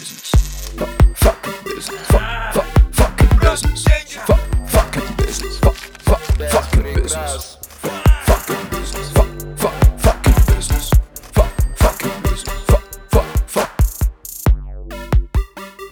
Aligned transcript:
business. 0.00 0.30
Fuck, 0.78 1.16
fucking 1.16 1.64
business. 1.64 2.06
Fuck, 2.06 2.29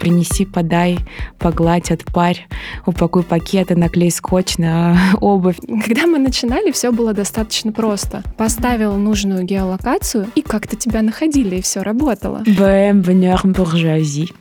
Принеси, 0.08 0.46
подай, 0.46 0.98
погладь, 1.38 1.90
отпарь, 1.90 2.48
упакуй 2.86 3.22
пакеты, 3.22 3.76
наклей 3.76 4.10
скотч 4.10 4.56
на 4.56 4.98
обувь. 5.20 5.58
Когда 5.84 6.06
мы 6.06 6.18
начинали, 6.18 6.70
все 6.70 6.92
было 6.92 7.12
достаточно 7.12 7.72
просто. 7.72 8.22
Поставил 8.38 8.96
нужную 8.96 9.44
геолокацию, 9.44 10.28
и 10.34 10.40
как-то 10.40 10.76
тебя 10.76 11.02
находили, 11.02 11.56
и 11.56 11.60
все 11.60 11.82
работало. 11.82 12.42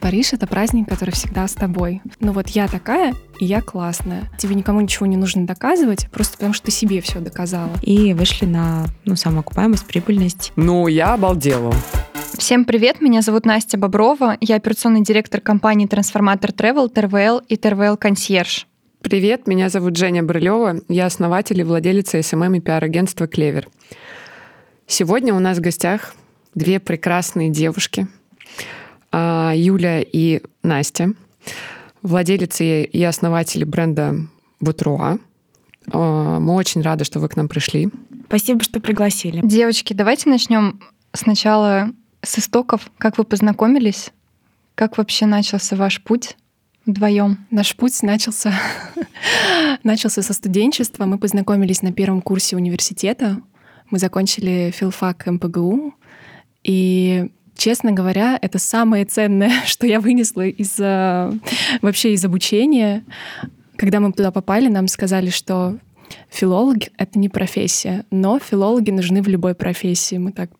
Париж— 0.00 0.32
это 0.32 0.46
праздник, 0.46 0.88
который 0.88 1.10
всегда 1.10 1.46
с 1.46 1.52
тобой. 1.52 2.00
Ну 2.18 2.32
вот 2.32 2.48
я 2.48 2.66
такая, 2.66 3.12
и 3.38 3.44
я 3.44 3.60
классная. 3.60 4.22
Тебе 4.38 4.54
никому 4.54 4.80
ничего 4.80 5.04
не 5.04 5.18
нужно 5.18 5.46
доказывать, 5.46 6.08
просто 6.10 6.38
потому 6.38 6.54
что 6.54 6.64
ты 6.64 6.72
себе 6.72 7.02
все 7.02 7.20
доказала. 7.20 7.72
И 7.82 8.14
вышли 8.14 8.46
на 8.46 8.86
ну, 9.04 9.16
самоокупаемость, 9.16 9.84
прибыльность. 9.84 10.50
Ну, 10.56 10.86
я 10.86 11.12
обалдела. 11.12 11.74
Всем 12.38 12.64
привет, 12.64 13.00
меня 13.00 13.20
зовут 13.20 13.46
Настя 13.46 13.78
Боброва, 13.78 14.36
я 14.40 14.54
операционный 14.54 15.02
директор 15.02 15.40
компании 15.40 15.88
Трансформатор 15.88 16.50
Travel, 16.50 16.88
TRVL 16.88 17.38
и 17.48 17.56
TRVL 17.56 17.96
Консьерж. 17.96 18.68
Привет, 19.00 19.48
меня 19.48 19.68
зовут 19.68 19.96
Женя 19.96 20.22
Брылева, 20.22 20.76
я 20.88 21.06
основатель 21.06 21.58
и 21.58 21.64
владелица 21.64 22.22
SMM 22.22 22.54
и 22.54 22.60
пиар-агентства 22.60 23.26
«Клевер». 23.26 23.68
Сегодня 24.86 25.34
у 25.34 25.40
нас 25.40 25.58
в 25.58 25.62
гостях 25.62 26.14
две 26.54 26.78
прекрасные 26.78 27.50
девушки, 27.50 28.06
а, 29.10 29.52
Юля 29.56 30.00
и 30.00 30.40
Настя, 30.62 31.14
владелицы 32.02 32.84
и 32.84 33.02
основатели 33.02 33.64
бренда 33.64 34.14
Бутруа. 34.60 35.18
А, 35.90 36.38
Мы 36.38 36.54
очень 36.54 36.82
рады, 36.82 37.04
что 37.04 37.18
вы 37.18 37.28
к 37.28 37.34
нам 37.34 37.48
пришли. 37.48 37.88
Спасибо, 38.26 38.62
что 38.62 38.78
пригласили. 38.78 39.40
Девочки, 39.42 39.92
давайте 39.92 40.30
начнем 40.30 40.80
сначала 41.12 41.90
с 42.22 42.38
истоков. 42.38 42.90
Как 42.98 43.18
вы 43.18 43.24
познакомились? 43.24 44.10
Как 44.74 44.98
вообще 44.98 45.26
начался 45.26 45.76
ваш 45.76 46.02
путь 46.02 46.36
вдвоем? 46.86 47.46
Наш 47.50 47.76
путь 47.76 48.02
начался, 48.02 48.52
начался 49.82 50.22
со 50.22 50.32
студенчества. 50.32 51.04
Мы 51.04 51.18
познакомились 51.18 51.82
на 51.82 51.92
первом 51.92 52.22
курсе 52.22 52.56
университета. 52.56 53.40
Мы 53.90 53.98
закончили 53.98 54.72
филфак 54.74 55.26
МПГУ. 55.26 55.94
И, 56.64 57.30
честно 57.56 57.92
говоря, 57.92 58.38
это 58.40 58.58
самое 58.58 59.04
ценное, 59.04 59.52
что 59.66 59.86
я 59.86 60.00
вынесла 60.00 60.46
из 60.46 60.78
э, 60.78 61.32
вообще 61.82 62.12
из 62.12 62.24
обучения. 62.24 63.04
Когда 63.76 64.00
мы 64.00 64.12
туда 64.12 64.30
попали, 64.32 64.68
нам 64.68 64.88
сказали, 64.88 65.30
что 65.30 65.78
филолог— 66.30 66.78
это 66.98 67.18
не 67.18 67.28
профессия, 67.28 68.04
но 68.10 68.38
филологи 68.38 68.90
нужны 68.90 69.22
в 69.22 69.28
любой 69.28 69.54
профессии. 69.54 70.16
Мы 70.16 70.32
так 70.32 70.50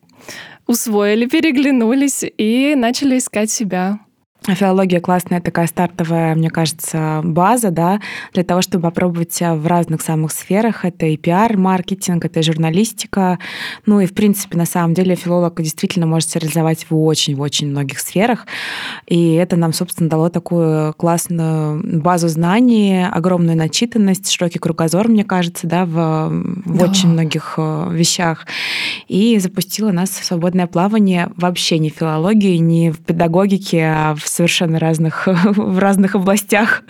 усвоили, 0.67 1.27
переглянулись 1.27 2.25
и 2.37 2.75
начали 2.77 3.19
искать 3.19 3.51
себя. 3.51 3.99
Филология 4.47 5.01
классная 5.01 5.41
такая 5.41 5.67
стартовая, 5.67 6.35
мне 6.35 6.49
кажется, 6.49 7.21
база, 7.23 7.71
да, 7.71 8.01
для 8.33 8.45
того, 8.45 8.63
чтобы 8.63 8.83
попробовать 8.85 9.33
себя 9.33 9.55
в 9.55 9.67
разных 9.67 10.01
самых 10.01 10.33
сферах. 10.33 10.85
Это 10.85 11.07
и 11.07 11.17
пиар, 11.17 11.57
маркетинг, 11.59 12.25
это 12.25 12.41
и 12.41 12.43
журналистика. 12.43 13.39
Ну 13.85 14.01
и, 14.01 14.07
в 14.07 14.15
принципе, 14.15 14.57
на 14.57 14.65
самом 14.65 14.95
деле 14.95 15.17
филолог 15.17 15.61
действительно 15.61 16.07
может 16.07 16.31
себя 16.31 16.41
реализовать 16.43 16.87
в 16.89 16.97
очень-очень 16.97 17.69
многих 17.69 17.99
сферах. 17.99 18.47
И 19.07 19.35
это 19.35 19.57
нам, 19.57 19.73
собственно, 19.73 20.09
дало 20.09 20.31
такую 20.31 20.95
классную 20.95 22.01
базу 22.01 22.29
знаний, 22.29 23.07
огромную 23.07 23.57
начитанность, 23.57 24.31
широкий 24.31 24.59
кругозор, 24.61 25.09
мне 25.09 25.25
кажется, 25.25 25.67
да, 25.67 25.85
в, 25.85 26.31
в 26.31 26.79
Да. 26.79 26.87
очень 26.87 27.09
многих 27.11 27.55
э, 27.59 27.89
вещах. 27.93 28.47
И 29.09 29.39
запустила 29.41 29.91
нас 29.91 30.11
в 30.11 30.25
свободное 30.25 30.69
плавание 30.69 31.31
вообще 31.37 31.79
не 31.79 31.91
в 31.91 31.95
филологии, 31.95 32.57
не 32.57 32.91
в 32.93 32.99
педагогике, 32.99 33.85
а 33.85 34.15
в 34.15 34.28
совершенно 34.29 34.79
разных, 34.79 35.27
в 35.27 35.79
разных 35.79 36.15
областях. 36.15 36.83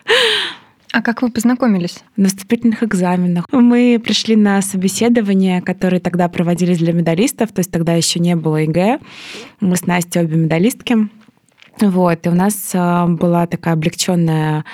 А 0.92 1.02
как 1.02 1.20
вы 1.22 1.30
познакомились? 1.30 2.02
На 2.16 2.28
вступительных 2.28 2.82
экзаменах. 2.82 3.44
Мы 3.52 4.00
пришли 4.02 4.36
на 4.36 4.62
собеседование, 4.62 5.60
которые 5.60 6.00
тогда 6.00 6.28
проводились 6.28 6.78
для 6.78 6.92
медалистов, 6.92 7.52
то 7.52 7.60
есть 7.60 7.70
тогда 7.70 7.92
еще 7.92 8.20
не 8.20 8.34
было 8.36 8.56
ЕГЭ. 8.56 8.98
Мы 9.60 9.76
с 9.76 9.86
Настей 9.86 10.22
обе 10.22 10.36
медалистки. 10.36 11.08
Вот, 11.80 12.26
и 12.26 12.28
у 12.28 12.34
нас 12.34 12.70
а, 12.74 13.06
была 13.06 13.46
такая 13.46 13.74
облегченная 13.74 14.64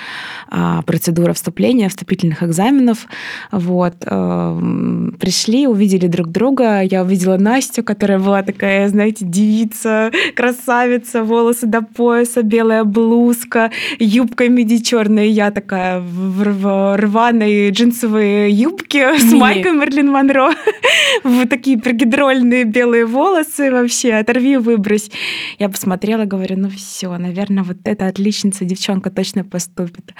а, 0.49 0.81
процедура 0.83 1.33
вступления, 1.33 1.89
вступительных 1.89 2.41
экзаменов. 2.41 3.07
Вот, 3.51 3.95
эм, 4.05 5.15
пришли, 5.19 5.67
увидели 5.67 6.07
друг 6.07 6.29
друга. 6.29 6.81
Я 6.81 7.03
увидела 7.03 7.37
Настю, 7.37 7.83
которая 7.83 8.19
была 8.19 8.41
такая, 8.41 8.87
знаете, 8.89 9.25
девица, 9.25 10.11
красавица, 10.35 11.23
волосы 11.23 11.67
до 11.67 11.81
пояса, 11.81 12.41
белая 12.41 12.83
блузка, 12.83 13.71
юбка 13.99 14.49
миди 14.49 14.81
черная. 14.83 15.25
Я 15.25 15.51
такая 15.51 15.99
в 15.99 16.41
рв- 16.41 16.95
рваной 16.95 17.69
джинсовой 17.69 18.51
юбке 18.51 19.17
с 19.19 19.31
майкой 19.31 19.73
Мерлин 19.73 20.09
Монро. 20.09 20.51
Вот 21.23 21.49
такие 21.49 21.77
пригидрольные 21.77 22.63
белые 22.65 23.05
волосы 23.05 23.71
вообще. 23.71 24.13
Оторви 24.13 24.57
выбрось. 24.57 25.09
Я 25.59 25.69
посмотрела, 25.69 26.25
говорю, 26.25 26.57
ну 26.57 26.69
все, 26.69 26.94
наверное, 27.03 27.63
вот 27.63 27.77
эта 27.83 28.07
отличница, 28.07 28.65
девчонка 28.65 29.09
точно 29.09 29.43
поступит. 29.43 30.13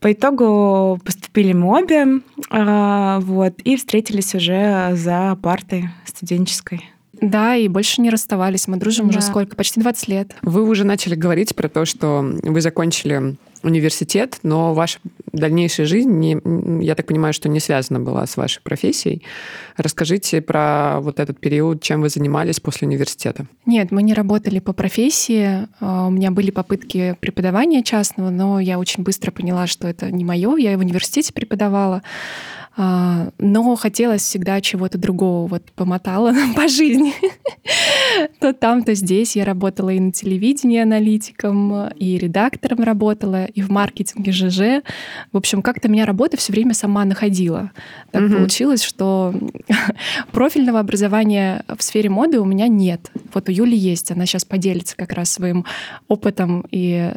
По 0.00 0.12
итогу 0.12 1.00
поступили 1.04 1.52
мы 1.52 1.76
обе, 1.78 2.20
а, 2.50 3.18
вот, 3.20 3.54
и 3.64 3.76
встретились 3.76 4.34
уже 4.34 4.90
за 4.94 5.36
партой 5.42 5.90
студенческой. 6.04 6.84
Да, 7.20 7.56
и 7.56 7.66
больше 7.66 8.00
не 8.00 8.10
расставались. 8.10 8.68
Мы 8.68 8.76
дружим 8.76 9.08
уже 9.08 9.18
Да. 9.18 9.24
сколько? 9.24 9.56
Почти 9.56 9.80
20 9.80 10.08
лет. 10.08 10.36
Вы 10.42 10.62
уже 10.68 10.84
начали 10.84 11.16
говорить 11.16 11.54
про 11.56 11.68
то, 11.68 11.84
что 11.84 12.20
вы 12.42 12.60
закончили 12.60 13.36
университет, 13.68 14.38
но 14.42 14.74
ваша 14.74 14.98
дальнейшая 15.32 15.86
жизнь, 15.86 16.10
не, 16.10 16.38
я 16.84 16.94
так 16.94 17.06
понимаю, 17.06 17.32
что 17.32 17.48
не 17.48 17.60
связана 17.60 18.00
была 18.00 18.26
с 18.26 18.36
вашей 18.36 18.60
профессией. 18.62 19.22
Расскажите 19.76 20.40
про 20.40 21.00
вот 21.00 21.20
этот 21.20 21.38
период, 21.38 21.82
чем 21.82 22.00
вы 22.00 22.08
занимались 22.08 22.60
после 22.60 22.88
университета. 22.88 23.46
Нет, 23.66 23.90
мы 23.90 24.02
не 24.02 24.14
работали 24.14 24.58
по 24.58 24.72
профессии. 24.72 25.68
А, 25.80 26.06
У 26.06 26.10
меня 26.10 26.30
были 26.30 26.50
попытки 26.50 27.16
преподавания 27.20 27.82
частного, 27.82 28.30
но 28.30 28.60
я 28.60 28.78
очень 28.78 29.02
быстро 29.02 29.30
поняла, 29.30 29.66
что 29.66 29.86
это 29.86 30.10
не 30.10 30.24
мое. 30.24 30.56
Я 30.56 30.76
в 30.76 30.80
университете 30.80 31.32
преподавала. 31.32 32.02
А, 32.80 33.30
Но 33.38 33.74
хотелось 33.74 34.22
всегда 34.22 34.60
чего-то 34.60 34.98
другого. 34.98 35.48
Вот 35.48 35.64
помотала 35.72 36.32
по 36.56 36.68
жизни. 36.68 37.12
То 38.40 38.52
там, 38.52 38.84
то 38.84 38.94
здесь. 38.94 39.34
Я 39.36 39.44
работала 39.44 39.90
и 39.90 39.98
на 39.98 40.12
телевидении 40.12 40.80
аналитиком, 40.80 41.88
и 41.88 42.16
редактором 42.18 42.84
работала, 42.84 43.44
и 43.46 43.60
в 43.62 43.68
маркетинге 43.70 44.30
ЖЖ. 44.32 44.82
В 45.32 45.36
общем, 45.36 45.60
как-то 45.60 45.88
меня 45.88 46.06
работа 46.06 46.36
все 46.36 46.52
время 46.52 46.72
сама 46.72 47.04
находила. 47.04 47.72
Так 48.12 48.22
Мгм. 48.22 48.36
получилось, 48.38 48.82
что 48.84 49.34
профильного 50.32 50.78
образования 50.80 51.64
в 51.76 51.82
сфере 51.82 52.10
моды 52.10 52.38
у 52.40 52.44
меня 52.44 52.68
нет. 52.68 53.10
Вот 53.34 53.48
у 53.48 53.52
Юли 53.52 53.76
есть, 53.76 54.10
она 54.12 54.24
сейчас 54.24 54.44
поделится 54.44 54.96
как 54.96 55.12
раз 55.12 55.30
своим 55.32 55.64
опытом 56.06 56.64
и 56.70 57.12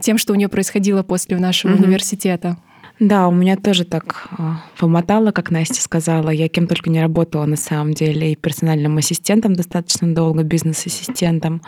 тем, 0.00 0.16
что 0.18 0.32
у 0.32 0.36
нее 0.36 0.48
происходило 0.48 1.02
после 1.02 1.36
нашего 1.38 1.72
Мгм. 1.72 1.84
университета. 1.84 2.56
Да, 3.00 3.28
у 3.28 3.32
меня 3.32 3.56
тоже 3.56 3.84
так 3.84 4.28
а, 4.32 4.60
помотало, 4.76 5.30
как 5.30 5.50
Настя 5.50 5.80
сказала. 5.80 6.30
Я 6.30 6.48
кем 6.48 6.66
только 6.66 6.90
не 6.90 7.00
работала 7.00 7.44
на 7.44 7.56
самом 7.56 7.94
деле. 7.94 8.32
И 8.32 8.36
персональным 8.36 8.96
ассистентом 8.96 9.54
достаточно 9.54 10.12
долго, 10.12 10.42
бизнес-ассистентом 10.42 11.62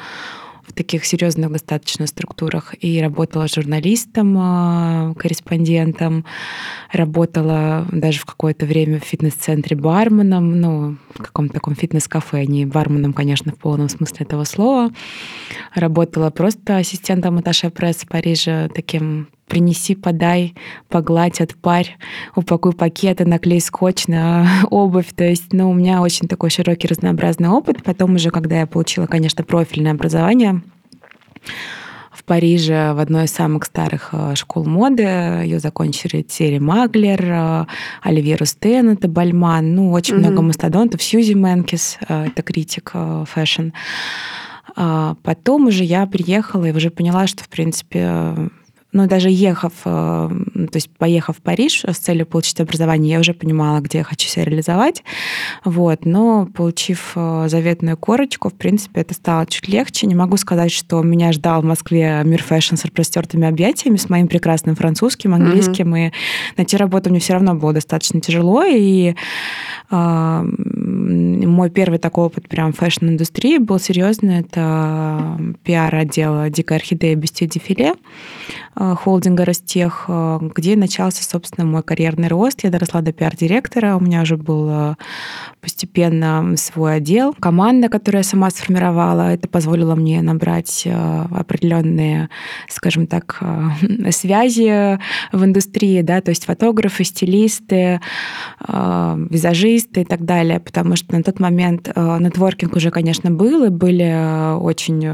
в 0.66 0.72
таких 0.72 1.04
серьезных 1.04 1.52
достаточно 1.52 2.08
структурах. 2.08 2.74
И 2.80 3.00
работала 3.00 3.46
журналистом, 3.46 4.36
а, 4.38 5.14
корреспондентом. 5.14 6.24
Работала 6.92 7.86
даже 7.92 8.18
в 8.18 8.24
какое-то 8.24 8.66
время 8.66 8.98
в 8.98 9.04
фитнес-центре 9.04 9.76
барменом, 9.76 10.60
ну, 10.60 10.96
в 11.14 11.22
каком-то 11.22 11.54
таком 11.54 11.76
фитнес-кафе, 11.76 12.44
не 12.46 12.66
барменом, 12.66 13.12
конечно, 13.12 13.52
в 13.52 13.56
полном 13.56 13.88
смысле 13.88 14.26
этого 14.26 14.42
слова. 14.42 14.90
Работала 15.76 16.30
просто 16.30 16.78
ассистентом 16.78 17.38
Аташе 17.38 17.70
Пресс 17.70 17.98
в 17.98 18.08
Париже, 18.08 18.68
таким 18.74 19.28
принеси, 19.50 19.94
подай, 19.94 20.54
погладь, 20.88 21.40
отпарь, 21.40 21.98
упакуй 22.36 22.72
пакеты, 22.72 23.26
наклей 23.26 23.60
скотч 23.60 24.06
на 24.06 24.46
обувь. 24.70 25.12
То 25.14 25.24
есть, 25.24 25.52
ну, 25.52 25.70
у 25.70 25.74
меня 25.74 26.00
очень 26.00 26.28
такой 26.28 26.48
широкий, 26.50 26.88
разнообразный 26.88 27.48
опыт. 27.48 27.82
Потом 27.82 28.14
уже, 28.14 28.30
когда 28.30 28.60
я 28.60 28.66
получила, 28.66 29.06
конечно, 29.06 29.44
профильное 29.44 29.92
образование, 29.92 30.62
в 32.12 32.24
Париже 32.24 32.92
в 32.92 32.98
одной 32.98 33.24
из 33.24 33.30
самых 33.30 33.64
старых 33.64 34.10
э, 34.12 34.34
школ 34.34 34.64
моды. 34.64 35.02
Ее 35.02 35.58
закончили 35.58 36.22
Тьерри 36.22 36.58
Мюглер, 36.58 37.24
э, 37.24 37.66
Оливье 38.02 38.36
Рустен, 38.36 38.90
это 38.90 39.08
Бальман, 39.08 39.74
ну, 39.74 39.90
очень 39.92 40.14
Мгм. 40.16 40.22
много 40.24 40.42
мастодонтов, 40.42 41.02
Сьюзи 41.02 41.32
Менкис, 41.32 41.98
э, 42.08 42.26
это 42.26 42.42
критик 42.42 42.92
fashion. 43.26 43.70
А 44.76 45.14
потом 45.22 45.66
уже 45.66 45.84
я 45.84 46.06
приехала 46.06 46.66
и 46.66 46.72
уже 46.72 46.90
поняла, 46.90 47.26
что, 47.26 47.42
в 47.42 47.48
принципе, 47.48 48.34
но 48.92 49.06
даже 49.06 49.30
ехав, 49.30 49.72
э, 49.84 50.28
то 50.54 50.76
есть 50.76 50.90
поехав 50.90 51.36
в 51.36 51.42
Париж 51.42 51.84
с 51.84 51.98
целью 51.98 52.26
получить 52.26 52.60
образование, 52.60 53.12
я 53.12 53.20
уже 53.20 53.34
понимала, 53.34 53.80
где 53.80 53.98
я 53.98 54.04
хочу 54.04 54.28
себя 54.28 54.44
реализовать. 54.44 55.04
Вот. 55.64 56.04
Но 56.04 56.46
получив 56.46 57.12
э, 57.14 57.46
заветную 57.48 57.96
корочку, 57.96 58.48
в 58.48 58.54
принципе, 58.54 59.02
это 59.02 59.14
стало 59.14 59.46
чуть 59.46 59.68
легче. 59.68 60.06
Не 60.06 60.16
могу 60.16 60.36
сказать, 60.36 60.72
что 60.72 61.02
меня 61.02 61.32
ждал 61.32 61.62
в 61.62 61.64
Москве 61.64 62.22
мир 62.24 62.42
fashion 62.42 62.76
с 62.76 62.84
распростертыми 62.84 63.46
объятиями, 63.46 63.96
с 63.96 64.08
моим 64.08 64.26
прекрасным 64.26 64.74
французским, 64.74 65.34
английским. 65.34 65.94
Mm-hmm. 65.94 66.08
И 66.08 66.12
найти 66.56 66.76
работу 66.76 67.10
мне 67.10 67.20
все 67.20 67.34
равно 67.34 67.54
было 67.54 67.72
достаточно 67.72 68.20
тяжело. 68.20 68.64
И 68.64 69.14
э, 69.90 70.42
мой 70.42 71.70
первый 71.70 71.98
такой 71.98 72.24
опыт 72.24 72.48
прям 72.48 72.72
fashion-индустрии 72.72 73.58
был 73.58 73.78
серьезный. 73.78 74.40
Это 74.40 75.38
пиар-отдел 75.62 76.48
«Дикая 76.50 76.76
орхидея 76.76 77.14
Бюстье 77.14 77.46
Дефиле». 77.46 77.94
Э, 78.80 78.94
холдинга 78.94 79.44
Ростех, 79.44 80.06
э, 80.08 80.38
где 80.54 80.74
начался, 80.74 81.22
собственно, 81.22 81.66
мой 81.66 81.82
карьерный 81.82 82.28
рост. 82.28 82.64
Я 82.64 82.70
доросла 82.70 83.02
до 83.02 83.12
пиар-директора, 83.12 83.94
у 83.94 84.00
меня 84.00 84.22
уже 84.22 84.38
был 84.38 84.68
э, 84.70 84.94
постепенно 85.60 86.54
свой 86.56 86.96
отдел. 86.96 87.34
Команда, 87.38 87.90
которую 87.90 88.20
я 88.20 88.24
сама 88.24 88.48
сформировала, 88.48 89.32
это 89.34 89.48
позволило 89.48 89.94
мне 89.94 90.22
набрать 90.22 90.88
определенные, 91.30 92.30
скажем 92.68 93.06
так, 93.06 93.42
связи 94.10 94.98
в 95.32 95.44
индустрии, 95.44 96.00
да, 96.00 96.22
то 96.22 96.30
есть 96.30 96.46
фотографы, 96.46 97.04
стилисты, 97.04 98.00
визажисты 98.66 100.02
и 100.02 100.04
так 100.04 100.24
далее, 100.24 100.60
потому 100.60 100.96
что 100.96 101.14
на 101.14 101.22
тот 101.22 101.40
момент 101.40 101.88
нетворкинг 101.94 102.76
уже, 102.76 102.90
конечно, 102.90 103.30
был, 103.30 103.64
и 103.64 103.68
были 103.68 104.56
очень 104.58 105.04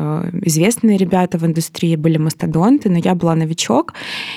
известные 0.47 0.97
ребята 0.97 1.39
в 1.39 1.47
индустрии, 1.47 1.97
были 1.97 2.19
мастодонты, 2.19 2.89
но 2.91 2.99
я 2.99 3.15
была 3.15 3.35
новичком 3.35 3.56
новичок, 3.57 3.95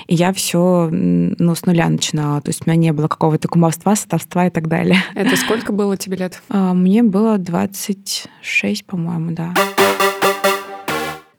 и 0.07 0.15
я 0.15 0.33
все 0.33 0.89
ну, 0.91 1.55
с 1.55 1.65
нуля 1.65 1.89
начинала. 1.89 2.41
То 2.41 2.49
есть 2.49 2.61
у 2.65 2.69
меня 2.69 2.79
не 2.79 2.93
было 2.93 3.07
какого-то 3.07 3.47
кумовства, 3.47 3.95
сотовства 3.95 4.47
и 4.47 4.49
так 4.49 4.67
далее. 4.67 5.03
Это 5.15 5.35
сколько 5.35 5.73
было 5.73 5.97
тебе 5.97 6.17
лет? 6.17 6.41
А, 6.51 6.73
мне 6.73 7.03
было 7.03 7.37
26, 7.37 8.85
по-моему, 8.85 9.31
да. 9.31 9.53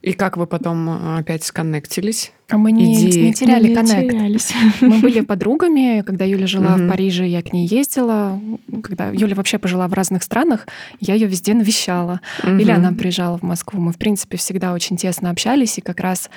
И 0.03 0.13
как 0.13 0.37
вы 0.37 0.47
потом 0.47 0.89
э, 0.89 1.19
опять 1.19 1.45
сконнектились? 1.45 2.33
А 2.49 2.57
мы 2.57 2.73
не, 2.73 3.05
не 3.05 3.33
теряли 3.33 3.69
мы 3.69 3.75
коннект. 3.75 4.11
Терялись. 4.11 4.53
Мы 4.81 4.99
были 4.99 5.21
подругами, 5.21 6.03
когда 6.05 6.25
Юля 6.25 6.47
жила 6.47 6.77
в 6.77 6.89
Париже, 6.89 7.27
я 7.27 7.43
к 7.43 7.53
ней 7.53 7.67
ездила. 7.67 8.41
Когда 8.83 9.11
Юля 9.11 9.37
вообще 9.37 9.59
пожила 9.59 9.87
в 9.87 9.93
разных 9.93 10.23
странах, 10.23 10.67
я 10.99 11.15
ее 11.15 11.29
везде 11.29 11.55
навещала. 11.55 12.21
Или 12.45 12.71
она 12.71 12.93
приезжала 12.93 13.39
в 13.39 13.43
Москву. 13.43 13.81
Мы, 13.81 13.93
в 13.93 13.99
принципе, 13.99 14.37
всегда 14.37 14.73
очень 14.73 14.97
тесно 14.97 15.31
общались, 15.31 15.79
и 15.79 15.81
как 15.81 16.01
раз 16.01 16.31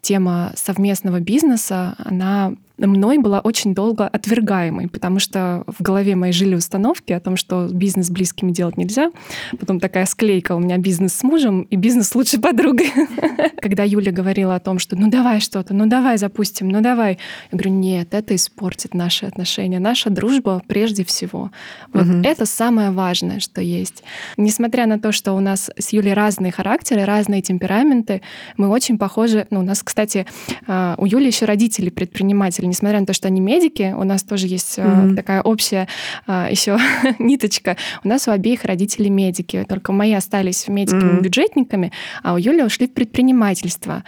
тема 0.00 0.52
совместного 0.56 1.20
бизнеса, 1.20 1.94
она 1.98 2.54
мной 2.86 3.18
была 3.18 3.40
очень 3.40 3.74
долго 3.74 4.06
отвергаемой, 4.06 4.88
потому 4.88 5.18
что 5.18 5.64
в 5.66 5.82
голове 5.82 6.16
моей 6.16 6.32
жили 6.32 6.54
установки 6.54 7.12
о 7.12 7.20
том, 7.20 7.36
что 7.36 7.68
бизнес 7.70 8.06
с 8.06 8.10
близкими 8.10 8.50
делать 8.50 8.76
нельзя. 8.76 9.10
Потом 9.58 9.80
такая 9.80 10.06
склейка, 10.06 10.54
у 10.54 10.58
меня 10.58 10.78
бизнес 10.78 11.14
с 11.14 11.22
мужем 11.22 11.62
и 11.62 11.76
бизнес 11.76 12.08
с 12.08 12.14
лучшей 12.14 12.40
подругой. 12.40 12.90
Когда 13.60 13.84
Юля 13.84 14.12
говорила 14.12 14.54
о 14.54 14.60
том, 14.60 14.78
что 14.78 14.96
ну 14.96 15.10
давай 15.10 15.40
что-то, 15.40 15.74
ну 15.74 15.86
давай 15.86 16.18
запустим, 16.18 16.68
ну 16.68 16.80
давай. 16.80 17.18
Я 17.52 17.58
говорю, 17.58 17.70
нет, 17.70 18.14
это 18.14 18.34
испортит 18.34 18.94
наши 18.94 19.26
отношения. 19.26 19.78
Наша 19.78 20.10
дружба 20.10 20.62
прежде 20.66 21.04
всего. 21.04 21.50
Вот 21.92 22.06
угу. 22.06 22.20
это 22.22 22.46
самое 22.46 22.90
важное, 22.90 23.40
что 23.40 23.60
есть. 23.60 24.02
Несмотря 24.36 24.86
на 24.86 24.98
то, 24.98 25.12
что 25.12 25.32
у 25.32 25.40
нас 25.40 25.70
с 25.78 25.92
Юлей 25.92 26.14
разные 26.14 26.52
характеры, 26.52 27.04
разные 27.04 27.42
темпераменты, 27.42 28.22
мы 28.56 28.68
очень 28.68 28.98
похожи. 28.98 29.46
Ну, 29.50 29.60
у 29.60 29.62
нас, 29.62 29.82
кстати, 29.82 30.26
а, 30.66 30.94
у 30.98 31.06
Юли 31.06 31.26
еще 31.26 31.44
родители 31.44 31.90
предприниматели 31.90 32.69
несмотря 32.70 33.00
на 33.00 33.06
то, 33.06 33.12
что 33.12 33.28
они 33.28 33.40
медики, 33.40 33.94
у 33.96 34.04
нас 34.04 34.22
тоже 34.22 34.46
есть 34.46 34.78
mm-hmm. 34.78 35.14
такая 35.14 35.42
общая 35.42 35.88
а, 36.26 36.48
еще 36.50 36.78
ниточка. 37.18 37.76
У 38.04 38.08
нас 38.08 38.26
у 38.28 38.30
обеих 38.30 38.64
родителей 38.64 39.10
медики, 39.10 39.64
только 39.68 39.92
мои 39.92 40.12
остались 40.14 40.68
медиками-бюджетниками, 40.68 41.86
mm-hmm. 41.86 42.20
а 42.22 42.34
у 42.34 42.38
Юли 42.38 42.62
ушли 42.62 42.88
в 42.88 42.94
предпринимательство. 42.94 44.04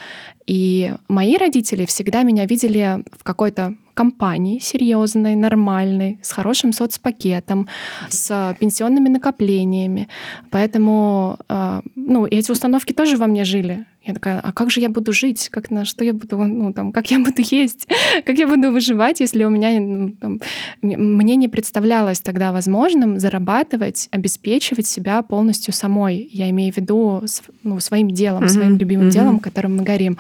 И 0.47 0.93
мои 1.09 1.37
родители 1.37 1.85
всегда 1.87 2.23
меня 2.23 2.47
видели 2.47 3.03
в 3.17 3.23
какой-то 3.23 3.75
компании 3.95 4.59
серьезной, 4.59 5.35
нормальной, 5.35 6.19
с 6.23 6.33
хорошим 6.33 6.73
соцпакетом, 6.73 7.69
с 8.09 8.57
пенсионными 8.59 9.09
накоплениями. 9.09 10.09
Поэтому 10.51 11.39
а, 11.49 11.83
ну, 11.95 12.27
эти 12.27 12.51
установки 12.51 12.93
тоже 12.93 13.17
во 13.17 13.27
мне 13.27 13.45
жили. 13.45 13.87
Я 14.05 14.15
такая, 14.15 14.41
а 14.41 14.53
как 14.53 14.71
же 14.71 14.81
я 14.81 14.89
буду 14.89 15.13
жить? 15.13 15.49
Как 15.49 15.71
на 15.71 15.85
что 15.85 16.05
я 16.05 16.13
буду, 16.13 16.37
ну, 16.37 16.73
там, 16.73 16.91
как 16.91 17.11
я 17.13 17.21
буду 17.21 17.37
есть? 17.39 17.87
как 18.25 18.37
я 18.37 18.49
буду 18.49 18.73
выживать, 18.73 19.21
если 19.21 19.45
у 19.45 19.51
меня, 19.51 19.81
ну, 19.81 20.11
там, 20.21 20.41
мне 20.83 21.37
не 21.37 21.49
представлялось 21.49 22.21
тогда 22.21 22.53
возможным 22.53 23.21
зарабатывать, 23.21 24.09
обеспечивать 24.11 24.87
себя 24.87 25.23
полностью 25.23 25.73
самой. 25.73 26.29
Я 26.33 26.51
имею 26.51 26.73
в 26.73 26.77
виду 26.79 27.23
ну, 27.63 27.79
своим 27.79 28.11
делом, 28.11 28.45
mm-hmm. 28.45 28.49
своим 28.49 28.77
любимым 28.77 29.09
mm-hmm. 29.09 29.13
делом, 29.13 29.39
которым 29.39 29.77
мы 29.77 29.85
горим. 29.85 30.19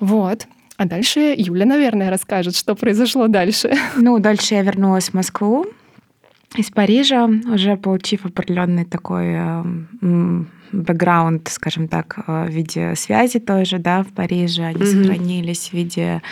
Вот. 0.00 0.46
А 0.78 0.84
дальше 0.84 1.34
Юля, 1.36 1.66
наверное, 1.66 2.08
расскажет, 2.08 2.56
что 2.56 2.76
произошло 2.76 3.26
дальше. 3.26 3.72
Ну, 3.96 4.20
дальше 4.20 4.54
я 4.54 4.62
вернулась 4.62 5.10
в 5.10 5.14
Москву 5.14 5.66
из 6.56 6.70
Парижа, 6.70 7.24
уже 7.24 7.76
получив 7.76 8.24
определенный 8.24 8.84
такой 8.84 9.34
э, 9.34 9.64
бэкграунд, 10.70 11.48
скажем 11.48 11.88
так, 11.88 12.20
э, 12.26 12.46
в 12.46 12.50
виде 12.50 12.94
связи 12.94 13.40
тоже, 13.40 13.78
да, 13.78 14.04
в 14.04 14.12
Париже. 14.12 14.62
Они 14.62 14.80
mm-hmm. 14.80 15.02
сохранились 15.02 15.68
в 15.70 15.72
виде 15.72 16.22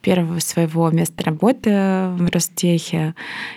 первого 0.00 0.38
своего 0.38 0.90
места 0.90 1.22
работы 1.22 1.70
в 1.70 2.30
Ростехе. 2.32 3.14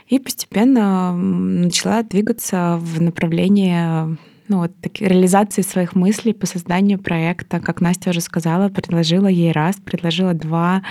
И 0.08 0.20
постепенно 0.20 1.14
начала 1.14 2.04
двигаться 2.04 2.78
в 2.82 3.02
направлении 3.02 4.18
ну, 4.48 4.60
вот, 4.60 4.72
так, 4.82 5.00
реализации 5.02 5.62
своих 5.62 5.96
мыслей 5.96 6.34
по 6.34 6.46
созданию 6.46 7.00
проекта. 7.00 7.60
Как 7.60 7.82
Настя 7.82 8.12
уже 8.12 8.22
сказала, 8.22 8.70
предложила 8.70 9.28
ей 9.28 9.52
раз, 9.52 9.76
предложила 9.78 10.34
два. 10.34 10.84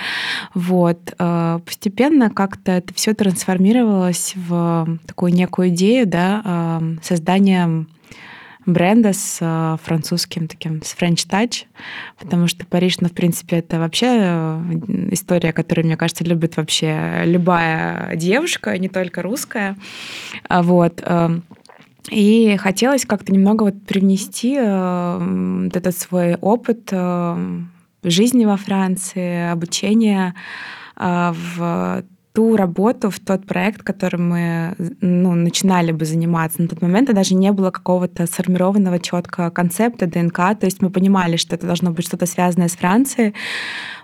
Вот. 0.55 1.14
Э, 1.19 1.61
постепенно 1.64 2.31
как-то 2.31 2.73
это 2.73 2.93
все 2.94 3.14
трансформировалось 3.14 4.35
в 4.37 4.99
такую 5.06 5.32
некую 5.32 5.69
идею 5.70 6.06
да, 6.06 6.43
э, 6.44 6.97
создания 7.03 7.87
бренда 8.67 9.12
с 9.12 9.38
э, 9.41 9.76
французским 9.82 10.49
таким, 10.49 10.82
с 10.82 10.94
French 10.94 11.26
Touch, 11.29 11.64
потому 12.19 12.49
что 12.49 12.67
Париж, 12.67 12.99
ну, 13.00 13.09
в 13.09 13.12
принципе, 13.12 13.59
это 13.59 13.78
вообще 13.78 14.61
история, 15.12 15.52
которую, 15.52 15.87
мне 15.87 15.97
кажется, 15.97 16.25
любит 16.25 16.57
вообще 16.57 17.23
любая 17.25 18.16
девушка, 18.16 18.76
не 18.76 18.88
только 18.88 19.23
русская. 19.23 19.76
А 20.49 20.62
вот. 20.62 21.02
И 22.10 22.56
хотелось 22.56 23.04
как-то 23.04 23.32
немного 23.32 23.64
вот 23.64 23.82
привнести 23.84 24.56
э, 24.56 25.62
вот 25.64 25.76
этот 25.76 25.96
свой 25.96 26.36
опыт 26.36 26.88
э, 26.92 27.60
жизни 28.04 28.44
во 28.44 28.56
Франции, 28.56 29.50
обучения 29.50 30.34
э, 30.96 31.32
в 31.32 32.04
ту 32.36 32.54
работу, 32.54 33.08
в 33.08 33.18
тот 33.18 33.46
проект, 33.46 33.82
которым 33.82 34.28
мы 34.28 34.75
ну, 35.00 35.32
начинали 35.32 35.90
бы 35.90 36.04
заниматься. 36.04 36.60
На 36.60 36.68
тот 36.68 36.82
момент 36.82 37.12
даже 37.12 37.34
не 37.34 37.50
было 37.50 37.70
какого-то 37.70 38.26
сформированного 38.26 38.98
четкого 38.98 39.48
концепта 39.48 40.06
ДНК, 40.06 40.36
то 40.36 40.64
есть 40.64 40.82
мы 40.82 40.90
понимали, 40.90 41.36
что 41.36 41.56
это 41.56 41.66
должно 41.66 41.92
быть 41.92 42.06
что-то 42.06 42.26
связанное 42.26 42.68
с 42.68 42.76
Францией. 42.76 43.32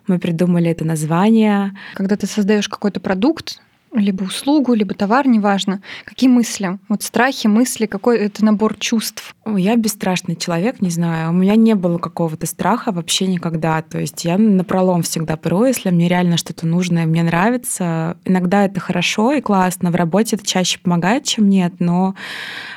Мы 0.06 0.18
придумали 0.18 0.71
это 0.71 0.87
название. 0.87 1.73
Когда 1.92 2.16
ты 2.16 2.26
создаешь 2.26 2.71
какой-то 2.71 3.00
продукт, 3.00 3.61
либо 3.95 4.25
услугу, 4.25 4.75
либо 4.75 4.95
товар, 4.95 5.27
неважно. 5.27 5.83
Какие 6.05 6.31
мысли? 6.31 6.79
Вот 6.89 7.03
страхи, 7.03 7.47
мысли, 7.47 7.87
какой 7.87 8.19
это 8.19 8.45
набор 8.45 8.77
чувств? 8.77 9.35
Я 9.45 9.77
бесстрашный 9.77 10.37
человек, 10.37 10.81
не 10.81 10.91
знаю. 10.91 11.31
У 11.31 11.33
меня 11.33 11.57
не 11.57 11.75
было 11.75 11.99
какого-то 11.99 12.47
страха 12.47 12.93
вообще 12.93 13.27
никогда. 13.27 13.83
То 13.83 13.99
есть 13.99 14.25
я 14.25 14.39
на 14.39 14.65
пролом 14.65 15.03
всегда 15.03 15.37
перу, 15.37 15.65
если 15.65 15.91
мне 15.91 16.09
реально 16.09 16.37
что-то 16.37 16.67
нужно 16.67 17.01
и 17.01 17.07
мне 17.07 17.23
нравится. 17.23 18.17
Иногда 18.25 18.65
это 18.65 18.81
хорошо 18.81 19.33
и 19.33 19.41
классно. 19.41 19.91
В 19.91 19.97
работе 19.97 20.37
это 20.37 20.47
чаще 20.47 20.79
помогает, 20.79 21.25
чем 21.25 21.49
нет, 21.49 21.75
но 21.79 22.15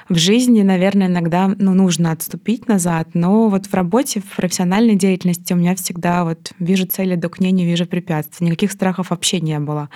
в 0.09 0.17
жизни, 0.17 0.61
наверное, 0.63 1.07
иногда 1.07 1.47
ну, 1.57 1.73
нужно 1.73 2.11
отступить 2.11 2.67
назад. 2.67 3.09
Но 3.13 3.47
вот 3.47 3.67
в 3.67 3.73
работе, 3.73 4.19
в 4.19 4.35
профессиональной 4.35 4.95
деятельности 4.95 5.53
у 5.53 5.55
меня 5.55 5.75
всегда 5.75 6.25
вот 6.25 6.51
вижу 6.59 6.85
цели, 6.85 7.15
иду 7.15 7.29
к 7.29 7.39
ней, 7.39 7.51
не 7.51 7.65
вижу 7.65 7.85
препятствий. 7.85 8.47
Никаких 8.47 8.71
страхов 8.71 9.11
вообще 9.11 9.39
не 9.39 9.59
было. 9.59 9.89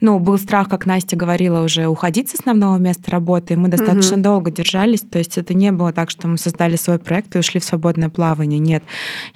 Ну, 0.00 0.18
был 0.18 0.38
страх 0.38 0.55
страх, 0.56 0.70
как 0.70 0.86
Настя 0.86 1.16
говорила, 1.16 1.62
уже 1.62 1.86
уходить 1.86 2.30
с 2.30 2.34
основного 2.40 2.78
места 2.78 3.10
работы, 3.10 3.52
и 3.52 3.56
мы 3.58 3.68
достаточно 3.68 4.14
угу. 4.14 4.22
долго 4.22 4.50
держались. 4.50 5.02
То 5.02 5.18
есть 5.18 5.36
это 5.36 5.52
не 5.52 5.70
было 5.70 5.92
так, 5.92 6.08
что 6.08 6.28
мы 6.28 6.38
создали 6.38 6.76
свой 6.76 6.98
проект 6.98 7.36
и 7.36 7.38
ушли 7.38 7.60
в 7.60 7.64
свободное 7.64 8.08
плавание. 8.08 8.58
Нет. 8.58 8.82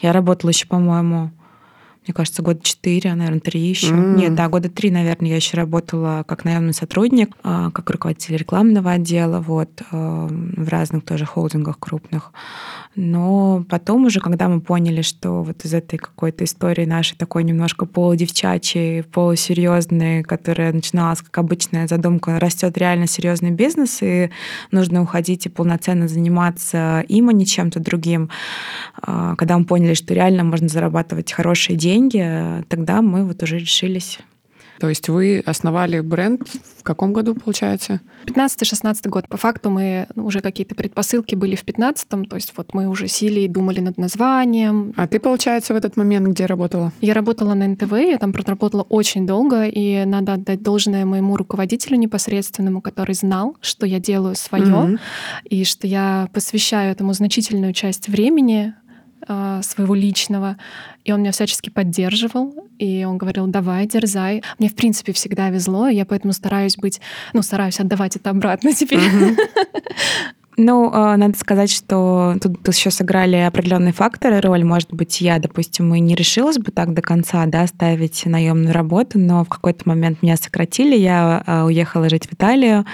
Я 0.01 0.15
работала 0.15 0.49
еще, 0.49 0.67
по-моему, 0.67 1.31
мне 2.07 2.15
кажется, 2.15 2.41
года 2.41 2.61
четыре, 2.63 3.13
наверное, 3.15 3.41
три 3.41 3.61
еще. 3.61 3.93
М. 3.93 4.17
Нет, 4.17 4.35
да, 4.35 4.49
года 4.49 4.71
три, 4.71 4.91
наверное, 4.91 5.29
я 5.29 5.37
еще 5.37 5.59
работала 5.59 6.25
как 6.27 6.47
наемный 6.47 6.73
сотрудник, 6.73 7.37
а, 7.43 7.71
как 7.71 7.91
руководитель 7.91 8.39
рекламного 8.39 8.93
отдела, 8.93 9.41
вот, 9.41 9.69
а, 9.93 10.27
в 10.27 10.69
разных 10.71 11.05
тоже 11.05 11.27
холдингах 11.27 11.79
крупных. 11.79 12.33
Но 13.03 13.65
потом 13.67 14.05
уже, 14.05 14.21
когда 14.21 14.47
мы 14.47 14.61
поняли, 14.61 15.01
что 15.01 15.43
вот 15.43 15.65
из 15.65 15.73
этой 15.73 15.97
какой-то 15.97 16.45
истории 16.45 16.85
нашей 16.85 17.17
такой 17.17 17.45
немножко 17.45 17.87
полудевчачьей, 17.87 19.05
полусерьезной, 19.05 20.23
которая 20.23 20.71
начиналась 20.75 21.23
как 21.23 21.39
обычная 21.39 21.89
задумка, 21.89 22.39
растет 22.39 22.77
реально 22.77 23.07
серьезный 23.07 23.53
бизнес, 23.53 24.03
и 24.03 24.29
нужно 24.71 25.01
уходить 25.01 25.47
и 25.47 25.49
полноценно 25.49 26.09
заниматься 26.09 27.03
им, 27.09 27.31
а 27.31 27.33
не 27.33 27.47
чем-то 27.47 27.81
другим. 27.81 28.29
А, 29.01 29.35
Когда 29.37 29.57
мы 29.57 29.65
поняли, 29.65 29.95
что 29.95 30.13
реально 30.13 30.45
можно 30.45 30.69
зарабатывать 30.69 31.33
хорошие 31.33 31.79
деньги, 31.79 32.63
тогда 32.69 33.01
мы 33.01 33.25
вот 33.25 33.43
уже 33.43 33.59
решились. 33.61 34.19
То 34.81 34.89
есть 34.89 35.09
вы 35.11 35.43
основали 35.45 36.01
бренд 36.01 36.43
в 36.79 36.83
каком 36.83 37.13
году, 37.13 37.35
получается? 37.35 38.01
15-16 38.25 39.09
год. 39.11 39.29
По 39.29 39.37
факту 39.37 39.69
мы 39.69 40.07
ну, 40.15 40.25
уже 40.25 40.41
какие-то 40.41 40.75
предпосылки 40.75 41.35
были 41.35 41.55
в 41.55 41.65
15-м, 41.65 42.25
то 42.25 42.37
есть 42.37 42.55
вот 42.57 42.73
мы 42.73 42.89
уже 42.89 43.07
сели 43.07 43.41
и 43.41 43.49
думали 43.49 43.81
над 43.81 43.99
названием. 43.99 44.95
А 44.97 45.07
ты, 45.07 45.21
получается, 45.21 45.75
в 45.75 45.77
этот 45.77 45.99
момент 45.99 46.29
где 46.29 46.47
работала? 46.47 46.93
Я 47.03 47.13
работала 47.13 47.53
на 47.53 47.69
НТВ, 47.69 47.93
я 47.93 48.17
там 48.17 48.33
проработала 48.33 48.83
очень 48.83 49.27
долго, 49.27 49.67
и 49.67 50.05
надо 50.07 50.33
отдать 50.35 50.63
должное 50.63 51.05
моему 51.05 51.37
руководителю 51.37 51.99
непосредственному, 51.99 52.81
который 52.81 53.15
знал, 53.15 53.57
что 53.61 53.85
я 53.87 54.01
делаю 54.01 54.35
свое, 54.35 54.65
Мгм. 54.65 54.99
и 55.45 55.65
что 55.65 55.87
я 55.87 56.29
посвящаю 56.33 56.93
этому 56.93 57.13
значительную 57.13 57.75
часть 57.75 58.09
времени 58.09 58.73
своего 59.27 59.95
личного, 59.95 60.57
и 61.05 61.13
он 61.13 61.21
меня 61.21 61.33
всячески 61.33 61.71
поддерживал, 61.71 62.55
и 62.79 63.05
он 63.05 63.19
говорил, 63.19 63.47
давай, 63.47 63.87
дерзай. 63.87 64.43
Мне, 64.59 64.69
в 64.69 64.75
принципе, 64.75 65.13
всегда 65.13 65.51
везло, 65.51 65.89
и 65.89 65.97
я 65.97 66.07
поэтому 66.07 66.33
стараюсь 66.33 66.77
быть, 66.77 67.01
ну, 67.33 67.43
стараюсь 67.43 67.81
отдавать 67.81 68.17
это 68.17 68.31
обратно 68.31 68.73
теперь. 68.75 69.01
Ну, 70.63 70.91
э, 70.93 71.17
надо 71.17 71.39
сказать, 71.39 71.73
что 71.73 72.37
тут 72.43 72.69
еще 72.69 72.91
сыграли 72.91 73.37
определенные 73.37 73.95
факторы 73.95 74.43
роль. 74.43 74.63
Может 74.63 74.93
быть, 74.93 75.23
я, 75.23 75.39
допустим, 75.39 75.95
и 75.95 76.01
не 76.01 76.15
решилась 76.15 76.59
бы 76.59 76.71
так 76.71 76.93
до 76.93 77.01
конца, 77.01 77.47
да, 77.47 77.67
ставить 77.67 78.27
наемную 78.27 78.75
работу, 78.75 79.19
но 79.19 79.43
в 79.43 79.49
какой-то 79.49 79.89
момент 79.89 80.21
меня 80.21 80.37
сократили, 80.37 80.95
я 80.97 81.43
э, 81.47 81.63
уехала 81.63 82.11
жить 82.11 82.27
в 82.27 82.35
Италию, 82.35 82.85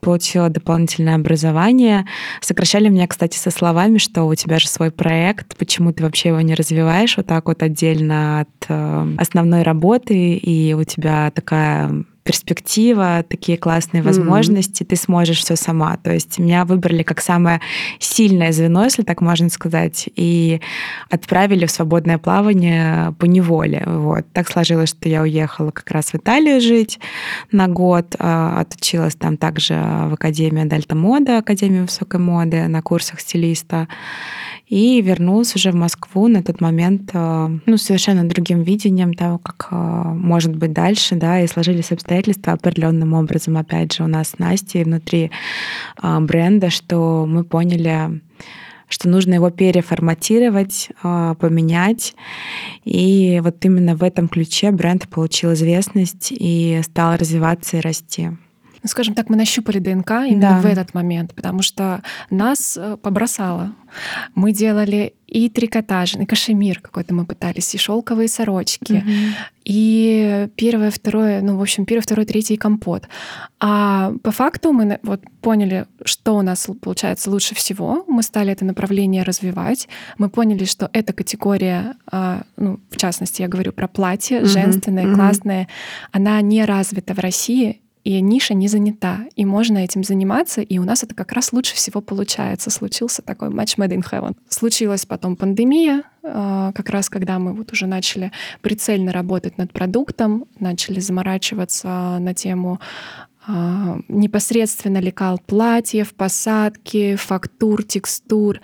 получила 0.00 0.48
дополнительное 0.48 1.16
образование. 1.16 2.06
Сокращали 2.40 2.88
меня, 2.88 3.08
кстати, 3.08 3.36
со 3.36 3.50
словами, 3.50 3.98
что 3.98 4.22
у 4.22 4.36
тебя 4.36 4.60
же 4.60 4.68
свой 4.68 4.92
проект, 4.92 5.56
почему 5.56 5.92
ты 5.92 6.04
вообще 6.04 6.28
его 6.28 6.40
не 6.40 6.54
развиваешь 6.54 7.16
вот 7.16 7.26
так 7.26 7.46
вот 7.46 7.64
отдельно 7.64 8.42
от 8.42 8.66
э, 8.68 9.14
основной 9.18 9.64
работы, 9.64 10.34
и 10.34 10.72
у 10.72 10.84
тебя 10.84 11.32
такая 11.34 12.04
перспектива, 12.28 13.24
такие 13.26 13.56
классные 13.56 14.02
возможности, 14.02 14.84
ты 14.84 14.96
сможешь 14.96 15.38
все 15.38 15.56
сама. 15.56 15.96
То 15.96 16.12
есть 16.12 16.38
меня 16.38 16.66
выбрали 16.66 17.02
как 17.02 17.22
самое 17.22 17.62
сильное 17.98 18.52
звено, 18.52 18.84
если 18.84 19.02
так 19.02 19.22
можно 19.22 19.48
сказать, 19.48 20.10
и 20.14 20.60
отправили 21.08 21.64
в 21.64 21.70
свободное 21.70 22.18
плавание 22.18 23.14
по 23.18 23.24
неволе. 23.24 23.82
Вот. 23.86 24.26
Так 24.34 24.46
сложилось, 24.46 24.90
что 24.90 25.08
я 25.08 25.22
уехала 25.22 25.70
как 25.70 25.90
раз 25.90 26.12
в 26.12 26.16
Италию 26.16 26.60
жить 26.60 27.00
на 27.50 27.66
год, 27.66 28.14
а, 28.18 28.60
отучилась 28.60 29.14
там 29.14 29.38
также 29.38 29.72
в 29.74 30.12
Академии 30.12 30.68
Дельта 30.68 30.94
Мода, 30.94 31.38
Академии 31.38 31.80
высокой 31.80 32.20
моды 32.20 32.68
на 32.68 32.82
курсах 32.82 33.20
стилиста. 33.20 33.88
И 34.68 35.00
вернулась 35.00 35.54
уже 35.56 35.70
в 35.70 35.74
Москву 35.74 36.28
на 36.28 36.42
тот 36.42 36.60
момент 36.60 37.10
э, 37.14 37.58
ну, 37.64 37.76
совершенно 37.78 38.28
другим 38.28 38.62
видением 38.62 39.14
того, 39.14 39.38
как 39.38 39.68
э, 39.70 39.74
может 39.74 40.54
быть 40.54 40.72
дальше, 40.72 41.14
да, 41.14 41.40
и 41.40 41.46
сложились 41.46 41.90
обстоятельства 41.90 42.52
определенным 42.52 43.14
образом, 43.14 43.56
опять 43.56 43.94
же, 43.94 44.04
у 44.04 44.06
нас 44.06 44.30
с 44.30 44.38
Настей 44.38 44.84
внутри 44.84 45.30
э, 46.02 46.20
бренда, 46.20 46.68
что 46.68 47.24
мы 47.26 47.44
поняли, 47.44 48.20
что 48.90 49.08
нужно 49.08 49.34
его 49.34 49.50
переформатировать, 49.50 50.88
поменять. 51.02 52.14
И 52.84 53.40
вот 53.44 53.62
именно 53.64 53.94
в 53.94 54.02
этом 54.02 54.28
ключе 54.28 54.70
бренд 54.70 55.08
получил 55.08 55.52
известность 55.52 56.28
и 56.30 56.80
стал 56.82 57.16
развиваться 57.16 57.76
и 57.76 57.80
расти. 57.80 58.30
Ну, 58.82 58.88
скажем 58.88 59.14
так, 59.14 59.28
мы 59.30 59.36
нащупали 59.36 59.78
ДНК 59.78 60.10
именно 60.28 60.40
Да. 60.40 60.60
в 60.60 60.66
этот 60.66 60.94
момент, 60.94 61.34
потому 61.34 61.62
что 61.62 62.02
нас 62.30 62.76
э, 62.76 62.96
побросало. 62.96 63.72
Мы 64.34 64.52
делали 64.52 65.14
и 65.26 65.48
трикотаж, 65.50 66.14
и 66.16 66.24
кашемир 66.24 66.80
какой-то 66.80 67.14
мы 67.14 67.26
пытались, 67.26 67.74
и 67.74 67.78
шелковые 67.78 68.28
сорочки, 68.28 69.04
и 69.64 70.48
первое, 70.56 70.90
второе, 70.90 71.42
ну, 71.42 71.56
в 71.58 71.62
общем, 71.62 71.84
первое, 71.84 72.02
второе, 72.02 72.24
третье 72.26 72.54
и 72.54 72.56
компот. 72.56 73.08
А 73.60 74.12
по 74.22 74.30
факту 74.30 74.72
мы 74.72 74.98
вот 75.02 75.20
поняли, 75.42 75.86
что 76.04 76.36
у 76.36 76.42
нас 76.42 76.68
получается 76.80 77.30
лучше 77.30 77.54
всего. 77.54 78.04
Мы 78.08 78.22
стали 78.22 78.52
это 78.52 78.64
направление 78.64 79.22
развивать. 79.22 79.88
Мы 80.16 80.30
поняли, 80.30 80.64
что 80.64 80.88
эта 80.92 81.12
категория, 81.12 81.94
а, 82.10 82.42
ну, 82.56 82.80
в 82.90 82.96
частности, 82.96 83.42
я 83.42 83.48
говорю 83.48 83.72
про 83.72 83.88
платье, 83.88 84.38
Мгм, 84.40 84.48
женственное, 84.48 85.04
мгм. 85.06 85.14
классное, 85.16 85.68
она 86.12 86.40
не 86.40 86.64
развита 86.64 87.14
в 87.14 87.18
России, 87.18 87.80
и 88.04 88.20
ниша 88.20 88.54
не 88.54 88.68
занята, 88.68 89.20
и 89.36 89.44
можно 89.44 89.78
этим 89.78 90.04
заниматься, 90.04 90.60
и 90.60 90.78
у 90.78 90.84
нас 90.84 91.02
это 91.02 91.14
как 91.14 91.32
раз 91.32 91.52
лучше 91.52 91.74
всего 91.74 92.00
получается. 92.00 92.70
Случился 92.70 93.22
такой 93.22 93.50
матч 93.50 93.76
made 93.76 93.94
in 93.94 94.02
heaven. 94.02 94.36
Случилась 94.48 95.06
потом 95.06 95.36
пандемия, 95.36 96.02
э, 96.22 96.72
как 96.74 96.88
раз 96.90 97.08
когда 97.08 97.38
мы 97.38 97.52
вот 97.52 97.72
уже 97.72 97.86
начали 97.86 98.32
прицельно 98.60 99.12
работать 99.12 99.58
над 99.58 99.72
продуктом, 99.72 100.46
начали 100.58 101.00
заморачиваться 101.00 102.18
на 102.20 102.34
тему 102.34 102.80
а, 103.50 103.98
непосредственно 104.08 104.98
лекал 104.98 105.38
платьев, 105.38 106.14
посадки, 106.14 107.16
фактур, 107.16 107.82
текстур. 107.82 108.60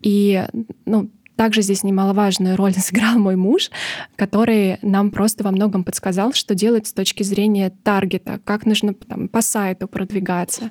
И 0.00 0.46
ну, 0.86 1.10
также 1.36 1.62
здесь 1.62 1.82
немаловажную 1.82 2.56
роль 2.56 2.74
сыграл 2.78 3.18
мой 3.18 3.36
муж, 3.36 3.70
который 4.16 4.78
нам 4.82 5.10
просто 5.10 5.44
во 5.44 5.50
многом 5.50 5.84
подсказал, 5.84 6.32
что 6.32 6.54
делать 6.54 6.86
с 6.86 6.92
точки 6.92 7.22
зрения 7.22 7.72
таргета, 7.82 8.40
как 8.44 8.66
нужно 8.66 8.94
там, 8.94 9.28
по 9.28 9.42
сайту 9.42 9.88
продвигаться, 9.88 10.70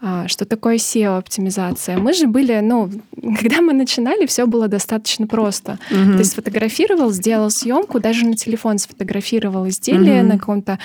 а, 0.00 0.26
что 0.28 0.44
такое 0.44 0.76
SEO-оптимизация. 0.76 1.98
Мы 1.98 2.12
же 2.14 2.26
были, 2.26 2.58
ну, 2.60 2.90
когда 3.40 3.60
мы 3.60 3.72
начинали, 3.72 4.26
все 4.26 4.46
было 4.46 4.68
достаточно 4.68 5.26
просто. 5.26 5.78
Мгм. 5.90 6.18
Ты 6.18 6.24
сфотографировал, 6.24 7.10
сделал 7.10 7.50
съемку, 7.50 8.00
даже 8.00 8.26
на 8.26 8.36
телефон 8.36 8.78
сфотографировал 8.78 9.68
изделие, 9.68 10.20
Мгм. 10.20 10.28
на 10.28 10.38
каком-то 10.38 10.78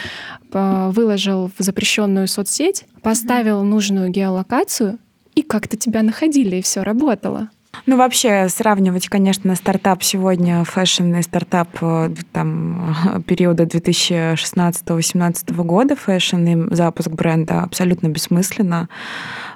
а, 0.51 0.89
выложил 0.91 1.49
в 1.57 1.63
запрещенную 1.63 2.27
соцсеть, 2.27 2.85
поставил 3.01 3.63
нужную 3.63 4.09
геолокацию, 4.09 4.99
и 5.35 5.41
как-то 5.41 5.77
тебя 5.77 6.03
находили, 6.03 6.57
и 6.57 6.61
все 6.61 6.83
работало. 6.83 7.49
Ну, 7.85 7.97
вообще, 7.97 8.47
сравнивать, 8.49 9.09
конечно, 9.09 9.55
стартап 9.55 10.03
сегодня, 10.03 10.63
fashion 10.63 11.15
и 11.15 11.21
стартап 11.21 11.69
э, 11.81 12.11
там, 12.31 12.95
периода 13.27 13.63
2016-2018 13.63 15.53
года, 15.63 15.95
fashion 15.95 16.37
и 16.45 16.75
запуск 16.75 17.09
бренда 17.09 17.61
абсолютно 17.61 18.07
бессмысленно. 18.07 18.87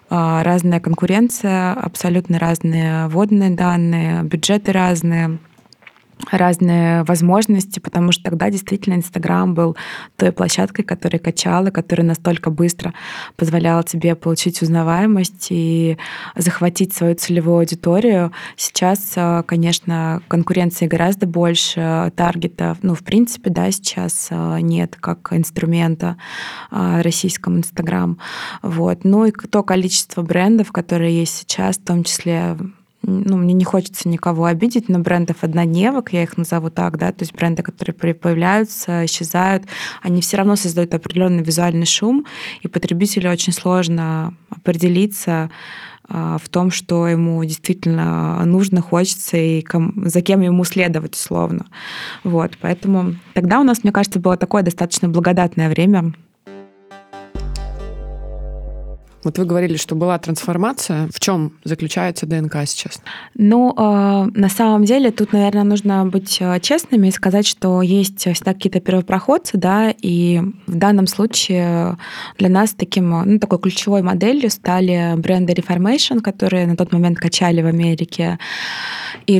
А, 0.10 0.44
Разная 0.44 0.80
конкуренция, 0.80 1.74
абсолютно 1.74 2.40
разные 2.40 3.08
вводные 3.08 3.52
данные, 3.52 4.24
бюджеты 4.24 4.72
разные 4.72 5.38
разные 6.32 7.04
возможности, 7.04 7.80
потому 7.80 8.12
что 8.12 8.24
тогда 8.24 8.50
действительно 8.50 8.96
Инстаграм 8.96 9.54
был 9.54 9.78
той 10.16 10.32
площадкой, 10.32 10.84
которая 10.84 11.20
качала, 11.20 11.70
которая 11.70 12.06
настолько 12.06 12.50
быстро 12.50 12.94
позволяла 13.36 13.84
тебе 13.84 14.16
получить 14.16 14.62
узнаваемость 14.62 15.48
и 15.50 15.98
захватить 16.36 16.94
свою 16.94 17.16
целевую 17.16 17.60
аудиторию. 17.60 18.32
Сейчас, 18.56 19.14
э, 19.16 19.44
конечно, 19.46 20.22
конкуренции 20.28 20.88
гораздо 20.88 21.28
больше, 21.28 22.12
таргетов, 22.16 22.80
ну, 22.82 22.96
в 22.96 23.04
принципе, 23.04 23.50
да, 23.50 23.72
сейчас 23.72 24.28
э, 24.32 24.60
нет 24.62 24.98
как 25.00 25.32
инструмента 25.32 26.18
э, 26.72 27.02
российском 27.02 27.58
Инстаграм. 27.58 28.20
Вот. 28.62 29.04
Ну 29.04 29.26
и 29.26 29.32
то 29.32 29.64
количество 29.64 30.22
брендов, 30.22 30.72
которые 30.72 31.20
есть 31.20 31.36
сейчас, 31.38 31.78
в 31.78 31.84
том 31.84 32.04
числе 32.04 32.58
ну, 33.04 33.38
мне 33.38 33.54
не 33.54 33.64
хочется 33.64 34.10
никого 34.10 34.46
обидеть, 34.46 34.90
но 34.90 35.00
брендов 35.00 35.38
однодневок, 35.42 36.14
я 36.14 36.24
их 36.24 36.38
назову 36.38 36.70
так, 36.70 36.98
да, 36.98 37.12
то 37.12 37.24
есть 37.24 37.34
бренды, 37.34 37.64
которые 37.64 37.94
появляются, 37.94 39.06
исчезают, 39.06 39.66
они 40.02 40.22
все 40.22 40.38
равно 40.38 40.56
создают 40.56 40.94
определенный 40.94 41.44
визуальный 41.44 41.86
шум, 41.86 42.26
и 42.62 42.68
потребителю 42.68 43.32
очень 43.32 43.54
сложно 43.54 44.34
определиться 44.50 45.50
а, 46.10 46.38
в 46.38 46.50
том, 46.50 46.72
что 46.72 47.08
ему 47.08 47.44
действительно 47.44 48.44
нужно, 48.46 48.82
хочется 48.82 49.38
и 49.38 49.66
за 50.06 50.22
кем 50.22 50.42
ему 50.42 50.64
следовать 50.64 51.16
условно. 51.16 51.68
Вот, 52.24 52.58
поэтому 52.60 53.16
тогда 53.34 53.60
у 53.60 53.64
нас, 53.64 53.84
мне 53.84 53.92
кажется, 53.92 54.20
было 54.20 54.38
такое 54.38 54.64
достаточно 54.64 55.10
благодатное 55.10 55.70
время. 55.70 56.14
Вот 59.28 59.38
вы 59.38 59.44
говорили, 59.44 59.76
что 59.76 59.94
была 59.94 60.18
трансформация. 60.20 61.10
В 61.14 61.20
чем 61.20 61.52
заключается 61.66 62.26
ДНК 62.26 62.66
сейчас? 62.66 63.02
Ну, 63.36 63.74
э, 63.78 64.30
на 64.34 64.48
самом 64.48 64.86
деле, 64.86 65.12
тут, 65.12 65.34
наверное, 65.34 65.66
нужно 65.66 66.06
быть 66.06 66.38
э, 66.40 66.62
честными 66.62 67.10
и 67.10 67.12
сказать, 67.12 67.46
что 67.46 67.82
есть 67.82 68.20
всегда 68.20 68.54
какие-то 68.54 68.80
первопроходцы, 68.80 69.58
да, 69.58 69.94
и 70.02 70.40
в 70.66 70.76
данном 70.76 71.08
случае 71.08 71.98
для 72.38 72.48
нас 72.48 72.74
таким, 72.74 73.10
ну, 73.10 73.38
такой 73.38 73.60
ключевой 73.60 74.02
моделью 74.02 74.50
стали 74.50 75.16
бренды 75.18 75.52
Reformation, 75.52 76.22
которые 76.22 76.66
на 76.66 76.78
тот 76.78 76.94
момент 76.94 77.18
качали 77.18 77.62
в 77.62 77.66
Америке, 77.66 78.40
и 79.26 79.40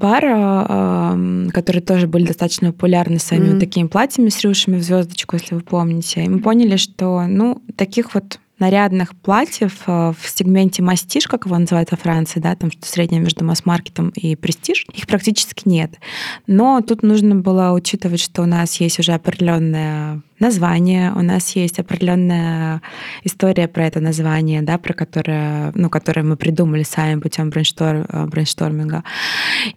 Пара, 0.00 0.66
э, 0.68 1.48
которые 1.54 1.80
тоже 1.80 2.08
были 2.08 2.26
достаточно 2.26 2.72
популярны 2.72 3.20
своими 3.20 3.44
mm-hmm. 3.44 3.52
вот 3.52 3.60
такими 3.60 3.86
платьями 3.86 4.30
с 4.30 4.40
рюшами 4.40 4.78
в 4.78 4.82
звездочку, 4.82 5.36
если 5.36 5.54
вы 5.54 5.60
помните. 5.60 6.24
И 6.24 6.28
мы 6.28 6.40
поняли, 6.40 6.74
что, 6.74 7.24
ну, 7.28 7.62
таких 7.76 8.14
вот 8.14 8.40
нарядных 8.58 9.14
платьев 9.16 9.82
э, 9.86 10.12
в 10.18 10.28
сегменте 10.28 10.82
мастиш, 10.82 11.26
как 11.26 11.46
его 11.46 11.58
называют 11.58 11.90
во 11.90 11.96
Франции, 11.96 12.40
да, 12.40 12.54
там 12.54 12.70
что 12.70 12.86
среднее 12.86 13.20
между 13.20 13.44
масс-маркетом 13.44 14.10
и 14.10 14.36
престиж, 14.36 14.86
их 14.92 15.06
практически 15.06 15.68
нет. 15.68 15.98
Но 16.46 16.80
тут 16.80 17.02
нужно 17.02 17.36
было 17.36 17.72
учитывать, 17.72 18.20
что 18.20 18.42
у 18.42 18.46
нас 18.46 18.80
есть 18.80 18.98
уже 18.98 19.12
определенная 19.12 20.22
название, 20.40 21.12
у 21.12 21.22
нас 21.22 21.56
есть 21.56 21.78
определенная 21.78 22.82
история 23.24 23.68
про 23.68 23.86
это 23.86 24.00
название, 24.00 24.62
да, 24.62 24.78
про 24.78 24.94
которое, 24.94 25.72
ну, 25.74 25.90
которое 25.90 26.22
мы 26.22 26.36
придумали 26.36 26.82
сами 26.82 27.20
путем 27.20 27.50
брейнштор, 27.50 28.06
э, 28.08 28.26
брейншторминга. 28.26 29.04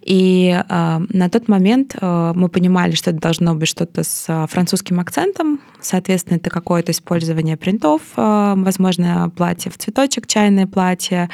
И 0.01 0.49
э, 0.49 0.99
на 1.09 1.29
тот 1.29 1.47
момент 1.47 1.95
э, 1.99 2.33
мы 2.35 2.49
понимали, 2.49 2.91
что 2.95 3.11
это 3.11 3.19
должно 3.19 3.55
быть 3.55 3.67
что-то 3.67 4.03
с 4.03 4.47
французским 4.47 4.99
акцентом, 4.99 5.59
соответственно, 5.81 6.37
это 6.37 6.49
какое-то 6.49 6.91
использование 6.91 7.57
принтов, 7.57 8.01
э, 8.15 8.53
возможно, 8.57 9.31
платье 9.35 9.71
в 9.71 9.77
цветочек, 9.77 10.27
чайное 10.27 10.67
платье, 10.67 11.29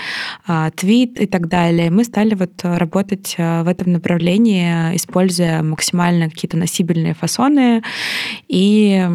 э, 0.48 0.70
твит 0.76 1.20
и 1.20 1.26
так 1.26 1.48
далее. 1.48 1.92
Мы 1.92 2.04
стали 2.04 2.34
вот 2.34 2.52
работать 2.64 3.36
э, 3.38 3.64
в 3.64 3.68
этом 3.68 3.94
направлении, 3.94 4.96
используя 4.96 5.62
максимально 5.64 6.30
какие-то 6.30 6.58
носибельные 6.58 7.14
фасоны 7.14 7.84
и 8.48 9.06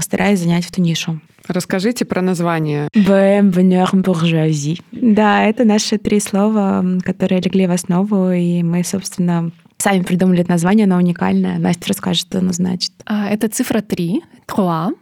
стараюсь 0.00 0.40
занять 0.40 0.68
эту 0.68 0.80
нишу. 0.80 1.20
Расскажите 1.48 2.04
про 2.04 2.22
название. 2.22 2.88
БМ 2.94 3.50
Bonheur 3.50 3.90
Bourgeoisie. 3.92 4.80
Да, 4.92 5.42
это 5.44 5.64
наши 5.64 5.98
три 5.98 6.20
слова, 6.20 6.84
которые 7.02 7.40
легли 7.40 7.66
в 7.66 7.72
основу, 7.72 8.30
и 8.30 8.62
мы, 8.62 8.84
собственно, 8.84 9.50
сами 9.78 10.02
придумали 10.02 10.42
это 10.42 10.50
название, 10.50 10.84
оно 10.84 10.96
уникальное. 10.96 11.58
Настя 11.58 11.88
расскажет, 11.88 12.26
что 12.26 12.38
оно 12.38 12.52
значит. 12.52 12.92
А, 13.06 13.28
это 13.28 13.48
цифра 13.48 13.80
три, 13.80 14.22
trois, 14.46 14.92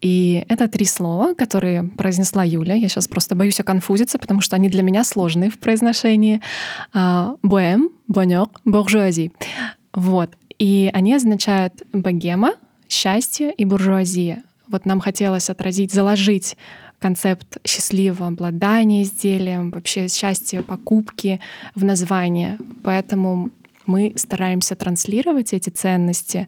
и 0.00 0.44
это 0.48 0.68
три 0.68 0.84
слова, 0.86 1.34
которые 1.34 1.82
произнесла 1.82 2.44
Юля. 2.44 2.74
Я 2.74 2.88
сейчас 2.88 3.08
просто 3.08 3.34
боюсь 3.34 3.60
оконфузиться, 3.60 4.18
потому 4.18 4.40
что 4.40 4.56
они 4.56 4.68
для 4.68 4.82
меня 4.82 5.04
сложные 5.04 5.50
в 5.50 5.58
произношении. 5.58 6.40
Боэм, 6.94 7.90
bonheur, 8.08 8.48
bourgeoisie. 8.64 9.32
Вот. 9.92 10.30
И 10.58 10.90
они 10.92 11.14
означают 11.14 11.82
богема, 11.92 12.52
счастье 12.90 13.52
и 13.52 13.64
буржуазия. 13.64 14.42
Вот 14.68 14.86
нам 14.86 15.00
хотелось 15.00 15.50
отразить, 15.50 15.92
заложить 15.92 16.56
концепт 16.98 17.58
счастливого 17.66 18.28
обладания 18.28 19.02
изделием, 19.02 19.70
вообще 19.70 20.08
счастье 20.08 20.62
покупки 20.62 21.40
в 21.74 21.84
название. 21.84 22.58
Поэтому 22.84 23.50
мы 23.86 24.12
стараемся 24.16 24.76
транслировать 24.76 25.52
эти 25.52 25.70
ценности 25.70 26.46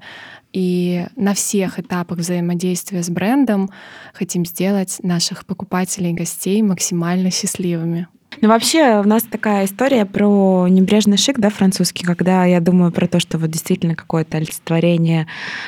и 0.52 1.06
на 1.16 1.34
всех 1.34 1.78
этапах 1.78 2.18
взаимодействия 2.18 3.02
с 3.02 3.08
брендом 3.08 3.70
хотим 4.12 4.44
сделать 4.44 4.98
наших 5.02 5.46
покупателей 5.46 6.10
и 6.10 6.14
гостей 6.14 6.62
максимально 6.62 7.30
счастливыми. 7.30 8.06
Ну, 8.40 8.48
вообще, 8.48 9.00
у 9.00 9.06
нас 9.06 9.22
такая 9.22 9.66
история 9.66 10.06
про 10.06 10.66
небрежный 10.68 11.16
шик, 11.16 11.38
да, 11.38 11.50
французский, 11.50 12.04
когда 12.04 12.44
я 12.44 12.60
думаю 12.60 12.90
про 12.90 13.06
то, 13.06 13.20
что 13.20 13.38
вот 13.38 13.50
действительно 13.50 13.94
какое-то 13.94 14.38
олицетворение 14.38 15.26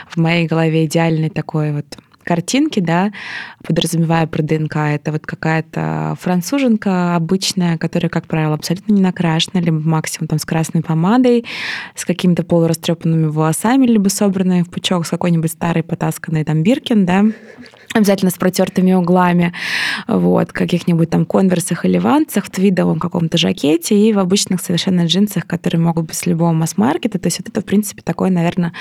в 0.09 0.16
моей 0.16 0.47
голове 0.47 0.87
идеальной 0.87 1.30
такой 1.30 1.73
вот 1.73 1.87
картинки, 2.25 2.80
да, 2.80 3.12
подразумевая 3.62 4.26
про 4.26 4.42
ДНК, 4.42 4.76
это 4.76 5.12
вот 5.12 5.26
какая-то 5.26 6.16
француженка 6.21 7.14
обычная, 7.14 7.78
которая, 7.78 8.09
как 8.09 8.26
правило, 8.26 8.54
абсолютно 8.54 8.94
не 8.94 9.02
накрашена, 9.02 9.61
либо 9.61 9.78
максимум 9.78 10.28
там 10.28 10.38
с 10.38 10.44
красной 10.44 10.83
помадой, 10.83 11.44
с 11.94 12.04
какими-то 12.04 12.42
полурастрепанными 12.42 13.26
волосами, 13.26 13.87
либо 13.87 14.09
собранной 14.09 14.62
в 14.62 14.71
пучок 14.71 15.06
с 15.06 15.11
какой-нибудь 15.11 15.52
старой 15.52 15.82
потасканной 15.82 16.45
там 16.45 16.62
биркин, 16.62 17.04
да, 17.04 17.25
обязательно 17.92 18.30
с 18.30 18.34
протертыми 18.34 18.92
углами, 18.92 19.52
вот, 20.08 20.52
каких-нибудь 20.52 21.10
там 21.10 21.26
конверсах 21.26 21.84
или 21.84 21.99
ванцах, 21.99 22.47
в 22.47 22.50
твидовом 22.50 22.99
каком-то 22.99 23.38
жакете 23.38 23.97
и 23.97 24.12
в 24.12 24.18
обычных 24.18 24.60
совершенно 24.60 25.06
джинсах, 25.06 25.47
которые 25.47 25.80
могут 25.80 26.06
быть 26.06 26.16
с 26.16 26.26
любого 26.26 26.52
масс-маркета. 26.52 27.18
То 27.18 27.26
есть 27.26 27.38
вот 27.38 27.49
это, 27.49 27.60
в 27.60 27.64
принципе, 27.64 28.02
такое, 28.02 28.30
наверное, 28.30 28.73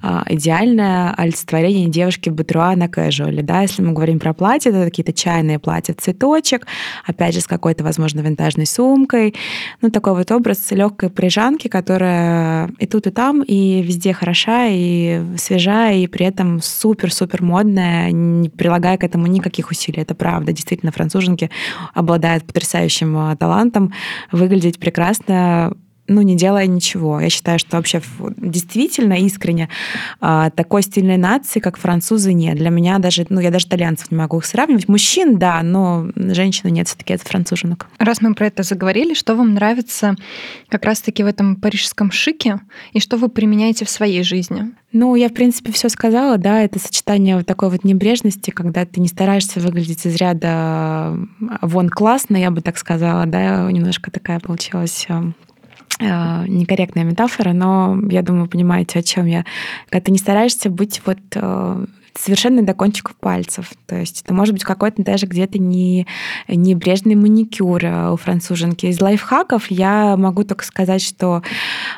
а, 0.00 0.24
идеальное 0.28 1.14
олицетворение 1.14 1.88
девушки 1.88 2.30
Батруа 2.30 2.74
на 2.76 2.88
кэжуале. 2.88 3.42
Да? 3.42 3.62
Если 3.62 3.82
мы 3.82 3.92
говорим 3.92 4.18
про 4.18 4.32
платье, 4.34 4.70
это 4.70 4.84
какие-то 4.84 5.12
чайные 5.12 5.58
платья 5.58 5.94
цветочек, 5.94 6.66
опять 7.06 7.34
же, 7.34 7.40
с 7.40 7.46
какой-то, 7.46 7.84
возможно, 7.84 8.20
винтажной 8.20 8.66
сумкой. 8.66 9.34
Ну, 9.80 9.90
такой 9.90 10.14
вот 10.14 10.30
образ 10.30 10.70
легкой 10.70 11.10
прижанки, 11.10 11.68
которая 11.68 12.70
и 12.78 12.86
тут, 12.86 13.06
и 13.06 13.10
там, 13.10 13.42
и 13.42 13.82
везде 13.82 14.12
хороша, 14.12 14.66
и 14.68 15.22
свежая, 15.36 15.96
и 15.96 16.06
при 16.06 16.26
этом 16.26 16.60
супер-супер 16.60 17.42
модная, 17.42 18.10
прилагая 18.56 18.96
к 18.98 19.04
этому 19.04 19.26
никаких 19.26 19.70
усилий. 19.70 20.02
Это 20.02 20.14
правда. 20.14 20.52
Действительно, 20.52 20.92
француженки 20.92 21.50
обладают 21.94 22.44
потрясающим 22.44 23.16
а, 23.16 23.36
талантом 23.36 23.92
выглядеть 24.30 24.78
прекрасно 24.78 25.74
ну, 26.08 26.22
не 26.22 26.36
делая 26.36 26.66
ничего. 26.66 27.20
Я 27.20 27.30
считаю, 27.30 27.58
что 27.58 27.76
вообще 27.76 28.02
действительно 28.36 29.14
искренне 29.14 29.68
а, 30.20 30.50
такой 30.50 30.82
стильной 30.82 31.16
нации, 31.16 31.60
как 31.60 31.78
французы, 31.78 32.32
нет. 32.32 32.56
Для 32.56 32.70
меня 32.70 32.98
даже, 32.98 33.24
ну, 33.28 33.40
я 33.40 33.50
даже 33.50 33.66
итальянцев 33.66 34.10
не 34.10 34.16
могу 34.16 34.38
их 34.38 34.44
сравнивать. 34.44 34.88
Мужчин, 34.88 35.38
да, 35.38 35.62
но 35.62 36.08
женщины 36.16 36.70
нет, 36.70 36.88
все-таки 36.88 37.14
это 37.14 37.24
француженок. 37.24 37.88
Раз 37.98 38.20
мы 38.20 38.34
про 38.34 38.46
это 38.46 38.62
заговорили, 38.62 39.14
что 39.14 39.36
вам 39.36 39.54
нравится 39.54 40.16
как 40.68 40.84
раз-таки 40.84 41.22
в 41.22 41.26
этом 41.26 41.56
парижском 41.56 42.10
шике 42.10 42.60
и 42.92 43.00
что 43.00 43.16
вы 43.16 43.28
применяете 43.28 43.84
в 43.84 43.90
своей 43.90 44.24
жизни? 44.24 44.72
Ну, 44.92 45.14
я, 45.14 45.28
в 45.28 45.32
принципе, 45.32 45.72
все 45.72 45.88
сказала, 45.88 46.36
да, 46.36 46.60
это 46.60 46.78
сочетание 46.78 47.36
вот 47.36 47.46
такой 47.46 47.70
вот 47.70 47.82
небрежности, 47.82 48.50
когда 48.50 48.84
ты 48.84 49.00
не 49.00 49.08
стараешься 49.08 49.58
выглядеть 49.60 50.04
из 50.04 50.16
ряда 50.16 50.48
а, 50.50 51.16
вон 51.62 51.88
классно, 51.88 52.36
я 52.36 52.50
бы 52.50 52.60
так 52.60 52.76
сказала, 52.76 53.24
да, 53.24 53.70
немножко 53.70 54.10
такая 54.10 54.38
получилась 54.38 55.06
а, 55.08 55.32
некорректная 56.02 57.04
метафора, 57.04 57.52
но 57.52 57.98
я 58.10 58.22
думаю, 58.22 58.48
понимаете, 58.48 58.98
о 58.98 59.02
чем 59.02 59.26
я. 59.26 59.44
Когда 59.88 60.04
ты 60.04 60.12
не 60.12 60.18
стараешься 60.18 60.70
быть 60.70 61.02
вот 61.04 61.18
совершенно 62.18 62.62
до 62.62 62.74
кончиков 62.74 63.16
пальцев. 63.16 63.70
То 63.86 63.96
есть 63.96 64.22
это 64.22 64.34
может 64.34 64.54
быть 64.54 64.64
какой-то 64.64 65.02
даже 65.02 65.26
где-то 65.26 65.58
не 65.58 66.06
небрежный 66.48 67.14
маникюр 67.14 67.84
э, 67.84 68.10
у 68.10 68.16
француженки. 68.16 68.86
Из 68.86 69.00
лайфхаков 69.00 69.70
я 69.70 70.16
могу 70.16 70.44
только 70.44 70.64
сказать, 70.64 71.02
что 71.02 71.42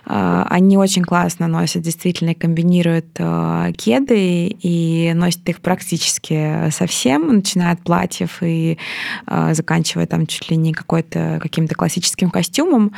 э, 0.07 0.45
они 0.49 0.77
очень 0.77 1.03
классно 1.03 1.49
носят, 1.49 1.83
действительно 1.83 2.35
комбинируют 2.35 3.07
э, 3.19 3.73
кеды 3.77 4.47
и 4.49 5.13
носят 5.15 5.49
их 5.49 5.61
практически 5.61 6.71
совсем, 6.71 7.35
начиная 7.35 7.73
от 7.73 7.81
платьев 7.81 8.43
и 8.43 8.79
э, 9.27 9.55
заканчивая 9.55 10.07
там 10.07 10.27
чуть 10.27 10.51
ли 10.51 10.57
не 10.57 10.73
какой-то 10.73 11.39
каким-то 11.43 11.75
классическим 11.75 12.31
костюмом. 12.31 12.93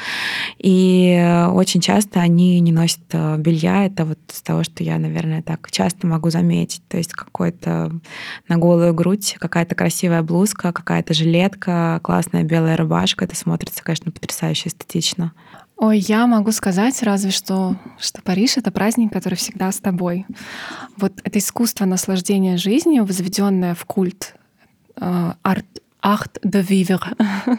И 0.59 1.45
очень 1.53 1.81
часто 1.81 2.21
они 2.21 2.61
не 2.61 2.73
носят 2.73 3.01
э, 3.13 3.37
белья. 3.39 3.87
Это 3.87 4.05
вот 4.05 4.19
с 4.33 4.43
того, 4.43 4.65
что 4.65 4.83
я, 4.83 4.99
наверное, 4.99 5.43
так 5.43 5.71
часто 5.71 6.07
могу 6.07 6.31
заметить. 6.31 6.83
То 6.89 6.97
есть 6.97 7.06
есть 7.07 7.15
какой-то 7.15 7.93
на 8.49 8.57
голую 8.57 8.93
грудь, 8.93 9.37
какая-то 9.39 9.75
красивая 9.75 10.23
блузка, 10.23 10.73
какая-то 10.73 11.15
жилетка, 11.15 12.01
классная 12.03 12.43
белая 12.43 12.77
рубашка. 12.77 13.25
Это 13.25 13.37
смотрится, 13.37 13.83
конечно, 13.83 14.11
потрясающе 14.11 14.69
эстетично. 14.69 15.33
Ой, 15.77 15.99
я 15.99 16.27
могу 16.27 16.53
сказать 16.53 17.03
разве 17.03 17.31
что, 17.31 17.77
что 17.99 18.23
Париж— 18.23 18.57
это 18.57 18.71
праздник, 18.71 19.13
который 19.13 19.35
всегда 19.35 19.71
с 19.71 19.79
тобой. 19.79 20.27
Вот 20.97 21.13
это 21.23 21.39
искусство 21.39 21.85
наслаждения 21.85 22.57
жизнью, 22.57 23.05
возведенное 23.05 23.75
в 23.75 23.85
культ 23.85 24.35
э, 24.97 25.33
арт, 25.43 25.67
арт 26.01 26.39
de 26.43 26.63
vivre, 26.67 26.99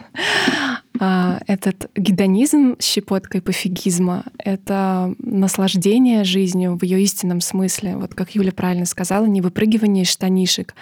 а, 1.00 1.40
этот 1.46 1.90
гедонизм 1.94 2.76
с 2.78 2.84
щепоткой 2.84 3.40
пофигизма— 3.40 4.24
это 4.38 5.14
наслаждение 5.18 6.24
жизнью 6.24 6.76
в 6.76 6.82
ее 6.82 7.02
истинном 7.02 7.40
смысле. 7.40 7.96
Вот 7.96 8.14
как 8.14 8.34
Юля 8.34 8.52
правильно 8.52 8.84
сказала, 8.84 9.26
не 9.26 9.40
выпрыгивание 9.40 10.02
из 10.02 10.08
штанишек, 10.08 10.74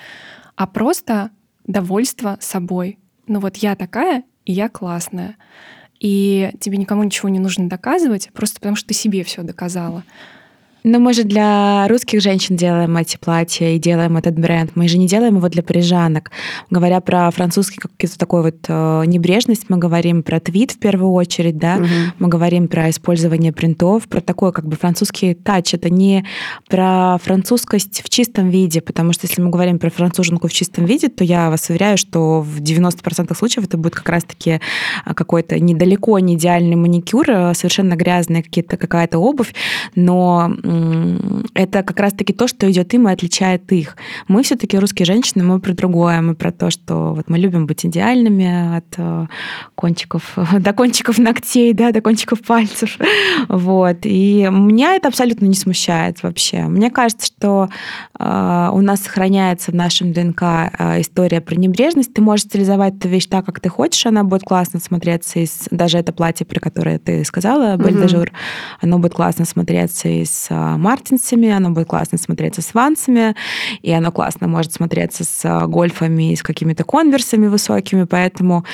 а 0.55 0.67
просто 0.67 1.31
довольство 1.67 2.39
собой. 2.41 2.99
Ну 3.27 3.41
вот 3.41 3.57
я 3.57 3.77
такая, 3.77 4.25
и 4.45 4.53
я 4.53 4.69
классная. 4.69 5.37
И 6.01 6.51
тебе 6.61 6.79
никому 6.79 7.03
ничего 7.03 7.29
не 7.29 7.39
нужно 7.39 7.69
доказывать, 7.69 8.31
просто 8.33 8.57
потому 8.57 8.77
что 8.77 8.89
ты 8.89 8.95
себе 8.95 9.25
все 9.25 9.43
доказала. 9.43 10.05
Но 10.89 11.01
мы 11.01 11.15
же 11.15 11.25
для 11.25 11.89
русских 11.89 12.21
женщин 12.21 12.55
делаем 12.55 12.97
эти 12.97 13.17
платья 13.17 13.71
и 13.71 13.79
делаем 13.81 14.17
этот 14.17 14.39
бренд. 14.39 14.71
Мы 14.77 14.87
же 14.87 14.99
не 14.99 15.09
делаем 15.09 15.35
его 15.39 15.49
для 15.49 15.65
парижанок. 15.65 16.31
Говоря 16.71 17.01
про 17.01 17.29
французский 17.33 17.79
какой-то 17.79 18.17
такой 18.17 18.43
вот 18.43 18.55
э, 18.69 19.03
небрежность, 19.05 19.65
мы 19.69 19.79
говорим 19.79 20.23
про 20.23 20.39
твит 20.39 20.71
в 20.71 20.79
первую 20.79 21.11
очередь, 21.11 21.59
да, 21.59 21.79
Мгм. 21.79 21.89
мы 22.21 22.29
говорим 22.29 22.69
про 22.69 22.89
использование 22.89 23.53
принтов, 23.53 24.07
про 24.07 24.21
такой 24.21 24.53
как 24.53 24.69
бы 24.69 24.77
французский 24.77 25.35
тач. 25.35 25.75
Это 25.75 25.91
не 25.91 26.25
про 26.69 27.19
французскость 27.21 28.03
в 28.05 28.09
чистом 28.09 28.51
виде, 28.51 28.81
потому 28.81 29.13
что 29.13 29.27
если 29.27 29.43
мы 29.43 29.51
говорим 29.51 29.81
про 29.81 29.91
француженку 29.91 30.47
в 30.47 30.53
чистом 30.53 30.85
виде, 30.85 31.09
то 31.09 31.25
я 31.25 31.51
вас 31.51 31.69
уверяю, 31.69 31.99
что 31.99 32.43
в 32.43 32.61
90% 32.61 33.37
случаев 33.37 33.67
это 33.67 33.77
будет 33.77 33.97
как 33.97 34.09
раз-таки 34.09 34.61
а, 35.05 35.15
какой-то 35.15 35.59
недалеко 35.59 36.17
не 36.21 36.37
идеальный 36.37 36.77
маникюр, 36.77 37.29
а, 37.29 37.55
совершенно 37.55 37.97
грязная 37.97 38.45
какие-то, 38.45 38.77
какая-то 38.77 39.19
обувь, 39.19 39.53
но 39.97 40.53
это 41.55 41.83
как 41.83 41.99
раз-таки 42.01 42.33
то, 42.33 42.49
что 42.49 42.71
идет 42.71 42.93
им 42.95 43.09
и 43.09 43.13
отличает 43.13 43.71
их. 43.73 43.97
Мы 44.29 44.43
все-таки 44.43 44.79
русские 44.79 45.07
женщины, 45.07 45.45
мы 45.45 45.61
про 45.61 45.73
другое, 45.73 46.21
мы 46.21 46.35
про 46.35 46.53
то, 46.53 46.71
что 46.71 47.15
вот 47.15 47.29
мы 47.29 47.39
любим 47.39 47.67
быть 47.67 47.85
идеальными 47.87 48.77
от 48.77 48.87
э, 48.97 49.27
кончиков 49.75 50.37
до 50.59 50.73
кончиков 50.73 51.19
ногтей, 51.19 51.73
да, 51.73 51.93
до 51.93 52.01
кончиков 52.01 52.41
пальцев, 52.43 52.99
вот. 53.49 53.99
И 54.05 54.47
меня 54.51 54.95
это 54.95 55.09
абсолютно 55.09 55.47
не 55.47 55.55
смущает 55.55 56.23
вообще. 56.23 56.63
Мне 56.65 56.91
кажется, 56.91 57.27
что 57.27 57.69
э, 58.19 58.71
у 58.73 58.81
нас 58.81 59.01
сохраняется 59.01 59.73
в 59.73 59.75
нашем 59.75 60.13
ДНК 60.13 60.43
э, 60.43 61.01
история 61.01 61.41
про 61.41 61.55
небрежность. 61.55 62.13
Ты 62.15 62.21
можешь 62.21 62.47
стилизовать 62.47 62.97
эту 62.97 63.09
вещь 63.09 63.27
так, 63.27 63.47
как 63.47 63.61
ты 63.61 63.69
хочешь, 63.69 64.07
она 64.07 64.25
будет 64.25 64.43
классно 64.43 64.81
смотреться 64.81 65.39
из 65.39 65.69
даже 65.71 65.99
это 65.99 66.13
платье, 66.13 66.47
про 66.47 66.61
которое 66.61 66.99
ты 66.99 67.25
сказала, 67.25 67.77
Бель 67.77 68.01
де 68.01 68.09
Жур, 68.09 68.31
оно 68.81 68.99
будет 68.99 69.15
классно 69.15 69.45
смотреться 69.45 70.09
и 70.09 70.25
с 70.25 70.49
а, 70.51 70.66
мартинсами, 70.77 71.49
оно 71.51 71.71
будет 71.71 71.89
классно 71.89 72.19
смотреться 72.19 72.63
с 72.63 72.75
вансами, 72.75 73.35
и 73.83 73.93
оно 73.93 74.11
классно 74.13 74.49
может 74.49 74.73
смотреться 74.73 75.25
с 75.25 75.45
а, 75.45 75.67
гольфами 75.67 76.33
и 76.33 76.37
с 76.37 76.43
какими-то 76.43 76.85
конверсами 76.85 77.47
высокими, 77.47 78.05
поэтому 78.05 78.65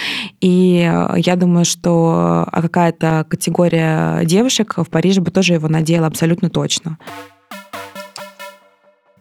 и 0.41 0.89
э, 0.89 1.15
я 1.19 1.37
думаю, 1.37 1.65
что 1.65 2.47
а, 2.51 2.63
какая-то 2.63 3.27
категория 3.29 4.25
девушек 4.25 4.75
в 4.77 4.89
Париже 4.89 5.21
бы 5.21 5.31
тоже 5.31 5.55
его 5.55 5.69
надела 5.69 6.07
абсолютно 6.07 6.51
точно. 6.51 6.99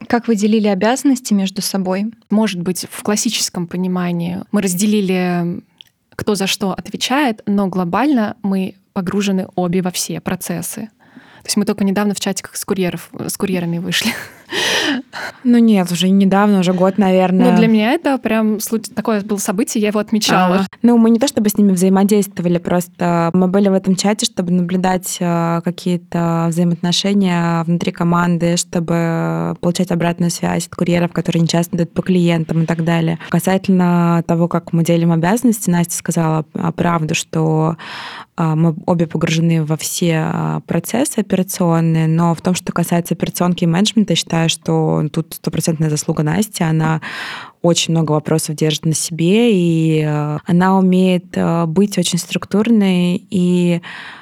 Как 0.07 0.27
вы 0.27 0.35
делили 0.35 0.67
обязанности 0.67 1.33
между 1.33 1.61
собой? 1.61 2.11
Может 2.29 2.61
быть, 2.61 2.85
в 2.91 3.03
классическом 3.03 3.67
понимании 3.67 4.39
мы 4.51 4.61
разделили, 4.61 5.63
кто 6.15 6.35
за 6.35 6.47
что 6.47 6.73
отвечает, 6.73 7.41
но 7.45 7.67
глобально 7.67 8.35
мы 8.43 8.75
погружены 8.93 9.47
обе 9.55 9.81
во 9.81 9.91
все 9.91 10.19
процессы. 10.19 10.89
То 11.41 11.47
есть 11.47 11.57
мы 11.57 11.65
только 11.65 11.83
недавно 11.83 12.13
в 12.13 12.19
чатиках 12.19 12.55
с, 12.55 12.65
курьеров, 12.65 13.09
с 13.27 13.37
курьерами 13.37 13.79
вышли. 13.79 14.11
Ну 15.43 15.57
нет, 15.57 15.91
уже 15.91 16.09
недавно, 16.09 16.59
уже 16.59 16.73
год, 16.73 16.97
наверное. 16.97 17.51
Но 17.51 17.57
для 17.57 17.67
меня 17.67 17.93
это 17.93 18.17
прям 18.17 18.59
такое 18.93 19.21
было 19.21 19.37
событие, 19.37 19.81
я 19.81 19.89
его 19.89 19.99
отмечала. 19.99 20.57
А, 20.57 20.65
Ну, 20.81 20.97
мы 20.97 21.09
не 21.09 21.19
то 21.19 21.27
чтобы 21.27 21.49
с 21.49 21.57
ними 21.57 21.71
взаимодействовали, 21.71 22.57
просто 22.57 23.31
мы 23.33 23.47
были 23.47 23.69
в 23.69 23.73
этом 23.73 23.95
чате, 23.95 24.25
чтобы 24.25 24.51
наблюдать 24.51 25.17
э, 25.19 25.61
какие-то 25.63 26.47
взаимоотношения 26.49 27.63
внутри 27.63 27.91
команды, 27.91 28.57
чтобы 28.57 29.55
получать 29.61 29.91
обратную 29.91 30.31
связь 30.31 30.67
от 30.67 30.75
курьеров, 30.75 31.11
которые 31.11 31.41
нечасто 31.41 31.77
идут 31.77 31.93
по 31.93 32.01
клиентам 32.01 32.63
и 32.63 32.65
так 32.65 32.83
далее. 32.83 33.19
Касательно 33.29 34.23
того, 34.27 34.47
как 34.47 34.73
мы 34.73 34.83
делим 34.83 35.11
обязанности, 35.11 35.69
Настя 35.69 35.95
сказала 35.95 36.43
правду, 36.75 37.15
что 37.15 37.77
мы 38.55 38.75
обе 38.85 39.07
погружены 39.07 39.63
во 39.63 39.77
все 39.77 40.23
а, 40.23 40.59
процессы 40.61 41.19
операционные, 41.19 42.07
но 42.07 42.33
в 42.33 42.41
том, 42.41 42.55
что 42.55 42.71
касается 42.71 43.13
операционки 43.13 43.63
и 43.63 43.67
менеджмента, 43.67 44.13
я 44.13 44.17
считаю, 44.17 44.49
что 44.49 45.03
тут 45.11 45.35
стопроцентная 45.35 45.89
заслуга 45.89 46.23
Насти. 46.23 46.63
Она 46.63 47.01
очень 47.61 47.93
много 47.93 48.13
вопросов 48.13 48.55
держит 48.55 48.85
на 48.85 48.93
себе, 48.93 49.51
и 49.53 50.01
э, 50.03 50.39
она 50.45 50.77
умеет 50.79 51.37
быть 51.67 51.97
очень 51.99 52.17
структурной 52.17 53.23
и 53.29 53.81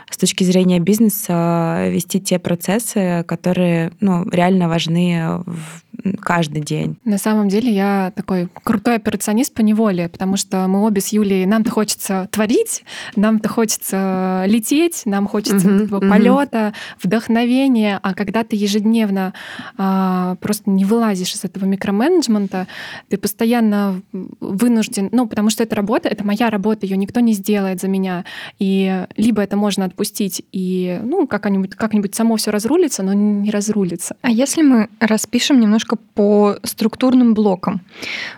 с 0.10 0.18
точки 0.18 0.44
зрения 0.44 0.80
бизнеса 0.80 1.88
вести 1.90 2.20
те 2.20 2.40
процессы, 2.40 3.24
которые 3.28 3.92
ну, 4.02 4.28
реально 4.30 4.68
важны 4.68 5.42
в 5.46 5.89
каждый 6.22 6.62
день. 6.62 6.98
На 7.06 7.18
самом 7.18 7.50
деле 7.50 7.72
я 7.72 8.12
такой 8.16 8.50
крутой 8.64 8.96
операционист 8.96 9.54
по 9.54 9.62
неволе, 9.62 10.10
потому 10.10 10.38
что 10.38 10.68
мы 10.68 10.86
обе 10.86 11.02
с 11.02 11.10
Юлей, 11.10 11.46
нам-то 11.46 11.72
хочется 11.72 12.28
творить, 12.32 12.84
нам-то 13.16 13.50
хочется 13.50 14.44
лететь, 14.48 15.04
нам 15.06 15.28
хочется 15.28 15.68
вот 15.68 15.82
этого 15.84 16.00
мгм. 16.00 16.10
полета, 16.10 16.74
вдохновения, 17.02 18.00
а 18.02 18.14
когда 18.14 18.44
ты 18.44 18.56
ежедневно 18.56 19.34
а, 19.78 20.36
просто 20.36 20.70
не 20.70 20.86
вылазишь 20.86 21.34
из 21.34 21.44
этого 21.44 21.66
микроменеджмента, 21.66 22.68
ты 23.10 23.18
постоянно 23.18 24.02
вынужден, 24.12 25.10
ну, 25.12 25.28
потому 25.28 25.50
что 25.50 25.64
это 25.64 25.76
работа, 25.76 26.10
это 26.10 26.26
моя 26.26 26.50
работа, 26.50 26.86
ее 26.86 26.98
никто 26.98 27.20
не 27.20 27.34
сделает 27.34 27.82
за 27.82 27.88
меня, 27.88 28.26
и 28.60 29.06
либо 29.18 29.42
это 29.42 29.56
можно 29.58 29.86
отпустить 29.86 30.44
и, 30.52 31.00
ну, 31.04 31.28
как-нибудь 31.28 31.76
как 31.76 31.92
само 32.14 32.38
все 32.38 32.52
разрулится, 32.52 33.04
но 33.04 33.14
не 33.14 33.52
разрулится. 33.52 34.16
А 34.22 34.30
если 34.30 34.62
мы 34.62 34.90
распишем 35.00 35.60
немножко 35.60 35.89
по 35.96 36.58
структурным 36.64 37.34
блокам? 37.34 37.82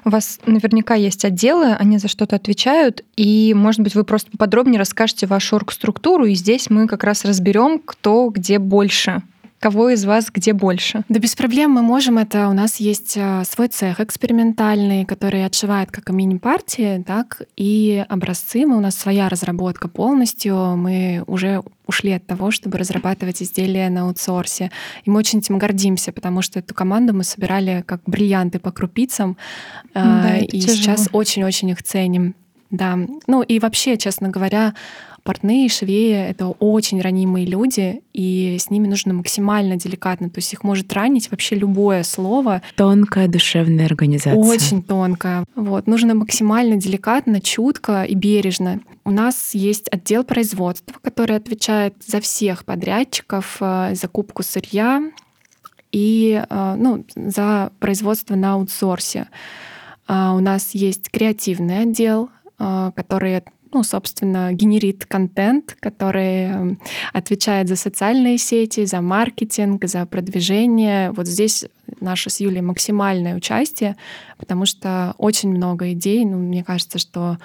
У 0.06 0.10
вас 0.10 0.40
наверняка 0.46 0.96
есть 0.96 1.26
отделы, 1.26 1.74
они 1.74 1.98
за 1.98 2.08
что-то 2.08 2.36
отвечают, 2.36 3.04
и, 3.16 3.54
может 3.56 3.82
быть, 3.82 3.96
вы 3.96 4.04
просто 4.04 4.30
подробнее 4.38 4.80
расскажете 4.80 5.28
вашу 5.28 5.56
оргструктуру, 5.56 6.26
и 6.26 6.36
здесь 6.36 6.70
мы 6.70 6.88
как 6.88 7.04
раз 7.04 7.26
разберем, 7.26 7.80
кто 7.80 8.30
где 8.30 8.60
больше. 8.60 9.22
Кого 9.62 9.92
из 9.92 10.06
вас 10.06 10.32
где 10.34 10.54
больше? 10.54 11.04
Да 11.08 11.20
без 11.20 11.36
проблем 11.36 11.70
мы 11.70 11.84
можем 11.84 12.18
это. 12.18 12.48
У 12.50 12.54
нас 12.54 12.78
есть 12.78 13.14
э, 13.16 13.44
свой 13.46 13.68
цех 13.68 14.00
экспериментальный, 14.00 15.06
который 15.06 15.46
отшивает 15.46 15.92
как 15.92 16.10
мини-партии, 16.10 17.04
так 17.06 17.44
и 17.56 18.04
образцы. 18.10 18.66
Мы, 18.66 18.78
у 18.78 18.80
нас 18.80 18.96
своя 18.96 19.30
разработка 19.30 19.88
полностью. 19.88 20.56
Мы 20.78 21.24
уже 21.28 21.62
ушли 21.86 22.14
от 22.14 22.26
того, 22.26 22.50
чтобы 22.50 22.80
разрабатывать 22.80 23.44
изделия 23.44 23.92
на 23.92 24.08
аутсорсе. 24.08 24.72
И 25.04 25.12
мы 25.12 25.20
очень 25.20 25.38
этим 25.38 25.60
гордимся, 25.60 26.12
потому 26.12 26.42
что 26.42 26.58
эту 26.58 26.74
команду 26.74 27.14
мы 27.14 27.24
собирали 27.24 27.84
как 27.86 28.02
бриллианты 28.08 28.58
по 28.58 28.72
крупицам. 28.72 29.38
э, 29.94 30.02
Да, 30.04 30.38
и 30.38 30.60
тяжело. 30.60 30.76
сейчас 30.76 31.10
очень-очень 31.12 31.70
их 31.70 31.84
ценим. 31.84 32.34
Да. 32.72 32.98
Ну 33.28 33.44
и 33.44 33.60
вообще, 33.60 33.98
честно 33.98 34.30
говоря, 34.30 34.74
портные, 35.24 35.70
швеи— 35.70 36.12
это 36.30 36.48
очень 36.48 37.02
ранимые 37.02 37.46
люди, 37.46 38.02
и 38.14 38.58
с 38.60 38.70
ними 38.70 38.88
нужно 38.88 39.14
максимально 39.14 39.76
деликатно. 39.78 40.30
То 40.30 40.40
есть 40.40 40.54
их 40.54 40.64
может 40.64 40.92
ранить 40.94 41.32
вообще 41.32 41.56
любое 41.56 42.04
слово, 42.04 42.62
Тонкая 42.76 43.28
душевная 43.28 43.86
организация. 43.86 44.36
очень 44.36 44.82
тонко. 44.84 45.46
Вот. 45.56 45.88
Нужно 45.88 46.16
максимально 46.16 46.76
деликатно, 46.78 47.42
чутко 47.42 48.04
и 48.04 48.16
бережно. 48.16 48.80
У 49.04 49.12
нас 49.12 49.54
есть 49.54 49.88
отдел 49.90 50.24
производства, 50.24 50.96
который 51.02 51.36
отвечает 51.36 51.96
за 52.06 52.20
всех 52.20 52.66
подрядчиков, 52.66 53.58
э, 53.60 53.96
закупку 53.96 54.44
сырья 54.44 55.02
и 55.92 56.44
э, 56.50 56.76
ну, 56.78 57.06
за 57.16 57.72
производство 57.80 58.36
на 58.36 58.54
аутсорсе. 58.54 59.28
А 60.08 60.34
У 60.34 60.40
нас 60.40 60.72
есть 60.72 61.10
креативный 61.10 61.84
отдел, 61.84 62.30
э, 62.60 62.92
который 62.96 63.44
ну, 63.74 63.84
собственно, 63.84 64.54
генерит 64.54 65.06
контент, 65.06 65.78
который 65.80 66.46
э, 66.46 66.76
отвечает 67.14 67.68
за 67.68 67.76
социальные 67.76 68.38
сети, 68.38 68.86
за 68.86 69.02
маркетинг, 69.02 69.86
за 69.86 70.06
продвижение. 70.06 71.12
Вот 71.12 71.28
здесь 71.28 71.66
наше 72.00 72.30
с 72.30 72.40
Юлей 72.40 72.62
максимальное 72.62 73.36
участие, 73.36 73.96
потому 74.38 74.66
что 74.66 75.16
очень 75.18 75.50
много 75.50 75.92
идей. 75.94 76.26
Ну, 76.26 76.38
мне 76.38 76.64
кажется, 76.64 77.00
что 77.00 77.38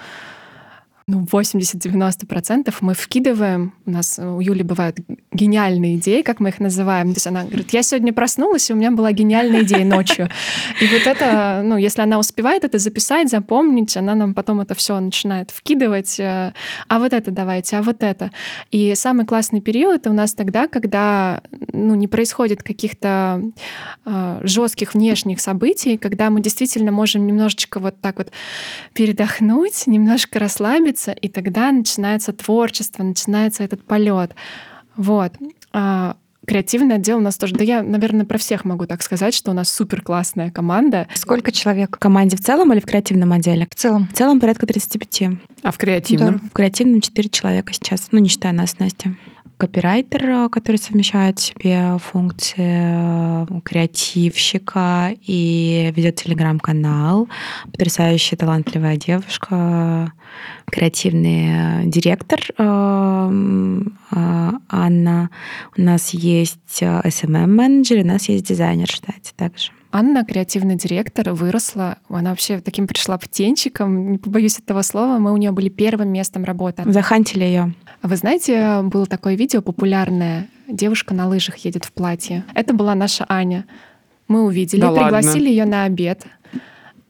ну, 1.08 1.24
80-90% 1.24 2.74
мы 2.80 2.94
вкидываем. 2.94 3.72
У 3.86 3.90
нас 3.92 4.18
у 4.18 4.40
Юли 4.40 4.64
бывают 4.64 4.98
гениальные 5.36 5.96
идеи, 5.96 6.22
как 6.22 6.40
мы 6.40 6.48
их 6.48 6.58
называем. 6.58 7.08
То 7.08 7.18
есть 7.18 7.26
она 7.26 7.44
говорит, 7.44 7.70
я 7.72 7.82
сегодня 7.82 8.12
проснулась, 8.12 8.68
и 8.70 8.72
у 8.72 8.76
меня 8.76 8.90
была 8.90 9.12
гениальная 9.12 9.62
идея 9.62 9.84
ночью. 9.84 10.28
И 10.80 10.86
вот 10.86 11.06
это, 11.06 11.62
ну, 11.64 11.76
если 11.76 12.02
она 12.02 12.18
успевает 12.18 12.64
это 12.64 12.78
записать, 12.78 13.30
запомнить, 13.30 13.96
она 13.96 14.14
нам 14.14 14.34
потом 14.34 14.60
это 14.60 14.74
все 14.74 14.98
начинает 14.98 15.50
вкидывать. 15.50 16.18
э, 16.18 16.52
А 16.88 16.98
вот 16.98 17.12
это 17.12 17.30
давайте, 17.30 17.76
а 17.76 17.82
вот 17.82 18.02
это. 18.02 18.30
И 18.70 18.94
самый 18.94 19.26
классный 19.26 19.60
период 19.60 20.06
у 20.06 20.12
нас 20.12 20.34
тогда, 20.34 20.66
когда 20.66 21.42
ну, 21.72 21.94
не 21.94 22.08
происходит 22.08 22.62
каких-то 22.62 23.42
жестких 24.42 24.94
внешних 24.94 25.40
событий, 25.40 25.98
когда 25.98 26.30
мы 26.30 26.40
действительно 26.40 26.92
можем 26.92 27.26
немножечко 27.26 27.80
вот 27.80 28.00
так 28.00 28.18
вот 28.18 28.32
передохнуть, 28.94 29.86
немножко 29.86 30.38
расслабиться, 30.38 31.12
и 31.12 31.28
тогда 31.28 31.72
начинается 31.72 32.32
творчество, 32.32 33.02
начинается 33.02 33.64
этот 33.64 33.84
полет. 33.84 34.34
Вот. 34.96 35.32
А, 35.72 36.16
Креативный 36.46 36.94
отдел 36.94 37.18
у 37.18 37.20
нас 37.20 37.36
тоже. 37.36 37.54
Да 37.56 37.64
я, 37.64 37.82
наверное, 37.82 38.24
про 38.24 38.38
всех 38.38 38.64
могу 38.64 38.86
так 38.86 39.02
сказать, 39.02 39.34
что 39.34 39.50
у 39.50 39.54
нас 39.54 39.68
супер 39.68 40.00
классная 40.00 40.52
команда. 40.52 41.08
Сколько 41.14 41.50
человек 41.50 41.96
В 41.96 41.98
команде 41.98 42.36
в 42.36 42.40
целом 42.40 42.72
или 42.72 42.78
в 42.78 42.86
креативном 42.86 43.32
отделе? 43.32 43.66
в 43.68 43.74
целом? 43.74 44.08
В 44.12 44.16
целом 44.16 44.38
порядка 44.38 44.64
35. 44.64 45.22
А 45.62 45.72
в 45.72 45.76
креативном? 45.76 46.38
В 46.38 46.52
креативном 46.52 47.00
4 47.00 47.28
человека 47.30 47.72
сейчас. 47.72 48.08
Ну, 48.12 48.20
не 48.20 48.28
считая 48.28 48.52
нас, 48.52 48.78
Настя. 48.78 49.16
Копирайтер, 49.58 50.48
который 50.50 50.76
совмещает 50.76 51.38
в 51.38 51.42
себе 51.42 51.98
функции 51.98 53.60
креативщика 53.62 55.14
и 55.22 55.92
ведет 55.96 56.16
телеграм-канал. 56.16 57.28
Потрясающая, 57.72 58.36
талантливая 58.36 58.96
девушка, 58.96 60.12
креативный 60.66 61.86
директор 61.86 62.40
Анна. 64.68 65.30
У 65.76 65.80
нас 65.80 66.10
есть 66.10 66.82
SMM-менеджер, 66.82 68.04
у 68.04 68.06
нас 68.06 68.28
есть 68.28 68.46
дизайнер, 68.46 68.88
кстати, 68.88 69.32
также. 69.36 69.70
Анна, 69.98 70.26
креативный 70.26 70.76
директор, 70.76 71.32
выросла. 71.32 71.96
Она 72.10 72.28
вообще 72.28 72.60
таким 72.60 72.86
пришла 72.86 73.16
птенчиком, 73.16 74.12
не 74.12 74.18
побоюсь 74.18 74.58
этого 74.58 74.82
слова. 74.82 75.18
Мы 75.18 75.32
у 75.32 75.38
нее 75.38 75.52
были 75.52 75.70
первым 75.70 76.10
местом 76.10 76.44
работы. 76.44 76.82
Захантили 76.84 77.44
ее. 77.44 77.72
Вы 78.02 78.16
знаете, 78.16 78.82
было 78.82 79.06
такое 79.06 79.36
видео 79.36 79.62
популярное. 79.62 80.48
Девушка 80.68 81.14
на 81.14 81.26
лыжах 81.26 81.56
едет 81.64 81.86
в 81.86 81.92
платье. 81.92 82.44
Это 82.54 82.74
была 82.74 82.94
наша 82.94 83.24
Аня. 83.26 83.64
Мы 84.28 84.44
увидели, 84.44 84.82
да 84.82 84.92
пригласили 84.92 85.48
ее 85.48 85.64
на 85.64 85.84
обед 85.84 86.26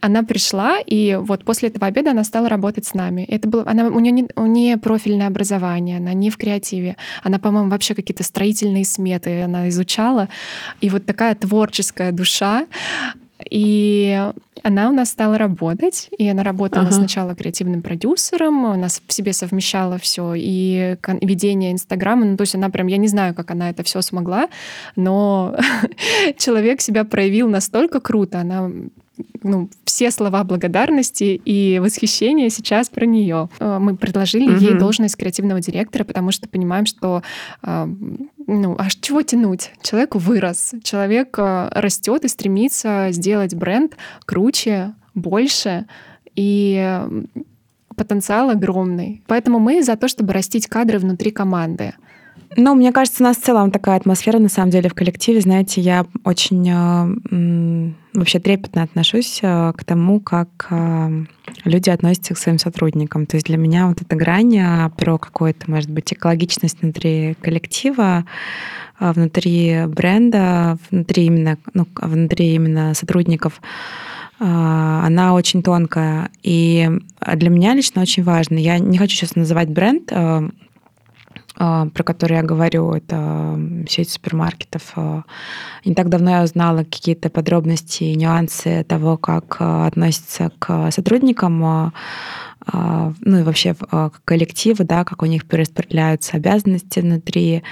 она 0.00 0.22
пришла, 0.22 0.78
и 0.78 1.18
вот 1.20 1.44
после 1.44 1.68
этого 1.68 1.86
обеда 1.86 2.10
она 2.10 2.24
стала 2.24 2.48
работать 2.48 2.86
с 2.86 2.94
нами. 2.94 3.22
Это 3.22 3.48
было, 3.48 3.64
она, 3.66 3.88
у 3.88 3.98
нее 3.98 4.12
не, 4.12 4.28
у 4.36 4.46
нее 4.46 4.76
профильное 4.76 5.26
образование, 5.26 5.96
она 5.98 6.12
не 6.12 6.30
в 6.30 6.36
креативе. 6.36 6.96
Она, 7.22 7.38
по-моему, 7.38 7.70
вообще 7.70 7.94
какие-то 7.94 8.22
строительные 8.22 8.84
сметы 8.84 9.42
она 9.42 9.68
изучала. 9.68 10.28
И 10.80 10.90
вот 10.90 11.06
такая 11.06 11.34
творческая 11.34 12.12
душа. 12.12 12.66
И 13.50 14.18
она 14.62 14.88
у 14.88 14.92
нас 14.92 15.10
стала 15.10 15.36
работать, 15.36 16.08
и 16.16 16.26
она 16.26 16.42
работала 16.42 16.86
ага. 16.86 16.92
сначала 16.92 17.34
креативным 17.34 17.82
продюсером, 17.82 18.64
у 18.64 18.76
нас 18.76 19.02
в 19.06 19.12
себе 19.12 19.34
совмещала 19.34 19.98
все 19.98 20.32
и 20.34 20.96
ведение 21.20 21.72
Инстаграма, 21.72 22.24
ну 22.24 22.36
то 22.38 22.42
есть 22.42 22.54
она 22.54 22.70
прям, 22.70 22.86
я 22.86 22.96
не 22.96 23.08
знаю, 23.08 23.34
как 23.34 23.50
она 23.50 23.68
это 23.68 23.82
все 23.82 24.00
смогла, 24.00 24.48
но 24.96 25.54
человек 26.38 26.80
себя 26.80 27.04
проявил 27.04 27.48
настолько 27.50 28.00
круто, 28.00 28.40
она 28.40 28.70
ну, 29.42 29.70
все 29.84 30.10
слова 30.10 30.44
благодарности 30.44 31.40
и 31.44 31.78
восхищения 31.78 32.48
сейчас 32.48 32.88
про 32.88 33.06
нее. 33.06 33.48
Э, 33.58 33.78
мы 33.78 33.96
предложили 33.96 34.50
угу. 34.50 34.64
ей 34.64 34.74
должность 34.74 35.16
креативного 35.16 35.60
директора, 35.60 36.04
потому 36.04 36.32
что 36.32 36.48
понимаем, 36.48 36.86
что 36.86 37.22
э, 37.62 37.86
ну, 38.46 38.76
а 38.78 38.88
чего 39.00 39.22
тянуть? 39.22 39.70
Человек 39.82 40.14
вырос, 40.14 40.74
человек 40.82 41.38
э, 41.38 41.68
растет 41.72 42.24
и 42.24 42.28
стремится 42.28 43.08
сделать 43.10 43.54
бренд 43.54 43.96
круче, 44.24 44.94
больше, 45.14 45.86
и 46.34 47.00
потенциал 47.96 48.50
огромный. 48.50 49.22
Поэтому 49.26 49.58
мы 49.58 49.82
за 49.82 49.96
то, 49.96 50.06
чтобы 50.06 50.34
растить 50.34 50.66
кадры 50.66 50.98
внутри 50.98 51.30
команды. 51.30 51.94
Ну, 52.56 52.74
мне 52.74 52.92
кажется, 52.92 53.22
у 53.22 53.26
нас 53.26 53.38
в 53.38 53.42
целом 53.42 53.70
такая 53.70 53.96
атмосфера, 53.96 54.38
на 54.38 54.48
самом 54.48 54.70
деле, 54.70 54.88
в 54.88 54.94
коллективе. 54.94 55.40
Знаете, 55.40 55.80
я 55.80 56.06
очень 56.24 57.94
вообще 58.16 58.38
трепетно 58.38 58.82
отношусь 58.82 59.40
э, 59.42 59.72
к 59.76 59.84
тому, 59.84 60.20
как 60.20 60.66
э, 60.70 61.24
люди 61.64 61.90
относятся 61.90 62.34
к 62.34 62.38
своим 62.38 62.58
сотрудникам. 62.58 63.26
То 63.26 63.36
есть 63.36 63.46
для 63.46 63.56
меня 63.56 63.86
вот 63.86 64.02
эта 64.02 64.16
грань 64.16 64.90
про 64.96 65.18
какую-то, 65.18 65.70
может 65.70 65.90
быть, 65.90 66.12
экологичность 66.12 66.82
внутри 66.82 67.36
коллектива, 67.40 68.24
внутри 68.98 69.86
бренда, 69.86 70.78
внутри 70.90 71.26
именно, 71.26 71.58
ну, 71.74 71.86
внутри 71.94 72.54
именно 72.54 72.94
сотрудников, 72.94 73.60
она 74.38 75.34
очень 75.34 75.62
тонкая. 75.62 76.30
И 76.42 76.90
для 77.34 77.50
меня 77.50 77.74
лично 77.74 78.02
очень 78.02 78.22
важно. 78.22 78.56
Я 78.56 78.78
не 78.78 78.98
хочу 78.98 79.16
сейчас 79.16 79.36
называть 79.36 79.68
бренд, 79.68 80.12
про 81.56 82.02
который 82.04 82.36
я 82.36 82.42
говорю, 82.42 82.92
это 82.92 83.58
сеть 83.88 84.10
супермаркетов. 84.10 84.92
А, 84.96 85.22
не 85.84 85.94
так 85.94 86.08
давно 86.08 86.30
я 86.30 86.42
узнала 86.42 86.78
какие-то 86.78 87.30
подробности 87.30 88.04
и 88.04 88.14
нюансы 88.14 88.84
того, 88.84 89.16
как 89.16 89.56
а, 89.58 89.86
относятся 89.86 90.52
к 90.58 90.90
сотрудникам 90.90 91.92
ну 92.72 93.38
и 93.38 93.42
вообще 93.44 93.74
к 93.74 94.12
коллективу, 94.24 94.82
да, 94.82 95.04
как 95.04 95.22
у 95.22 95.26
них 95.26 95.46
перераспределяются 95.46 96.36
обязанности 96.36 96.98
внутри 96.98 97.58
а, 97.58 97.62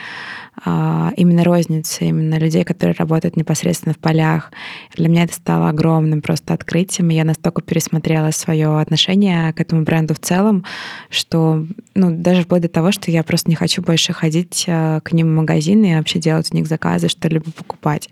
именно 0.65 1.45
розницы, 1.45 2.07
именно 2.07 2.39
людей, 2.39 2.65
которые 2.65 2.95
работают 2.95 3.37
непосредственно 3.37 3.93
в 3.95 3.99
полях. 3.99 4.53
Для 4.95 5.09
меня 5.09 5.25
это 5.25 5.35
стало 5.35 5.69
огромным 5.69 6.23
просто 6.23 6.55
открытием, 6.55 7.11
и 7.11 7.15
я 7.15 7.25
настолько 7.25 7.61
пересмотрела 7.63 8.31
свое 8.31 8.81
отношение 8.81 9.53
к 9.53 9.61
этому 9.61 9.83
бренду 9.83 10.15
в 10.15 10.21
целом, 10.21 10.65
что 11.11 11.67
ну, 11.95 12.11
даже 12.11 12.43
вплоть 12.43 12.63
до 12.63 12.69
того, 12.69 12.93
что 12.93 13.11
я 13.11 13.23
просто 13.23 13.51
не 13.51 13.57
хочу 13.57 13.83
больше 13.83 14.13
ходить 14.13 14.65
а, 14.69 15.01
к 15.01 15.13
ним 15.13 15.29
в 15.29 15.37
магазины 15.37 15.93
и 15.93 15.95
вообще 15.97 16.19
делать 16.19 16.49
у 16.53 16.57
них 16.57 16.67
заказы, 16.67 17.09
что-либо 17.09 17.51
покупать. 17.51 18.09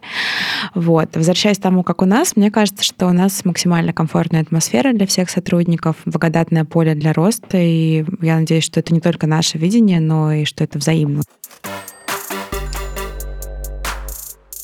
Вот. 0.75 1.17
Возвращаясь 1.17 1.59
к 1.59 1.63
тому, 1.63 1.83
как 1.83 2.03
у 2.03 2.07
нас, 2.07 2.37
мне 2.37 2.51
кажется, 2.51 2.85
что 2.85 3.07
у 3.07 3.13
нас 3.13 3.45
максимально 3.45 3.93
комфортная 3.93 4.43
атмосфера 4.43 4.93
для 4.93 5.07
всех 5.07 5.31
сотрудников, 5.31 5.97
благодатное 6.05 6.65
поле 6.65 6.95
для 6.95 7.13
роста, 7.13 7.59
и 7.59 8.05
я 8.21 8.37
надеюсь, 8.37 8.65
что 8.65 8.81
это 8.81 8.93
не 8.93 9.01
только 9.01 9.27
наше 9.27 9.59
видение, 9.59 10.01
но 10.01 10.33
и 10.33 10.45
что 10.45 10.65
это 10.65 10.79
взаимно. 10.79 11.23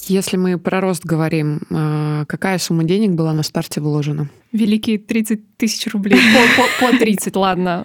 Если 0.09 0.37
мы 0.39 0.59
про 0.59 0.81
рост 0.81 1.05
говорим, 1.05 1.61
а, 1.71 2.25
какая 2.25 2.59
сумма 2.59 2.85
денег 2.85 3.11
была 3.11 3.33
на 3.35 3.43
старте 3.43 3.81
вложена? 3.81 4.29
Великие 4.53 4.99
30 4.99 5.57
тысяч 5.59 5.93
рублей. 5.93 6.19
По, 6.57 6.87
по, 6.87 6.93
по 6.93 6.99
30, 6.99 7.37
ладно. 7.37 7.85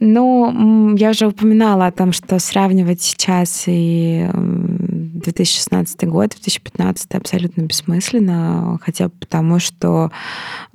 Ну, 0.00 0.94
я 0.96 1.10
уже 1.10 1.26
упоминала 1.26 1.86
о 1.86 1.92
том, 1.92 2.12
что 2.12 2.38
сравнивать 2.38 3.02
сейчас 3.02 3.64
и 3.66 4.28
2016 4.32 6.04
год, 6.04 6.30
2015 6.30 7.14
абсолютно 7.14 7.62
бессмысленно, 7.62 8.78
хотя 8.80 9.08
бы 9.08 9.14
потому, 9.18 9.58
что 9.58 10.10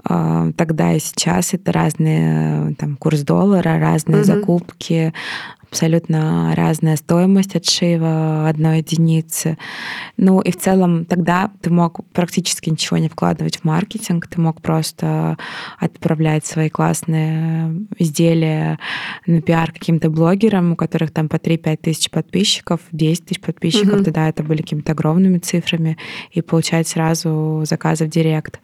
э, 0.08 0.52
тогда 0.58 0.94
и 0.94 1.00
сейчас 1.00 1.54
это 1.54 1.72
разные 1.72 2.76
там 2.76 2.98
курс 2.98 3.22
доллара, 3.22 3.80
разные 3.80 4.20
угу. 4.20 4.26
закупки, 4.26 5.14
абсолютно 5.74 6.54
разная 6.56 6.96
стоимость 6.98 7.56
отшива 7.56 8.48
одной 8.48 8.78
единицы. 8.78 9.58
Ну 10.18 10.40
и 10.40 10.52
в 10.52 10.58
целом 10.58 11.04
тогда 11.06 11.50
ты 11.62 11.72
мог 11.72 12.06
практически 12.14 12.70
ничего 12.70 12.98
не 12.98 13.10
вкладывать 13.10 13.58
в 13.58 13.64
маркетинг, 13.64 14.28
ты 14.28 14.40
мог 14.40 14.62
просто 14.62 15.36
отправлять 15.80 16.46
свои 16.46 16.70
классные 16.70 17.88
изделия 17.98 18.78
на 19.26 19.42
пиар 19.42 19.72
каким-то 19.72 20.12
блогерам, 20.12 20.74
у 20.74 20.76
которых 20.76 21.10
там 21.12 21.28
по 21.28 21.38
3-5 21.38 21.78
тысяч 21.78 22.12
подписчиков, 22.12 22.80
10 22.92 23.26
тысяч 23.26 23.42
подписчиков, 23.42 23.96
угу. 23.96 24.04
тогда 24.04 24.30
это 24.30 24.44
были 24.44 24.62
какими-то 24.62 24.92
огромными 24.92 25.40
цифрами, 25.40 25.98
и 26.30 26.42
получать 26.42 26.88
сразу 26.88 27.64
заказы 27.66 28.06
в 28.06 28.10
директ. 28.10 28.60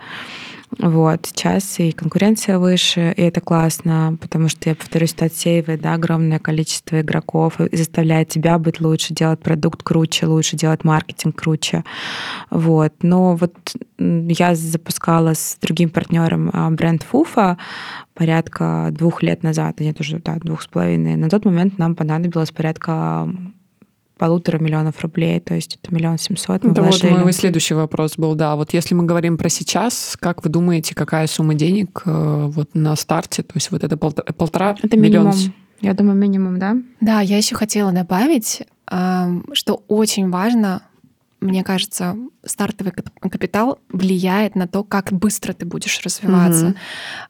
Вот. 0.78 1.26
Сейчас 1.26 1.80
и 1.80 1.92
конкуренция 1.92 2.60
выше, 2.60 3.14
и 3.18 3.22
это 3.22 3.42
классно, 3.42 4.18
потому 4.22 4.50
что, 4.50 4.70
я 4.70 4.76
повторюсь, 4.76 5.14
это 5.14 5.26
отсеивает 5.26 5.82
да, 5.82 5.96
огромное 5.96 6.40
количество 6.40 7.02
игроков 7.02 7.60
и 7.60 7.76
заставляет 7.76 8.30
тебя 8.30 8.60
быть 8.60 8.80
лучше, 8.80 9.14
делать 9.14 9.40
продукт 9.40 9.82
круче, 9.84 10.28
лучше 10.28 10.56
делать 10.56 10.84
маркетинг 10.84 11.36
круче. 11.36 11.84
Вот. 12.52 12.94
Но 13.02 13.36
вот 13.36 13.56
я 13.98 14.56
запускала 14.56 15.34
с 15.34 15.58
другим 15.62 15.90
партнером 15.90 16.52
а, 16.54 16.70
бренд 16.70 17.04
Фуфа 17.04 17.58
порядка 18.14 18.90
двух 18.92 19.24
лет 19.24 19.44
назад, 19.44 19.80
нет 19.80 20.00
уже 20.02 20.20
да, 20.20 20.36
двух 20.36 20.62
с 20.62 20.68
половиной. 20.68 21.16
На 21.16 21.30
тот 21.30 21.46
момент 21.46 21.78
нам 21.78 21.96
понадобилось 21.96 22.52
порядка 22.52 23.30
полутора 24.20 24.60
миллионов 24.60 25.02
рублей, 25.02 25.40
то 25.40 25.56
есть 25.56 25.80
это 25.82 25.96
миллион 25.96 26.20
семьсот 26.20 26.64
мы 26.64 26.72
Это 26.72 26.84
вложили. 26.84 27.12
вот 27.12 27.24
мой 27.24 27.34
следующий 27.34 27.74
вопрос 27.74 28.18
был, 28.18 28.36
да. 28.36 28.56
Вот 28.56 28.74
если 28.74 28.94
мы 28.94 29.06
говорим 29.06 29.38
про 29.38 29.50
сейчас, 29.50 30.16
как 30.20 30.44
вы 30.44 30.50
думаете, 30.50 30.94
какая 30.94 31.26
сумма 31.26 31.56
денег 31.56 32.04
э, 32.06 32.46
вот 32.48 32.76
на 32.76 32.96
старте, 32.96 33.42
то 33.42 33.54
есть 33.56 33.72
вот 33.72 33.84
это 33.84 33.98
полтора, 33.98 34.32
полтора 34.34 34.76
это 34.84 34.98
миллиона? 34.98 35.30
минимум. 35.30 35.54
Я 35.82 35.94
думаю, 35.94 36.18
минимум, 36.18 36.60
да? 36.60 36.76
Да, 37.00 37.22
я 37.22 37.38
еще 37.38 37.56
хотела 37.56 37.94
добавить, 37.94 38.64
что 38.86 39.84
очень 39.88 40.30
важно 40.30 40.82
мне 41.42 41.64
кажется, 41.64 42.18
стартовый 42.44 42.92
капитал 42.92 43.80
влияет 43.90 44.56
на 44.56 44.68
то, 44.68 44.84
как 44.84 45.14
быстро 45.14 45.54
ты 45.54 45.66
будешь 45.66 46.02
развиваться. 46.02 46.76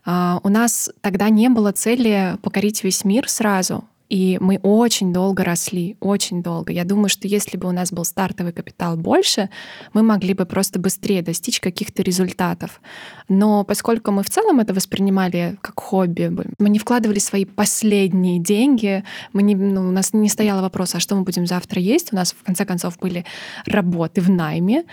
Mm-hmm. 0.06 0.40
У 0.44 0.50
нас 0.50 0.90
тогда 1.02 1.30
не 1.30 1.48
было 1.50 1.72
цели 1.74 2.38
покорить 2.42 2.84
весь 2.84 3.06
мир 3.06 3.30
сразу. 3.30 3.84
И 4.10 4.38
мы 4.42 4.60
очень 4.64 5.14
долго 5.14 5.44
росли, 5.44 5.96
очень 6.00 6.42
долго. 6.42 6.74
Я 6.74 6.84
думаю, 6.84 7.10
что 7.10 7.28
если 7.28 7.58
бы 7.58 7.68
у 7.68 7.72
нас 7.72 7.92
был 7.92 8.04
стартовый 8.04 8.52
капитал 8.54 8.98
больше, 8.98 9.50
мы 9.94 10.02
могли 10.02 10.34
бы 10.34 10.46
просто 10.46 10.80
быстрее 10.80 11.22
достичь 11.22 11.60
каких-то 11.60 12.02
результатов. 12.02 12.82
Но 13.28 13.64
поскольку 13.64 14.12
мы 14.12 14.24
в 14.24 14.30
целом 14.30 14.60
это 14.60 14.74
воспринимали 14.74 15.58
как 15.62 15.80
хобби, 15.80 16.32
мы 16.58 16.70
не 16.70 16.80
вкладывали 16.80 17.20
свои 17.20 17.46
последние 17.46 18.40
деньги, 18.40 19.04
мы 19.32 19.44
не, 19.44 19.56
ну, 19.56 19.88
у 19.88 19.92
нас 19.92 20.14
не 20.14 20.30
стояло 20.30 20.62
вопроса, 20.62 20.98
а 20.98 21.00
что 21.00 21.16
мы 21.16 21.22
будем 21.22 21.46
завтра 21.46 21.80
есть. 21.80 22.12
У 22.12 22.16
нас, 22.16 22.34
в 22.34 22.44
конце 22.44 22.66
концов, 22.66 22.98
были 22.98 23.26
работы 23.68 24.22
в 24.22 24.30
найме, 24.30 24.86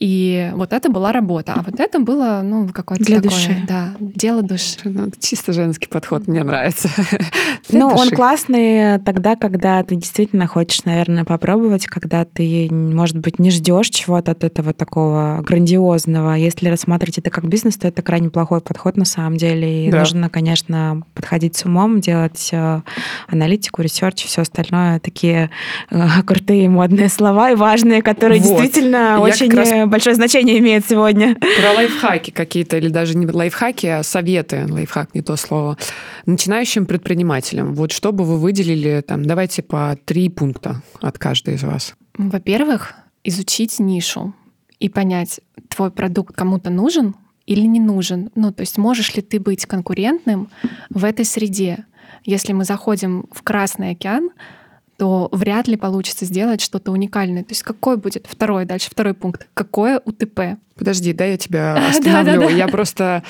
и 0.00 0.50
вот 0.54 0.72
это 0.72 0.90
была 0.90 1.12
работа. 1.12 1.52
А 1.56 1.62
вот 1.62 1.78
это 1.78 2.00
было, 2.00 2.40
ну, 2.42 2.68
какое-то 2.68 3.04
Для 3.04 3.20
такое, 3.20 3.30
души. 3.30 3.64
да, 3.68 3.94
дело 4.00 4.42
души. 4.42 4.78
Ну, 4.84 5.10
чисто 5.20 5.52
женский 5.52 5.88
подход, 5.88 6.26
мне 6.26 6.42
нравится. 6.42 6.88
Ну, 7.70 7.88
он 7.88 8.10
классный, 8.10 8.61
тогда, 9.04 9.36
когда 9.36 9.82
ты 9.82 9.96
действительно 9.96 10.46
хочешь, 10.46 10.84
наверное, 10.84 11.24
попробовать, 11.24 11.86
когда 11.86 12.24
ты, 12.24 12.68
может 12.70 13.16
быть, 13.18 13.38
не 13.38 13.50
ждешь 13.50 13.88
чего-то 13.88 14.32
от 14.32 14.44
этого 14.44 14.72
такого 14.72 15.40
грандиозного. 15.42 16.34
Если 16.34 16.68
рассматривать 16.68 17.18
это 17.18 17.30
как 17.30 17.44
бизнес, 17.48 17.76
то 17.76 17.88
это 17.88 18.02
крайне 18.02 18.30
плохой 18.30 18.60
подход 18.60 18.96
на 18.96 19.04
самом 19.04 19.36
деле. 19.36 19.86
И 19.86 19.90
Да. 19.90 20.00
нужно, 20.00 20.28
конечно, 20.28 21.02
подходить 21.14 21.56
с 21.56 21.64
умом, 21.64 22.00
делать 22.00 22.50
э, 22.52 22.80
аналитику, 23.28 23.82
research, 23.82 24.24
все 24.24 24.42
остальное. 24.42 24.98
Такие 25.00 25.50
э, 25.90 26.06
крутые 26.26 26.68
модные 26.68 27.08
слова 27.08 27.50
и 27.50 27.54
важные, 27.54 28.02
которые 28.02 28.40
Вот. 28.40 28.60
действительно 28.60 28.96
Я 29.16 29.20
очень 29.20 29.50
раз- 29.54 29.70
э, 29.72 29.86
большое 29.86 30.14
значение 30.16 30.58
имеют 30.58 30.84
сегодня. 30.88 31.34
Про 31.36 31.72
лайфхаки 31.76 32.30
какие-то, 32.30 32.76
или 32.78 32.88
даже 32.88 33.16
не 33.16 33.26
лайфхаки, 33.26 33.86
а 33.86 34.02
советы, 34.02 34.66
лайфхак 34.68 35.14
не 35.14 35.22
то 35.22 35.36
слово, 35.36 35.76
начинающим 36.26 36.86
предпринимателям. 36.86 37.74
Вот 37.74 37.92
что 37.92 38.12
бы 38.12 38.24
вы 38.24 38.38
выделили, 38.38 39.02
там, 39.06 39.24
давайте 39.24 39.62
по 39.62 39.96
три 40.04 40.28
пункта 40.28 40.82
от 41.00 41.18
каждой 41.18 41.54
из 41.54 41.62
вас. 41.62 41.94
Во-первых, 42.16 42.94
изучить 43.24 43.78
нишу 43.78 44.34
и 44.78 44.88
понять, 44.88 45.40
твой 45.68 45.90
продукт 45.90 46.34
кому-то 46.34 46.70
нужен 46.70 47.14
или 47.46 47.66
не 47.66 47.80
нужен. 47.80 48.30
Ну, 48.34 48.52
то 48.52 48.62
есть 48.62 48.78
можешь 48.78 49.14
ли 49.14 49.22
ты 49.22 49.40
быть 49.40 49.66
конкурентным 49.66 50.48
в 50.90 51.04
этой 51.04 51.24
среде? 51.24 51.84
Если 52.24 52.52
мы 52.52 52.64
заходим 52.64 53.26
в 53.32 53.42
Красный 53.42 53.90
океан, 53.90 54.30
то 54.96 55.28
вряд 55.32 55.66
ли 55.66 55.76
получится 55.76 56.24
сделать 56.24 56.60
что-то 56.60 56.92
уникальное. 56.92 57.42
То 57.42 57.52
есть 57.52 57.62
какой 57.62 57.96
будет 57.96 58.26
второй, 58.28 58.64
дальше 58.64 58.90
второй 58.90 59.14
пункт. 59.14 59.48
Какое 59.54 60.00
УТП? 60.04 60.58
Подожди, 60.76 61.12
да, 61.12 61.24
я 61.26 61.36
тебя 61.36 61.74
Да, 61.76 61.88
остановлю. 61.90 62.40
да, 62.42 62.46
да. 62.48 62.52
Я 62.52 62.68
просто 62.68 63.22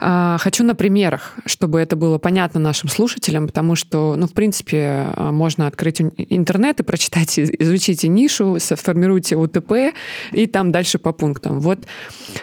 а, 0.00 0.36
хочу 0.38 0.62
на 0.64 0.74
примерах, 0.74 1.34
чтобы 1.46 1.80
это 1.80 1.96
было 1.96 2.18
понятно 2.18 2.60
нашим 2.60 2.88
слушателям, 2.88 3.46
потому 3.46 3.76
что, 3.76 4.14
ну, 4.16 4.26
в 4.26 4.32
принципе, 4.32 5.06
а, 5.16 5.32
можно 5.32 5.66
открыть 5.66 6.00
интернет 6.00 6.80
и 6.80 6.82
прочитать, 6.82 7.38
из- 7.38 7.50
изучите 7.58 8.08
нишу, 8.08 8.58
сформируйте 8.60 9.36
УТП 9.36 9.94
и 10.32 10.46
там 10.46 10.70
дальше 10.72 10.98
по 10.98 11.12
пунктам. 11.12 11.60
Вот 11.60 11.78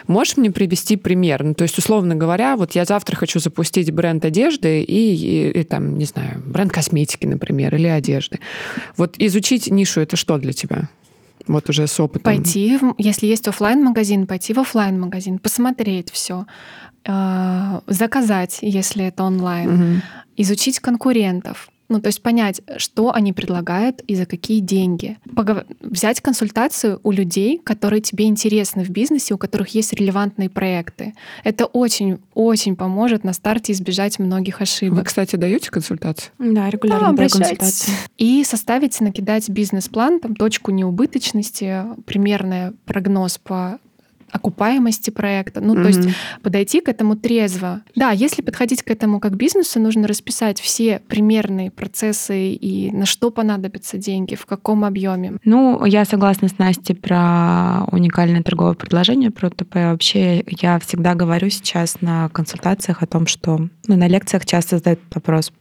можешь 0.06 0.36
мне 0.36 0.50
привести 0.50 0.96
пример? 0.96 1.42
Ну, 1.44 1.54
то 1.54 1.62
есть, 1.62 1.78
условно 1.78 2.14
говоря, 2.16 2.56
вот 2.56 2.72
я 2.72 2.84
завтра 2.84 3.16
хочу 3.16 3.38
запустить 3.38 3.90
бренд 3.92 4.24
одежды 4.24 4.82
и, 4.82 5.14
и- 5.14 5.60
и 5.60 5.64
там, 5.64 5.96
не 5.96 6.04
знаю, 6.04 6.42
бренд 6.44 6.72
косметики, 6.72 7.26
например, 7.26 7.74
или 7.76 7.86
одежды. 7.86 8.40
Вот 8.96 9.14
изучить 9.18 9.68
нишу— 9.70 10.00
это 10.02 10.16
что 10.16 10.38
для 10.38 10.52
тебя? 10.52 10.88
Вот 11.52 11.68
уже 11.68 11.86
с 11.86 11.98
опытом. 12.00 12.22
Пойти, 12.22 12.78
если 12.98 13.26
есть 13.26 13.48
оффлайн 13.48 13.82
магазин 13.84 14.26
пойти 14.26 14.52
в 14.54 14.58
оффлайн 14.60 14.98
магазин 15.00 15.38
посмотреть 15.38 16.10
все, 16.12 16.46
заказать, 17.86 18.58
если 18.62 19.04
это 19.06 19.24
онлайн, 19.24 19.70
Мгм. 19.74 20.02
изучить 20.36 20.78
конкурентов. 20.80 21.68
Ну, 21.90 22.00
то 22.00 22.06
есть 22.06 22.22
понять, 22.22 22.62
что 22.76 23.12
они 23.12 23.32
предлагают 23.32 24.00
и 24.02 24.14
за 24.14 24.24
какие 24.24 24.60
деньги. 24.60 25.18
Погов- 25.34 25.66
Взять 25.80 26.20
консультацию 26.20 27.00
у 27.02 27.10
людей, 27.10 27.58
которые 27.58 28.00
тебе 28.00 28.26
интересны 28.26 28.84
в 28.84 28.90
бизнесе, 28.90 29.34
у 29.34 29.38
которых 29.38 29.68
есть 29.74 29.92
релевантные 29.92 30.48
проекты. 30.48 31.14
Это 31.42 31.66
очень-очень 31.66 32.76
поможет 32.76 33.24
на 33.24 33.32
старте 33.32 33.72
избежать 33.72 34.20
многих 34.20 34.60
Вы, 34.60 34.62
ошибок. 34.62 35.06
кстати, 35.06 35.34
даете 35.34 35.70
консультации? 35.70 36.30
Да, 36.38 36.70
регулярно 36.70 37.12
Да, 37.12 37.22
консультации. 37.28 37.92
И 38.18 38.44
составить, 38.44 39.00
накидать 39.00 39.48
бизнес-план, 39.48 40.20
там 40.20 40.36
точку 40.36 40.70
неубыточности, 40.70 41.82
примерный 42.06 42.70
прогноз 42.86 43.38
по 43.38 43.78
окупаемости 44.32 45.10
проекта. 45.10 45.60
Ну, 45.60 45.74
то 45.74 45.88
есть 45.88 46.08
подойти 46.42 46.80
к 46.80 46.88
этому 46.88 47.16
трезво. 47.16 47.82
Да, 47.94 48.10
если 48.10 48.42
подходить 48.42 48.82
к 48.82 48.90
этому 48.90 49.20
как 49.20 49.36
бизнесу, 49.36 49.80
нужно 49.80 50.06
расписать 50.06 50.60
все 50.60 51.00
примерные 51.08 51.70
процессы 51.70 52.52
и 52.52 52.90
на 52.90 53.06
что 53.06 53.30
понадобятся 53.30 53.98
деньги, 53.98 54.34
в 54.34 54.46
каком 54.46 54.84
объеме. 54.84 55.38
Ну, 55.44 55.84
я 55.84 56.04
согласна 56.04 56.48
с 56.48 56.58
Настей 56.58 56.94
про 56.94 57.84
уникальное 57.90 58.42
торговое 58.42 58.74
предложение, 58.74 59.30
про 59.30 59.50
ТП. 59.50 59.74
Вообще, 59.74 60.44
я 60.60 60.78
всегда 60.78 61.14
говорю 61.14 61.50
сейчас 61.50 62.00
на 62.00 62.28
консультациях 62.28 63.02
о 63.02 63.06
том, 63.06 63.26
что... 63.26 63.68
Ну, 63.86 63.96
на 63.96 64.08
лекциях 64.08 64.46
часто 64.46 64.78
задают 64.78 65.00
вопрос 65.12 65.52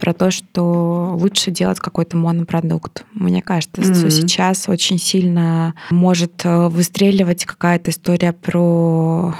про 0.00 0.12
то, 0.14 0.30
что 0.30 1.16
лучше 1.20 1.50
делать 1.50 1.78
какой-то 1.78 2.16
монопродукт. 2.16 3.04
Мне 3.12 3.42
кажется, 3.42 3.82
что 3.82 3.92
Мгм. 4.00 4.10
сейчас 4.10 4.68
очень 4.68 4.98
сильно 4.98 5.74
может 5.90 6.40
э, 6.44 6.68
выстреливать 6.68 7.44
какая-то 7.44 7.90
история 7.90 8.32
про, 8.32 9.34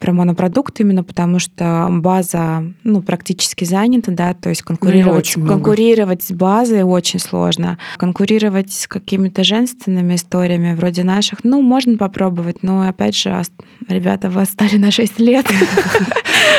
про 0.00 0.12
монопродукт, 0.12 0.80
именно 0.80 1.04
потому 1.04 1.38
что 1.38 1.88
база 1.90 2.64
ну, 2.82 3.02
практически 3.02 3.64
занята, 3.64 4.10
да, 4.12 4.34
то 4.34 4.48
есть 4.48 4.62
конкурировать, 4.62 5.18
очень 5.26 5.42
много. 5.42 5.54
конкурировать 5.54 6.22
с 6.22 6.30
базой 6.32 6.82
очень 6.82 7.20
сложно. 7.20 7.78
Конкурировать 7.98 8.72
с 8.72 8.88
какими-то 8.88 9.44
женственными 9.44 10.14
историями 10.14 10.74
вроде 10.74 11.04
наших, 11.04 11.44
ну, 11.44 11.60
можно 11.62 11.96
попробовать, 11.98 12.62
но, 12.62 12.88
опять 12.88 13.14
же, 13.16 13.42
ребята, 13.88 14.30
вы 14.30 14.42
отстали 14.42 14.76
на 14.76 14.90
6 14.90 15.18
лет. 15.20 15.46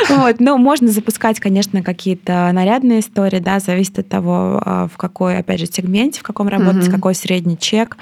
Вот, 0.10 0.40
ну, 0.40 0.58
можно 0.58 0.88
запускать, 0.88 1.40
конечно, 1.40 1.82
какие-то 1.84 2.50
нарядные 2.54 3.00
истории, 3.02 3.40
да, 3.48 3.60
зависит 3.60 3.98
от 3.98 4.10
того, 4.10 4.62
а, 4.62 4.88
в 4.90 4.98
какой, 4.98 5.38
опять 5.38 5.62
же, 5.62 5.68
сегменте, 5.68 6.20
в 6.20 6.24
каком 6.24 6.50
работать, 6.50 6.84
Мгм. 6.88 6.92
какой 6.92 7.16
средний 7.16 7.58
чек. 7.58 7.96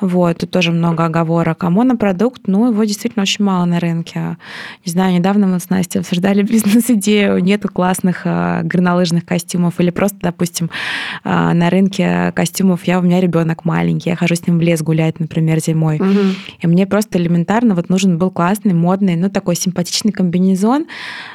Вот, 0.00 0.38
тут 0.38 0.50
тоже 0.50 0.72
много 0.72 1.04
оговорок. 1.04 1.62
А 1.62 1.70
монопродукт, 1.70 2.42
ну, 2.48 2.72
его 2.72 2.82
действительно 2.82 3.22
очень 3.22 3.44
мало 3.44 3.66
на 3.66 3.78
рынке. 3.78 4.36
Не 4.84 4.90
знаю, 4.90 5.14
недавно 5.14 5.46
мы 5.46 5.60
с 5.60 5.70
Настей 5.70 6.00
обсуждали 6.00 6.42
бизнес-идею, 6.52 7.38
нету 7.38 7.68
классных 7.72 8.22
а, 8.24 8.62
горнолыжных 8.64 9.24
костюмов 9.24 9.78
или 9.78 9.90
просто, 9.90 10.18
допустим, 10.22 10.70
а, 11.22 11.54
на 11.54 11.70
рынке 11.70 12.32
костюмов, 12.34 12.82
я, 12.82 12.98
у 12.98 13.02
меня 13.02 13.20
ребенок 13.20 13.64
маленький, 13.64 14.10
я 14.10 14.16
хожу 14.16 14.34
с 14.34 14.44
ним 14.44 14.58
в 14.58 14.60
лес 14.62 14.82
гулять, 14.82 15.20
например, 15.20 15.60
зимой. 15.60 16.00
Мгм. 16.00 16.34
И 16.58 16.66
мне 16.66 16.84
просто 16.88 17.16
элементарно 17.18 17.76
вот 17.76 17.90
нужен 17.90 18.18
был 18.18 18.32
классный, 18.32 18.74
модный, 18.74 19.14
ну, 19.14 19.30
такой 19.30 19.54
симпатичный 19.54 20.10
комбинезон. 20.10 20.86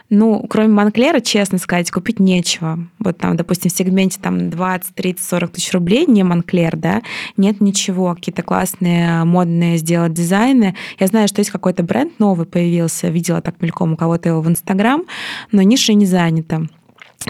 Ну, 0.10 0.46
кроме 0.50 0.68
Монклера, 0.70 1.22
честно 1.22 1.58
сказать, 1.58 1.90
купить 1.90 2.20
нечего. 2.20 2.80
Вот 3.00 3.18
там, 3.18 3.38
допустим, 3.46 3.70
в 3.70 3.74
сегменте 3.76 4.20
там 4.20 4.50
20, 4.50 4.96
30, 4.96 5.24
40 5.24 5.52
тысяч 5.52 5.72
рублей, 5.72 6.08
не 6.08 6.24
Монклер, 6.24 6.76
да, 6.76 7.04
нет 7.38 7.62
ничего. 7.62 8.16
Какие-то 8.16 8.42
классные, 8.42 9.24
модные 9.24 9.78
сделать 9.78 10.14
дизайны. 10.14 10.76
Я 11.00 11.06
знаю, 11.06 11.28
что 11.28 11.42
есть 11.42 11.52
какой-то 11.52 11.84
бренд 11.84 12.20
новый 12.20 12.48
появился, 12.48 13.10
видела 13.10 13.42
так 13.42 13.62
мельком 13.62 13.94
у 13.94 13.98
кого-то 13.98 14.30
его 14.30 14.42
в 14.42 14.50
Инстаграм, 14.50 15.04
но 15.52 15.62
ниша 15.62 15.94
не 15.94 16.08
занята. 16.08 16.64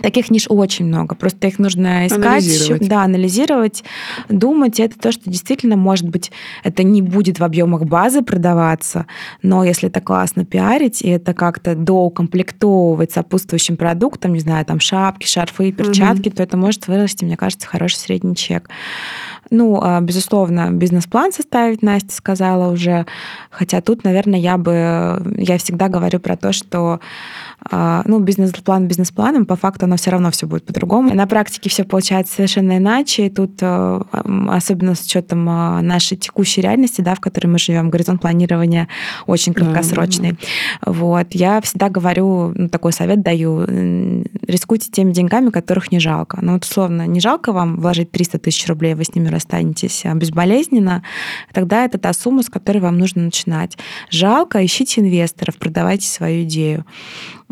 Таких 0.02 0.30
ниш 0.30 0.48
очень 0.50 0.86
много, 0.86 1.16
просто 1.16 1.48
их 1.48 1.58
нужно 1.58 2.08
искать, 2.08 2.26
Анализировать. 2.26 2.88
да, 2.88 3.04
анализировать, 3.04 3.84
думать. 4.28 4.80
И 4.80 4.84
это 4.84 5.00
то, 5.00 5.12
что 5.12 5.30
действительно, 5.30 5.78
может 5.78 6.10
быть, 6.10 6.32
это 6.64 6.84
не 6.84 7.02
будет 7.02 7.40
в 7.40 7.44
объемах 7.44 7.84
базы 7.84 8.22
продаваться, 8.22 9.06
но 9.42 9.64
если 9.64 9.88
это 9.88 10.02
классно 10.02 10.44
пиарить 10.44 11.02
и 11.02 11.10
это 11.10 11.34
как-то 11.34 11.76
доукомплектовывать 11.76 13.14
сопутствующим 13.14 13.78
продуктом, 13.78 14.34
не 14.34 14.40
знаю, 14.40 14.66
там 14.66 14.80
шапки, 14.82 15.28
шарфы, 15.28 15.72
перчатки, 15.72 16.30
то 16.30 16.44
это 16.44 16.58
может 16.58 16.88
вырасти, 16.88 17.24
мне 17.24 17.38
кажется, 17.38 17.68
хороший 17.68 17.96
средний 17.96 18.36
чек. 18.36 18.70
Ну, 19.52 19.80
а, 19.82 20.02
безусловно, 20.02 20.72
бизнес-план 20.72 21.32
составить, 21.32 21.82
Настя 21.82 22.14
сказала 22.14 22.72
уже. 22.72 23.06
Хотя 23.50 23.82
тут, 23.82 24.04
наверное, 24.04 24.40
я 24.40 24.58
бы... 24.58 25.22
Я 25.38 25.58
всегда 25.58 25.88
говорю 25.88 26.20
про 26.20 26.36
то, 26.36 26.52
что 26.52 27.00
ну, 27.72 28.20
бизнес-план 28.20 28.88
бизнес-планом, 28.88 29.46
по 29.46 29.56
факту 29.56 29.86
оно 29.86 29.98
все 29.98 30.12
равно 30.12 30.32
все 30.32 30.46
будет 30.48 30.66
по-другому. 30.66 31.14
На 31.14 31.28
практике 31.28 31.70
все 31.70 31.84
получается 31.84 32.36
совершенно 32.36 32.78
иначе. 32.78 33.28
И 33.28 33.30
тут, 33.30 33.58
э, 33.62 34.02
особенно 34.50 34.96
с 34.96 35.06
учетом 35.06 35.48
э, 35.50 35.82
нашей 35.82 36.18
текущей 36.18 36.62
реальности, 36.62 37.02
да, 37.02 37.16
в 37.16 37.20
которой 37.20 37.48
мы 37.48 37.60
живем, 37.60 37.90
горизонт 37.90 38.22
планирования 38.22 38.88
очень 39.26 39.54
краткосрочный. 39.54 40.38
Вот. 40.86 41.28
Я 41.32 41.62
всегда 41.62 41.90
говорю, 41.90 42.54
ну, 42.56 42.70
такой 42.70 42.94
совет 42.94 43.22
даю, 43.22 43.66
рискуйте 44.48 44.92
теми 44.92 45.12
деньгами, 45.12 45.50
которых 45.50 45.92
не 45.92 46.00
жалко. 46.00 46.40
Ну, 46.42 46.54
вот, 46.54 46.64
условно, 46.64 47.08
не 47.08 47.20
жалко 47.20 47.52
вам 47.52 47.80
вложить 47.80 48.12
300 48.12 48.40
тысяч 48.40 48.68
рублей, 48.68 48.94
вы 48.94 49.04
с 49.04 49.16
ними 49.16 49.28
расстанетесь 49.28 50.06
а, 50.06 50.14
безболезненно, 50.14 51.04
тогда 51.54 51.86
это 51.86 51.98
та 51.98 52.14
сумма, 52.14 52.44
с 52.44 52.50
которой 52.50 52.80
вам 52.80 52.98
нужно 52.98 53.24
начинать. 53.24 53.78
Жалко, 54.10 54.64
ищите 54.64 55.02
инвесторов, 55.02 55.58
продавайте 55.58 56.08
свою 56.08 56.44
идею. 56.44 56.86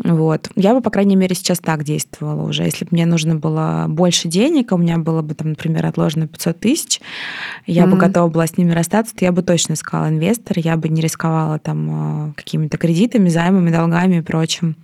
Вот. 0.04 0.50
Я 0.54 0.74
бы, 0.74 0.82
по 0.82 0.90
крайней 0.90 1.16
мере, 1.16 1.34
сейчас 1.34 1.58
так 1.58 1.82
действовала 1.82 2.46
уже. 2.46 2.64
Если 2.64 2.84
бы 2.84 2.90
мне 2.92 3.06
нужно 3.06 3.36
было 3.36 3.86
больше 3.88 4.28
денег, 4.28 4.70
а 4.70 4.74
у 4.74 4.78
меня 4.78 4.98
было 4.98 5.22
бы, 5.22 5.34
там, 5.34 5.50
например, 5.50 5.86
отложено 5.86 6.28
500 6.28 6.60
тысяч, 6.60 7.00
я 7.66 7.84
бы 7.84 7.92
Мгм. 7.92 7.98
готова 8.00 8.28
была 8.28 8.46
с 8.46 8.58
ними 8.58 8.72
расстаться, 8.72 9.16
то 9.16 9.24
я 9.24 9.32
бы 9.32 9.42
точно 9.42 9.72
искала 9.72 10.10
инвестора, 10.10 10.60
я 10.62 10.76
бы 10.76 10.90
не 10.90 11.00
рисковала 11.00 11.58
там 11.58 12.28
э, 12.28 12.32
какими-то 12.34 12.76
кредитами, 12.76 13.30
займами, 13.30 13.70
долгами 13.70 14.16
и 14.16 14.20
прочим. 14.20 14.76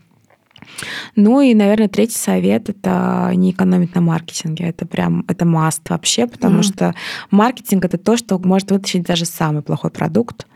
Ну 1.17 1.41
и, 1.41 1.55
наверное, 1.55 1.89
третий 1.89 2.17
совет— 2.19 2.69
это 2.71 3.31
не 3.35 3.51
экономить 3.51 3.95
на 3.95 4.01
маркетинге. 4.01 4.69
Это 4.69 4.87
прям, 4.87 5.25
это 5.29 5.45
маст 5.45 5.89
вообще, 5.91 6.27
потому 6.27 6.55
Мгм. 6.55 6.63
что 6.63 6.95
маркетинг— 7.31 7.85
это 7.87 7.99
то, 7.99 8.17
что 8.17 8.39
может 8.39 8.71
вытащить 8.71 9.03
даже 9.03 9.25
самый 9.25 9.63
плохой 9.63 9.91
продукт. 9.91 10.47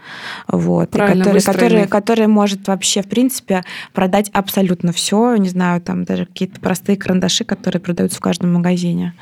Вот, 0.48 0.94
и 0.94 0.98
который, 0.98 1.32
выстроенный. 1.32 1.86
который, 1.86 1.88
который 1.88 2.26
может 2.26 2.68
вообще, 2.68 3.02
в 3.02 3.08
принципе, 3.08 3.62
продать 3.92 4.30
абсолютно 4.32 4.92
все. 4.92 5.36
Не 5.36 5.48
знаю, 5.48 5.80
там 5.80 6.04
даже 6.04 6.26
какие-то 6.26 6.60
простые 6.60 6.96
карандаши, 6.96 7.44
которые 7.44 7.80
продаются 7.80 8.18
в 8.18 8.20
каждом 8.20 8.52
магазине. 8.52 9.14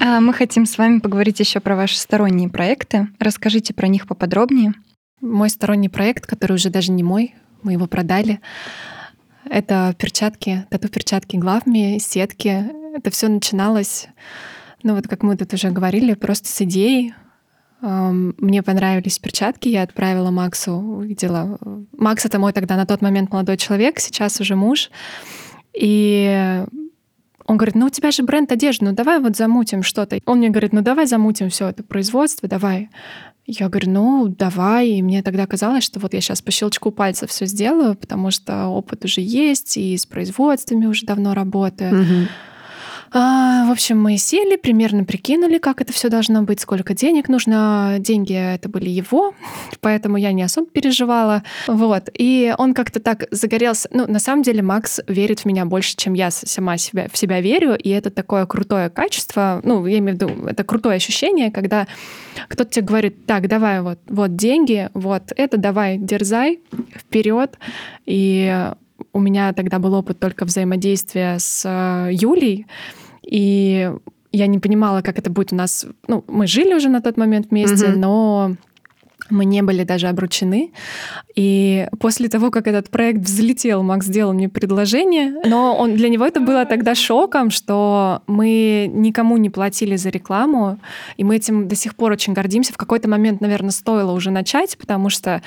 А 0.00 0.20
Мы 0.20 0.32
хотим 0.34 0.66
с 0.66 0.76
вами 0.76 0.98
поговорить 0.98 1.40
еще 1.40 1.60
про 1.60 1.76
ваши 1.76 1.96
сторонние 1.96 2.48
проекты. 2.48 3.08
Расскажите 3.18 3.72
про 3.74 3.86
них 3.88 4.06
поподробнее. 4.06 4.74
Мой 5.20 5.48
сторонний 5.48 5.88
проект, 5.88 6.26
который 6.26 6.54
уже 6.54 6.68
даже 6.68 6.92
не 6.92 7.02
мой, 7.02 7.34
мы 7.64 7.72
его 7.72 7.86
продали. 7.86 8.40
Это 9.50 9.94
перчатки, 9.98 10.66
тату-перчатки 10.70 11.36
главми, 11.36 11.98
сетки. 11.98 12.70
Это 12.94 13.10
все 13.10 13.28
начиналось, 13.28 14.08
ну 14.82 14.94
вот 14.94 15.08
как 15.08 15.22
мы 15.22 15.36
тут 15.36 15.52
уже 15.52 15.70
говорили, 15.70 16.14
просто 16.14 16.48
с 16.48 16.62
идеей. 16.62 17.14
Эм, 17.82 18.34
Мне 18.38 18.62
понравились 18.62 19.18
перчатки, 19.18 19.68
я 19.68 19.82
отправила 19.82 20.30
Максу, 20.30 20.72
увидела. 20.72 21.58
Макс— 21.92 22.24
это 22.26 22.38
мой 22.38 22.52
тогда 22.52 22.76
на 22.76 22.86
тот 22.86 23.02
момент 23.02 23.30
молодой 23.30 23.56
человек, 23.56 24.00
сейчас 24.00 24.40
уже 24.40 24.56
муж. 24.56 24.90
И 25.74 26.64
он 27.46 27.56
говорит, 27.56 27.74
ну 27.74 27.86
у 27.86 27.90
тебя 27.90 28.10
же 28.10 28.22
бренд 28.22 28.50
одежды, 28.52 28.86
ну 28.86 28.92
давай 28.92 29.18
вот 29.18 29.36
замутим 29.36 29.82
что-то. 29.82 30.18
Он 30.24 30.38
мне 30.38 30.48
говорит, 30.48 30.72
ну 30.72 30.80
давай 30.80 31.06
замутим 31.06 31.50
все 31.50 31.68
это 31.68 31.82
производство, 31.82 32.48
давай. 32.48 32.88
Я 33.46 33.68
говорю, 33.68 33.90
ну 33.90 34.28
давай. 34.28 34.88
И 34.90 35.02
мне 35.02 35.22
тогда 35.22 35.46
казалось, 35.46 35.84
что 35.84 36.00
вот 36.00 36.14
я 36.14 36.20
сейчас 36.20 36.40
по 36.40 36.50
щелчку 36.50 36.90
пальцев 36.90 37.30
все 37.30 37.46
сделаю, 37.46 37.94
потому 37.94 38.30
что 38.30 38.66
опыт 38.68 39.04
уже 39.04 39.20
есть, 39.20 39.76
и 39.76 39.96
с 39.96 40.06
производствами 40.06 40.86
уже 40.86 41.04
давно 41.04 41.34
работаю. 41.34 41.94
Мгм. 41.94 42.28
А, 43.16 43.64
в 43.68 43.70
общем, 43.70 44.02
мы 44.02 44.16
сели, 44.16 44.56
примерно 44.56 45.04
прикинули, 45.04 45.58
как 45.58 45.80
это 45.80 45.92
все 45.92 46.08
должно 46.08 46.42
быть, 46.42 46.58
сколько 46.58 46.94
денег 46.94 47.28
нужно. 47.28 47.98
Деньги 48.00 48.34
это 48.34 48.68
были 48.68 48.90
его, 48.90 49.34
поэтому 49.80 50.16
я 50.16 50.32
не 50.32 50.42
особо 50.42 50.66
переживала. 50.66 51.44
Вот. 51.68 52.08
И 52.12 52.52
он 52.58 52.74
как-то 52.74 52.98
так 52.98 53.28
загорелся. 53.30 53.88
Ну, 53.92 54.08
на 54.08 54.18
самом 54.18 54.42
деле, 54.42 54.62
Макс 54.62 55.00
верит 55.06 55.40
в 55.40 55.44
меня 55.44 55.64
больше, 55.64 55.94
чем 55.96 56.14
я 56.14 56.32
сама 56.32 56.76
себя, 56.76 57.06
в 57.08 57.16
себя 57.16 57.40
верю. 57.40 57.76
И 57.76 57.88
это 57.90 58.10
такое 58.10 58.46
крутое 58.46 58.90
качество. 58.90 59.60
Ну, 59.62 59.86
я 59.86 59.98
имею 59.98 60.18
в 60.18 60.20
виду, 60.20 60.46
это 60.48 60.64
крутое 60.64 60.96
ощущение, 60.96 61.52
когда 61.52 61.86
кто-то 62.48 62.68
тебе 62.68 62.86
говорит, 62.86 63.26
так, 63.26 63.46
давай 63.46 63.80
вот, 63.80 64.00
вот 64.08 64.34
деньги, 64.34 64.90
вот 64.92 65.32
это 65.36 65.56
давай, 65.56 65.98
дерзай, 65.98 66.58
вперед. 66.96 67.58
И 68.06 68.72
у 69.12 69.20
меня 69.20 69.52
тогда 69.52 69.78
был 69.78 69.94
опыт 69.94 70.18
только 70.18 70.44
взаимодействия 70.44 71.38
с 71.38 71.62
э, 71.64 72.10
Юлей, 72.12 72.66
и 73.26 73.92
я 74.32 74.46
не 74.46 74.58
понимала, 74.58 75.00
как 75.02 75.18
это 75.18 75.30
будет 75.30 75.52
у 75.52 75.56
нас. 75.56 75.86
Ну, 76.08 76.24
мы 76.28 76.46
жили 76.46 76.74
уже 76.74 76.88
на 76.88 77.00
тот 77.00 77.16
момент 77.16 77.48
вместе, 77.50 77.88
Мгм. 77.88 78.00
но 78.00 78.56
мы 79.30 79.44
не 79.46 79.62
были 79.62 79.84
даже 79.84 80.08
обручены. 80.08 80.72
И 81.34 81.88
после 81.98 82.28
того, 82.28 82.50
как 82.50 82.66
этот 82.66 82.90
проект 82.90 83.20
взлетел, 83.20 83.82
Макс 83.82 84.06
сделал 84.06 84.34
мне 84.34 84.48
предложение, 84.48 85.34
но 85.46 85.74
он, 85.76 85.96
для 85.96 86.08
него 86.08 86.26
это 86.26 86.40
было 86.40 86.66
тогда 86.66 86.94
шоком, 86.94 87.50
что 87.50 88.22
мы 88.26 88.90
никому 88.92 89.36
не 89.38 89.50
платили 89.50 89.96
за 89.96 90.10
рекламу, 90.10 90.78
и 91.16 91.24
мы 91.24 91.36
этим 91.36 91.68
до 91.68 91.74
сих 91.74 91.94
пор 91.94 92.12
очень 92.12 92.34
гордимся. 92.34 92.72
В 92.72 92.76
какой-то 92.76 93.08
момент, 93.08 93.40
наверное, 93.40 93.70
стоило 93.70 94.12
уже 94.12 94.30
начать, 94.30 94.76
потому 94.76 95.08
что 95.08 95.42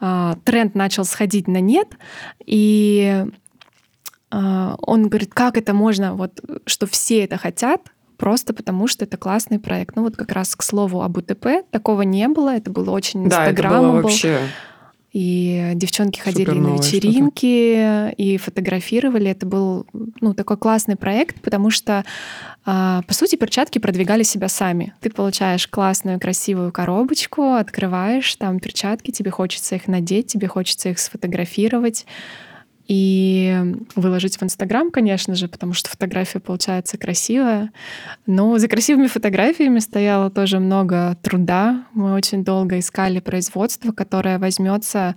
а, 0.00 0.36
тренд 0.44 0.74
начал 0.74 1.04
сходить 1.04 1.48
на 1.48 1.60
нет, 1.60 1.88
и 2.44 3.24
он 4.34 5.08
говорит, 5.08 5.32
как 5.34 5.56
это 5.56 5.74
можно, 5.74 6.14
вот, 6.14 6.40
что 6.66 6.86
все 6.86 7.24
это 7.24 7.36
хотят, 7.36 7.80
просто 8.16 8.54
потому 8.54 8.86
что 8.86 9.04
это 9.04 9.16
классный 9.16 9.58
проект. 9.58 9.96
Ну 9.96 10.02
вот 10.02 10.16
как 10.16 10.32
раз 10.32 10.56
к 10.56 10.62
слову 10.62 11.02
об 11.02 11.16
УТП 11.16 11.46
такого 11.70 12.02
не 12.02 12.28
было, 12.28 12.56
это 12.56 12.70
было 12.70 12.90
очень 12.90 13.28
Да, 13.28 13.48
инстаграмом 13.48 13.96
был. 13.96 14.02
вообще... 14.02 14.38
И 15.12 15.70
девчонки 15.76 16.18
ходили 16.18 16.50
на 16.50 16.76
вечеринки 16.76 18.10
и 18.14 18.36
фотографировали. 18.36 19.30
Это 19.30 19.46
был 19.46 19.86
ну, 20.20 20.34
такой 20.34 20.56
классный 20.56 20.96
проект, 20.96 21.40
потому 21.40 21.70
что, 21.70 22.04
а, 22.66 23.02
по 23.06 23.14
сути, 23.14 23.36
перчатки 23.36 23.78
продвигали 23.78 24.24
себя 24.24 24.48
сами. 24.48 24.92
Ты 25.00 25.10
получаешь 25.10 25.68
классную, 25.68 26.18
красивую 26.18 26.72
коробочку, 26.72 27.52
открываешь 27.52 28.34
там 28.34 28.58
перчатки, 28.58 29.12
тебе 29.12 29.30
хочется 29.30 29.76
их 29.76 29.86
надеть, 29.86 30.26
тебе 30.26 30.48
хочется 30.48 30.88
их 30.88 30.98
сфотографировать 30.98 32.06
и 32.86 33.74
выложить 33.94 34.36
в 34.38 34.42
Инстаграм, 34.42 34.90
конечно 34.90 35.34
же, 35.34 35.48
потому 35.48 35.72
что 35.72 35.88
фотография 35.88 36.40
получается 36.40 36.98
красивая. 36.98 37.72
Но 38.26 38.58
за 38.58 38.68
красивыми 38.68 39.06
фотографиями 39.06 39.78
стояло 39.78 40.30
тоже 40.30 40.58
много 40.58 41.16
труда. 41.22 41.84
Мы 41.94 42.12
очень 42.12 42.44
долго 42.44 42.78
искали 42.78 43.20
производство, 43.20 43.92
которое 43.92 44.38
возьмется 44.38 45.14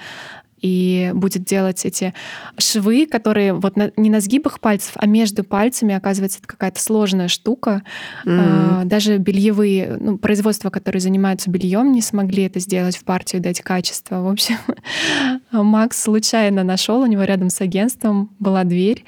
и 0.62 1.12
будет 1.14 1.44
делать 1.44 1.86
эти 1.86 2.14
швы, 2.58 3.06
которые 3.06 3.54
вот 3.54 3.76
на- 3.76 3.92
не 3.96 4.10
на 4.10 4.20
сгибах 4.20 4.60
пальцев, 4.60 4.94
а 4.96 5.06
между 5.06 5.44
пальцами, 5.44 5.94
оказывается, 5.94 6.40
это 6.40 6.48
какая-то 6.48 6.80
сложная 6.82 7.28
штука. 7.28 7.84
Мгм. 8.26 8.40
А, 8.40 8.82
Даже 8.86 9.18
бельевые, 9.18 9.98
ну, 10.00 10.18
производства, 10.18 10.70
которые 10.70 11.00
занимаются 11.02 11.50
бельем, 11.52 11.92
не 11.92 12.02
смогли 12.02 12.44
это 12.44 12.60
сделать 12.60 12.98
в 12.98 13.04
партию, 13.04 13.42
дать 13.42 13.62
качество. 13.62 14.22
В 14.22 14.28
общем, 14.28 14.58
Макс 15.52 16.02
случайно 16.02 16.64
нашел, 16.64 17.02
у 17.02 17.06
него 17.06 17.24
рядом 17.24 17.50
с 17.50 17.62
агентством 17.62 18.32
была 18.40 18.64
дверь. 18.64 19.04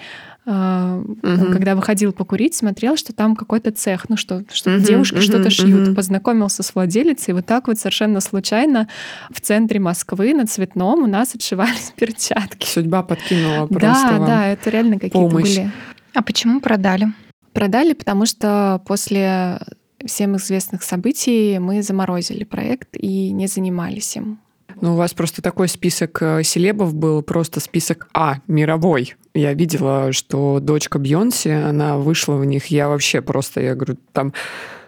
Мгм. 0.46 1.52
когда 1.54 1.76
выходил 1.76 2.12
покурить, 2.12 2.56
смотрел, 2.56 2.96
что 2.98 3.14
там 3.14 3.36
какой-то 3.36 3.72
цех, 3.72 4.10
ну 4.10 4.18
что, 4.18 4.44
что 4.52 4.72
Мгм, 4.72 4.84
девушки 4.84 5.16
мгм, 5.16 5.24
что-то 5.24 5.50
шьют. 5.50 5.88
мгм. 5.88 5.96
Познакомился 5.96 6.64
с 6.64 6.74
владелицей, 6.74 7.32
и 7.32 7.36
вот 7.36 7.46
так 7.46 7.68
вот 7.68 7.78
совершенно 7.78 8.20
случайно 8.22 8.88
в 9.32 9.42
центре 9.42 9.80
Москвы 9.80 10.34
на 10.34 10.48
Цветном 10.48 11.04
у 11.04 11.08
нас 11.08 11.36
отшивались 11.36 11.94
перчатки. 11.96 12.66
Судьба 12.68 13.04
подкинула 13.04 13.68
просто 13.68 13.80
Да, 14.10 14.18
вам. 14.18 14.26
да, 14.28 14.48
это 14.48 14.70
реально 14.70 14.96
какие-то 14.96 15.18
помощь. 15.20 15.56
были. 15.58 15.72
А 16.14 16.24
почему 16.24 16.60
продали? 16.62 17.10
Продали, 17.54 17.94
потому 17.94 18.26
что 18.26 18.82
после 18.88 19.60
всем 20.06 20.38
известных 20.38 20.82
событий 20.84 21.60
мы 21.60 21.84
заморозили 21.84 22.44
проект 22.44 22.90
и 22.94 23.32
не 23.32 23.48
занимались 23.48 24.16
им. 24.16 24.40
Ну, 24.82 24.93
у 24.93 24.95
вас 24.95 25.13
просто 25.13 25.41
такой 25.41 25.67
список 25.67 26.21
э, 26.21 26.43
селебов 26.43 26.93
был, 26.93 27.21
просто 27.21 27.59
список 27.59 28.07
А, 28.13 28.38
мировой. 28.47 29.15
Я 29.34 29.53
видела, 29.53 30.11
что 30.13 30.59
дочка 30.59 30.99
Бьонси, 30.99 31.49
она 31.49 31.97
вышла 31.97 32.36
в 32.36 32.45
них. 32.45 32.67
Я 32.67 32.88
вообще 32.88 33.21
просто, 33.21 33.61
я 33.61 33.75
говорю, 33.75 33.97
там... 34.13 34.34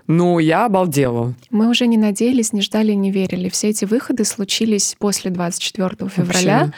Ну, 0.08 0.40
я 0.40 0.66
обалдела. 0.66 1.36
Мы 1.52 1.70
уже 1.70 1.88
не 1.88 1.98
надеялись, 1.98 2.52
не 2.52 2.62
ждали, 2.62 2.92
не 2.92 3.12
верили. 3.12 3.50
Все 3.50 3.70
эти 3.70 3.86
выходы 3.86 4.26
случились 4.26 4.96
после 5.00 5.32
24 5.32 6.10
февраля. 6.10 6.60
Вообще. 6.60 6.74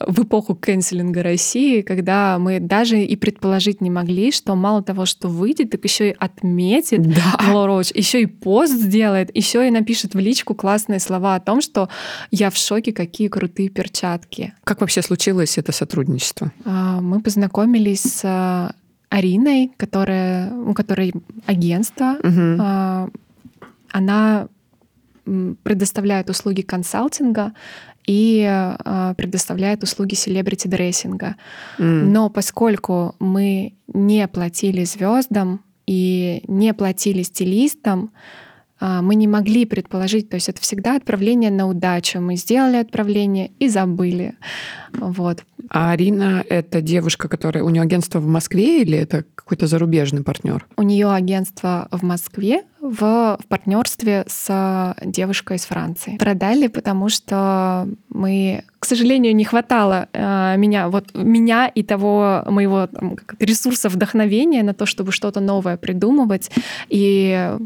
В 0.00 0.24
эпоху 0.24 0.56
кэнселинга 0.56 1.22
России, 1.22 1.82
когда 1.82 2.38
мы 2.38 2.58
даже 2.58 3.00
и 3.02 3.16
предположить 3.16 3.80
не 3.80 3.90
могли, 3.90 4.32
что 4.32 4.56
мало 4.56 4.82
того, 4.82 5.06
что 5.06 5.28
выйдет, 5.28 5.70
так 5.70 5.84
еще 5.84 6.10
и 6.10 6.16
отметит 6.18 7.02
Да. 7.02 7.52
Лора 7.52 7.74
Роуч, 7.74 7.90
еще 7.94 8.22
и 8.22 8.26
пост 8.26 8.72
сделает, 8.72 9.34
еще 9.36 9.66
и 9.66 9.70
напишет 9.70 10.14
в 10.14 10.18
личку 10.18 10.54
классные 10.54 10.98
слова 10.98 11.36
о 11.36 11.40
том, 11.40 11.60
что 11.60 11.88
я 12.30 12.50
в 12.50 12.56
шоке, 12.56 12.92
какие 12.92 13.28
крутые 13.28 13.68
перчатки. 13.68 14.52
Как 14.64 14.80
вообще 14.80 15.00
случилось 15.02 15.58
это 15.58 15.70
сотрудничество? 15.72 16.52
А, 16.64 17.00
Мы 17.00 17.20
познакомились 17.20 18.02
с 18.02 18.20
а, 18.24 18.74
Ариной, 19.10 19.72
которая, 19.76 20.52
у 20.52 20.74
которой 20.74 21.14
агентство. 21.46 22.16
А, 22.24 23.08
Она 23.92 24.48
предоставляет 25.62 26.28
услуги 26.30 26.62
консалтинга 26.62 27.52
и 28.06 28.44
а, 28.46 29.14
предоставляет 29.14 29.82
услуги 29.82 30.14
селебрити-дрессинга. 30.14 31.36
М. 31.78 32.12
Но 32.12 32.30
поскольку 32.30 33.14
мы 33.18 33.74
не 33.92 34.26
платили 34.28 34.84
звездам 34.84 35.62
и 35.86 36.42
не 36.48 36.74
платили 36.74 37.22
стилистам, 37.22 38.10
мы 38.84 39.14
не 39.14 39.26
могли 39.26 39.64
предположить, 39.64 40.28
то 40.28 40.34
есть 40.34 40.48
это 40.48 40.60
всегда 40.60 40.96
отправление 40.96 41.50
на 41.50 41.66
удачу. 41.66 42.20
Мы 42.20 42.36
сделали 42.36 42.76
отправление 42.76 43.50
и 43.58 43.68
забыли. 43.68 44.34
Вот. 44.92 45.44
А 45.70 45.92
Арина— 45.92 46.44
это 46.48 46.80
девушка, 46.80 47.28
которая... 47.28 47.64
У 47.64 47.70
нее 47.70 47.82
агентство 47.82 48.18
в 48.18 48.26
Москве 48.26 48.82
или 48.82 48.98
это 48.98 49.24
какой-то 49.34 49.66
зарубежный 49.66 50.22
партнер? 50.22 50.66
У 50.76 50.82
нее 50.82 51.10
агентство 51.10 51.88
в 51.90 52.02
Москве 52.02 52.62
в, 52.80 53.38
в 53.40 53.46
партнерстве 53.48 54.24
с 54.26 54.94
девушкой 55.02 55.56
из 55.56 55.64
Франции. 55.64 56.16
Продали, 56.18 56.66
потому 56.66 57.08
что 57.08 57.88
мы, 58.10 58.64
к 58.78 58.84
сожалению, 58.84 59.34
не 59.34 59.44
хватало 59.44 60.08
э, 60.12 60.56
меня, 60.58 60.88
вот 60.88 61.14
меня 61.14 61.68
и 61.68 61.82
того 61.82 62.44
моего 62.46 62.86
там, 62.86 63.16
ресурса 63.38 63.88
вдохновения 63.88 64.62
на 64.62 64.74
то, 64.74 64.84
чтобы 64.84 65.12
что-то 65.12 65.40
новое 65.40 65.76
придумывать. 65.76 66.50
И 66.88 67.56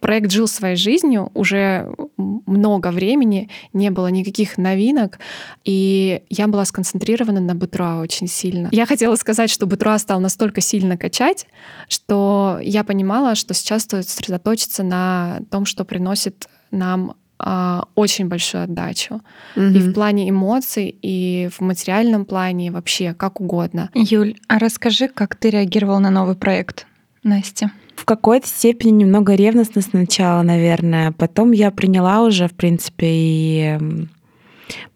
проект 0.00 0.30
жил 0.30 0.48
своей 0.48 0.76
жизнью, 0.76 1.30
уже 1.34 1.94
много 2.16 2.90
времени, 2.90 3.50
не 3.72 3.90
было 3.90 4.08
никаких 4.08 4.58
новинок, 4.58 5.18
и 5.64 6.22
я 6.28 6.46
была 6.46 6.64
сконцентрирована 6.64 7.40
на 7.40 7.54
Бутруа 7.54 8.00
очень 8.00 8.28
сильно. 8.28 8.68
Я 8.72 8.86
хотела 8.86 9.14
сказать, 9.16 9.50
что 9.50 9.66
Бутруа 9.66 9.98
стал 9.98 10.20
настолько 10.20 10.60
сильно 10.60 10.96
качать, 10.96 11.46
что 11.88 12.58
я 12.62 12.84
понимала, 12.84 13.34
что 13.34 13.54
сейчас 13.54 13.82
стоит 13.82 14.08
сосредоточиться 14.08 14.82
на 14.82 15.40
том, 15.50 15.66
что 15.66 15.84
приносит 15.84 16.48
нам 16.70 17.14
а, 17.38 17.84
очень 17.94 18.28
большую 18.28 18.64
отдачу. 18.64 19.20
Угу. 19.56 19.64
И 19.64 19.78
в 19.78 19.92
плане 19.92 20.30
эмоций, 20.30 20.96
и 21.02 21.48
в 21.52 21.60
материальном 21.60 22.24
плане, 22.24 22.70
вообще 22.70 23.14
как 23.14 23.40
угодно. 23.40 23.90
Юль, 23.94 24.36
а 24.48 24.58
расскажи, 24.58 25.08
как 25.08 25.36
ты 25.36 25.50
реагировал 25.50 26.00
на 26.00 26.10
новый 26.10 26.34
проект, 26.34 26.86
Настя? 27.22 27.70
В 27.96 28.04
какой-то 28.04 28.46
степени 28.46 29.02
немного 29.02 29.34
ревностно 29.34 29.80
сначала, 29.80 30.42
наверное. 30.42 31.12
Потом 31.12 31.52
я 31.52 31.70
приняла 31.70 32.22
уже, 32.22 32.46
в 32.46 32.52
принципе, 32.52 33.06
и 33.08 33.78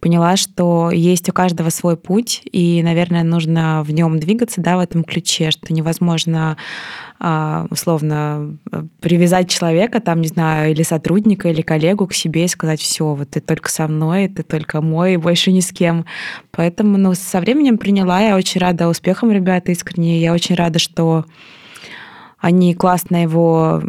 поняла, 0.01 0.37
что 0.37 0.91
есть 0.91 1.29
у 1.29 1.33
каждого 1.33 1.71
свой 1.71 1.97
путь, 1.97 2.43
и, 2.51 2.83
наверное, 2.83 3.23
нужно 3.23 3.83
в 3.85 3.93
нем 3.93 4.19
двигаться, 4.19 4.61
да, 4.61 4.77
в 4.77 4.81
этом 4.81 5.05
ключе, 5.05 5.51
что 5.51 5.73
невозможно 5.73 6.57
а, 7.19 7.67
условно 7.71 8.57
привязать 9.01 9.49
человека, 9.49 10.01
там, 10.01 10.21
не 10.21 10.29
знаю, 10.29 10.73
или 10.73 10.83
сотрудника, 10.83 11.49
или 11.49 11.63
коллегу 11.63 12.07
к 12.07 12.15
себе 12.15 12.45
и 12.45 12.49
сказать, 12.49 12.81
все, 12.81 13.15
вот 13.15 13.31
ты 13.31 13.41
только 13.41 13.71
со 13.71 13.87
мной, 13.89 14.29
ты 14.29 14.43
только 14.43 14.81
мой, 14.81 15.17
больше 15.17 15.53
ни 15.53 15.61
с 15.61 15.71
кем. 15.71 16.05
Поэтому, 16.51 16.99
ну, 16.99 17.15
со 17.15 17.41
временем 17.41 17.79
приняла, 17.79 18.21
я 18.21 18.37
очень 18.37 18.61
рада 18.61 18.89
успехам 18.89 19.31
ребят 19.31 19.69
искренне, 19.69 20.21
я 20.21 20.33
очень 20.33 20.55
рада, 20.55 20.79
что 20.79 21.25
они 22.41 22.75
классно 22.75 23.23
его 23.23 23.83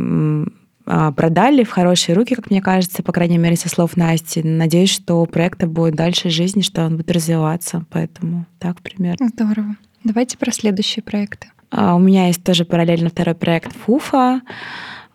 а, 0.86 1.12
продали 1.12 1.64
в 1.64 1.70
хорошие 1.70 2.16
руки, 2.16 2.36
как 2.36 2.50
мне 2.50 2.62
кажется, 2.62 3.04
по 3.04 3.12
крайней 3.12 3.38
мере, 3.38 3.56
со 3.56 3.70
слов 3.70 3.96
Насти. 3.96 4.44
Надеюсь, 4.44 4.90
что 4.92 5.22
у 5.22 5.26
проекта 5.26 5.68
будет 5.68 5.96
дальше 5.96 6.30
жизни, 6.30 6.62
что 6.62 6.86
он 6.86 6.98
будет 6.98 7.12
развиваться. 7.12 7.86
Поэтому 7.90 8.46
так 8.60 8.82
примерно. 8.82 9.30
Здорово. 9.30 9.76
Давайте 10.04 10.38
про 10.38 10.52
следующие 10.52 11.04
проекты. 11.04 11.48
А, 11.70 11.96
у 11.96 12.00
меня 12.00 12.28
есть 12.28 12.44
тоже 12.44 12.66
параллельно 12.66 13.10
второй 13.10 13.36
проект 13.36 13.74
Фуфа. 13.74 14.42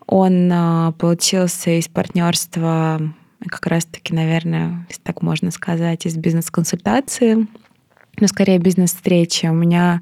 Он 0.07 0.49
а, 0.51 0.91
получился 0.93 1.77
из 1.77 1.87
партнерства 1.87 2.99
как 3.45 3.67
раз-таки, 3.67 4.15
наверное, 4.15 4.85
если 4.89 5.01
так 5.03 5.21
можно 5.21 5.51
сказать, 5.51 6.05
из 6.05 6.17
бизнес-консультации, 6.17 7.45
но 8.19 8.27
скорее 8.27 8.57
бизнес-встречи. 8.57 9.45
У 9.45 9.53
меня 9.53 10.01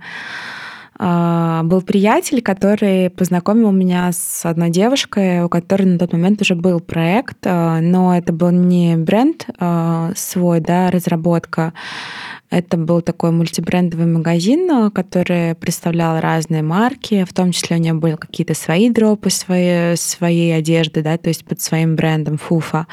был 0.98 1.82
приятель, 1.82 2.42
который 2.42 3.10
познакомил 3.10 3.72
меня 3.72 4.12
с 4.12 4.46
одной 4.46 4.70
девушкой, 4.70 5.44
у 5.44 5.50
которой 5.50 5.84
на 5.84 6.00
тот 6.00 6.14
момент 6.14 6.42
уже 6.42 6.56
был 6.56 6.80
проект, 6.80 7.38
а, 7.46 7.82
но 7.82 8.16
это 8.16 8.32
был 8.32 8.52
не 8.52 8.96
бренд 8.96 9.48
а, 9.60 10.12
свой, 10.16 10.60
да, 10.60 10.92
разработка, 10.92 11.74
это 12.56 12.78
был 12.78 13.02
такой 13.02 13.32
мультибрендовый 13.32 14.06
магазин, 14.06 14.90
который 14.92 15.56
представлял 15.56 16.22
разные 16.22 16.64
марки, 16.64 17.26
в 17.26 17.34
том 17.34 17.52
числе 17.52 17.76
у 17.76 17.80
нее 17.80 17.94
были 17.94 18.16
какие-то 18.16 18.54
свои 18.54 18.90
дропы 18.90 19.30
свои, 19.30 19.98
своей 19.98 20.56
одежды, 20.56 21.02
да, 21.02 21.18
то 21.18 21.28
есть 21.28 21.44
под 21.44 21.60
своим 21.60 21.98
брендом 21.98 22.38
Фуфа. 22.38 22.88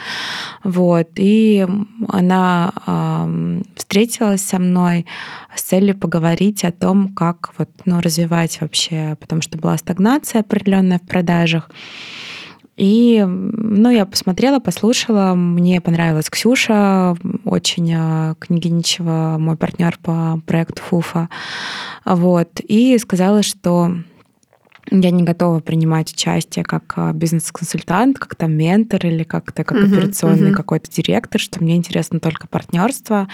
Вот. 0.65 1.11
И 1.15 1.65
она 2.09 2.73
э, 2.87 3.63
встретилась 3.77 4.43
со 4.43 4.59
мной 4.59 5.07
с 5.55 5.63
целью 5.63 5.97
поговорить 5.97 6.65
о 6.65 6.73
том, 6.73 7.15
как 7.15 7.55
вот, 7.57 7.69
ну, 7.85 8.01
развивать 8.01 8.61
вообще, 8.61 9.17
потому 9.21 9.43
что 9.43 9.59
была 9.59 9.79
стагнация 9.79 10.41
определенная 10.41 10.99
в 10.99 11.07
продажах. 11.07 11.71
И, 12.83 13.25
ну, 13.25 13.91
я 13.91 14.05
посмотрела, 14.07 14.59
послушала, 14.59 15.35
мне 15.37 15.81
понравилась 15.81 16.29
Ксюша, 16.29 17.15
очень 17.45 17.95
а, 17.95 18.35
Княгиничева, 18.41 19.37
мой 19.39 19.57
партнер 19.57 19.97
по 20.03 20.41
проекту 20.47 20.83
Фуфа, 20.83 21.29
вот, 22.05 22.59
и 22.59 22.99
сказала, 22.99 23.45
что 23.45 23.95
я 24.91 25.11
не 25.11 25.23
готова 25.23 25.61
принимать 25.61 26.13
участие 26.13 26.65
как 26.65 26.95
а, 26.97 27.13
бизнес-консультант, 27.13 28.19
как 28.19 28.35
там 28.35 28.53
ментор 28.53 29.07
или 29.07 29.23
как-то 29.23 29.65
как 29.65 29.79
uh-huh, 29.79 29.87
операционный 29.87 30.51
uh-huh. 30.51 30.57
какой-то 30.57 30.91
директор, 30.91 31.41
что 31.41 31.63
мне 31.63 31.77
интересно 31.77 32.21
только 32.21 32.49
партнерство, 32.49 33.29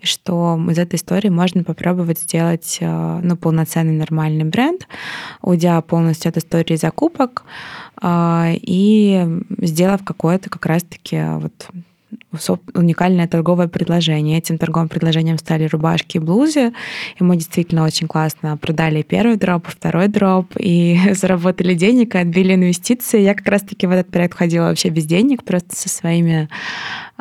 и 0.00 0.06
что 0.06 0.58
из 0.70 0.78
этой 0.78 0.96
истории 0.96 1.28
можно 1.28 1.62
попробовать 1.62 2.20
сделать 2.20 2.78
а, 2.80 3.20
ну, 3.22 3.36
полноценный 3.36 3.92
нормальный 3.92 4.44
бренд, 4.44 4.88
уйдя 5.42 5.80
полностью 5.82 6.30
от 6.30 6.38
истории 6.38 6.76
закупок 6.76 7.44
а, 8.00 8.50
и 8.54 9.26
сделав 9.58 10.04
какое-то 10.04 10.48
как 10.48 10.64
раз-таки 10.66 11.20
вот 11.38 11.68
уникальное 12.74 13.26
торговое 13.28 13.68
предложение. 13.68 14.38
Этим 14.38 14.58
торговым 14.58 14.88
предложением 14.88 15.38
стали 15.38 15.66
рубашки 15.66 16.16
и 16.16 16.20
блузы. 16.20 16.72
И 17.18 17.24
мы 17.24 17.36
действительно 17.36 17.84
очень 17.84 18.08
классно 18.08 18.56
продали 18.56 19.02
первый 19.02 19.36
дроп, 19.36 19.66
второй 19.68 20.08
дроп, 20.08 20.52
и 20.58 20.98
заработали 21.12 21.74
денег, 21.74 22.14
и 22.14 22.18
отбили 22.18 22.54
инвестиции. 22.54 23.20
Я 23.20 23.34
как 23.34 23.46
раз-таки 23.48 23.86
в 23.86 23.90
этот 23.90 24.10
проект 24.10 24.36
ходила 24.36 24.64
вообще 24.66 24.88
без 24.88 25.04
денег, 25.04 25.44
просто 25.44 25.76
со 25.76 25.88
своими 25.88 26.48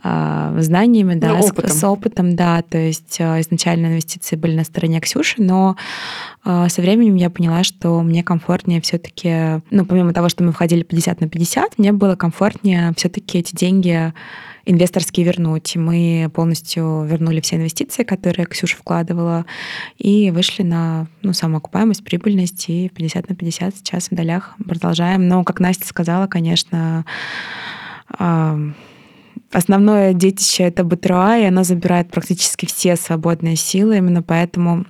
э, 0.04 0.56
знаниями, 0.60 1.16
да, 1.16 1.30
ну, 1.30 1.40
опытом. 1.40 1.70
С, 1.70 1.80
с 1.80 1.84
опытом, 1.84 2.36
да. 2.36 2.62
То 2.62 2.78
есть 2.78 3.18
э, 3.20 3.42
изначально 3.42 3.88
инвестиции 3.88 4.36
были 4.36 4.56
на 4.56 4.64
стороне 4.64 5.00
Ксюши, 5.00 5.42
но 5.42 5.76
э, 6.46 6.68
со 6.70 6.82
временем 6.82 7.16
я 7.16 7.30
поняла, 7.30 7.64
что 7.64 8.02
мне 8.02 8.24
комфортнее 8.24 8.82
все-таки, 8.82 9.62
ну, 9.72 9.86
помимо 9.86 10.14
того, 10.14 10.30
что 10.30 10.44
мы 10.44 10.52
входили 10.52 10.84
50 10.84 11.22
на 11.22 11.30
50, 11.30 11.78
мне 11.78 11.92
было 11.92 12.16
комфортнее 12.16 12.94
все-таки 12.96 13.40
эти 13.40 13.56
деньги 13.56 14.14
инвесторские 14.66 15.26
вернуть. 15.26 15.76
Мы 15.76 16.32
полностью 16.34 17.04
вернули 17.04 17.42
все 17.42 17.58
инвестиции, 17.58 18.04
которые 18.04 18.46
Ксюша 18.46 18.78
вкладывала, 18.78 19.46
и 19.98 20.32
вышли 20.32 20.64
на 20.64 21.08
ну, 21.22 21.34
самоокупаемость, 21.34 22.04
прибыльность, 22.04 22.70
и 22.70 22.90
50 22.90 23.30
на 23.30 23.36
50 23.36 23.76
сейчас 23.76 24.10
в 24.10 24.16
долях 24.16 24.56
продолжаем. 24.66 25.28
Но, 25.28 25.44
как 25.44 25.60
Настя 25.60 25.88
сказала, 25.88 26.28
конечно, 26.28 27.06
основное 29.52 30.14
детище— 30.14 30.64
это 30.66 30.84
БТРА, 30.84 31.40
и 31.40 31.46
оно 31.46 31.64
забирает 31.64 32.10
практически 32.10 32.66
все 32.66 32.96
свободные 32.96 33.56
силы, 33.56 33.98
именно 33.98 34.24
поэтому 34.24 34.86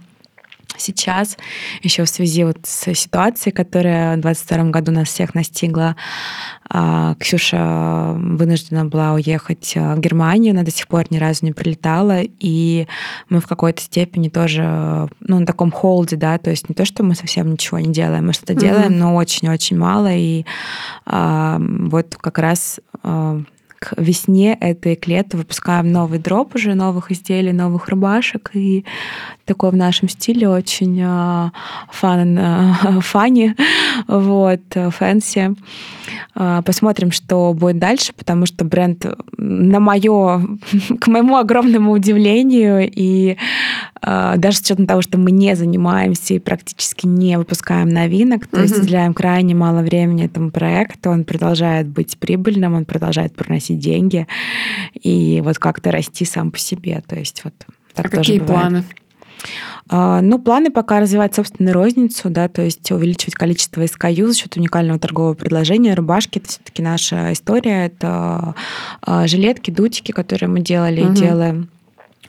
сейчас, 0.77 1.37
еще 1.81 2.03
в 2.03 2.09
связи 2.09 2.43
вот 2.43 2.57
с 2.63 2.93
ситуацией, 2.93 3.53
которая 3.53 4.17
в 4.17 4.21
2022 4.21 4.71
году 4.71 4.91
нас 4.91 5.07
всех 5.07 5.35
настигла, 5.35 5.95
а, 6.69 7.15
Ксюша 7.19 8.13
вынуждена 8.17 8.85
была 8.85 9.13
уехать 9.13 9.73
а, 9.75 9.95
в 9.95 9.99
Германию, 9.99 10.53
она 10.53 10.63
до 10.63 10.71
сих 10.71 10.87
пор 10.87 11.05
ни 11.09 11.17
разу 11.17 11.45
не 11.45 11.51
прилетала, 11.51 12.21
и 12.21 12.87
мы 13.29 13.39
в 13.39 13.47
какой-то 13.47 13.81
степени 13.81 14.29
тоже 14.29 15.09
ну, 15.19 15.39
на 15.39 15.45
таком 15.45 15.71
холде, 15.71 16.15
да, 16.15 16.37
то 16.37 16.49
есть 16.49 16.69
не 16.69 16.75
то, 16.75 16.85
что 16.85 17.03
мы 17.03 17.15
совсем 17.15 17.51
ничего 17.51 17.79
не 17.79 17.91
делаем, 17.93 18.27
мы 18.27 18.33
что-то 18.33 18.53
mm-hmm. 18.53 18.59
делаем, 18.59 18.97
но 18.97 19.15
очень-очень 19.15 19.77
мало, 19.77 20.11
и 20.11 20.45
а, 21.05 21.59
вот 21.59 22.15
как 22.19 22.39
раз 22.39 22.79
а, 23.03 23.41
к 23.83 23.93
весне 23.97 24.53
этой 24.53 24.95
к 24.95 25.07
лету 25.07 25.37
выпускаем 25.37 25.91
новый 25.91 26.19
дроп 26.19 26.55
уже 26.55 26.73
новых 26.73 27.11
изделий, 27.11 27.51
новых 27.51 27.89
рубашек. 27.89 28.51
И 28.53 28.85
такой 29.45 29.71
в 29.71 29.75
нашем 29.75 30.07
стиле 30.07 30.47
очень 30.47 31.01
э, 31.01 31.51
fun, 31.91 32.37
э, 32.39 33.01
funny, 33.01 33.55
вот, 34.07 34.61
fancy. 34.73 35.55
Э, 36.35 36.61
посмотрим, 36.65 37.11
что 37.11 37.53
будет 37.53 37.79
дальше, 37.79 38.13
потому 38.13 38.45
что 38.45 38.65
бренд 38.65 39.05
на 39.37 39.79
мое, 39.79 40.41
к 40.99 41.07
моему 41.07 41.37
огромному 41.37 41.91
удивлению 41.91 42.89
и 42.89 43.37
э, 44.01 44.33
даже 44.37 44.57
с 44.57 44.61
учетом 44.61 44.87
того, 44.87 45.01
что 45.01 45.17
мы 45.17 45.31
не 45.31 45.55
занимаемся 45.55 46.33
и 46.33 46.39
практически 46.39 47.05
не 47.05 47.37
выпускаем 47.37 47.89
новинок, 47.89 48.47
то 48.47 48.61
есть 48.61 48.77
уделяем 48.77 49.13
крайне 49.13 49.55
мало 49.55 49.81
времени 49.81 50.25
этому 50.25 50.51
проекту, 50.51 51.09
он 51.09 51.23
продолжает 51.23 51.87
быть 51.87 52.17
прибыльным, 52.17 52.73
он 52.73 52.85
продолжает 52.85 53.35
приносить 53.35 53.79
деньги 53.79 54.27
и 54.93 55.41
вот 55.43 55.59
как-то 55.59 55.91
расти 55.91 56.25
сам 56.25 56.51
по 56.51 56.57
себе. 56.57 57.01
То 57.07 57.15
есть 57.15 57.43
вот 57.43 57.53
так 57.93 58.07
а 58.07 58.09
тоже 58.09 58.21
какие 58.21 58.39
бывает. 58.39 58.61
планы? 58.61 58.83
А, 59.89 60.21
ну, 60.21 60.39
планы 60.39 60.71
пока 60.71 60.99
развивать 60.99 61.35
собственную 61.35 61.73
розницу, 61.73 62.29
да, 62.29 62.47
то 62.47 62.61
есть 62.61 62.91
увеличивать 62.91 63.35
количество 63.35 63.81
SKU 63.81 64.27
за 64.27 64.35
счет 64.35 64.57
уникального 64.57 64.99
торгового 64.99 65.33
предложения. 65.33 65.93
Рубашки— 65.93 66.37
это 66.39 66.49
все 66.49 66.59
таки 66.63 66.81
наша 66.81 67.33
история. 67.33 67.85
Это 67.87 68.55
а, 69.01 69.27
жилетки, 69.27 69.71
дутики, 69.71 70.11
которые 70.11 70.49
мы 70.49 70.61
делали 70.61 71.01
угу. 71.01 71.11
и 71.11 71.15
делаем. 71.15 71.69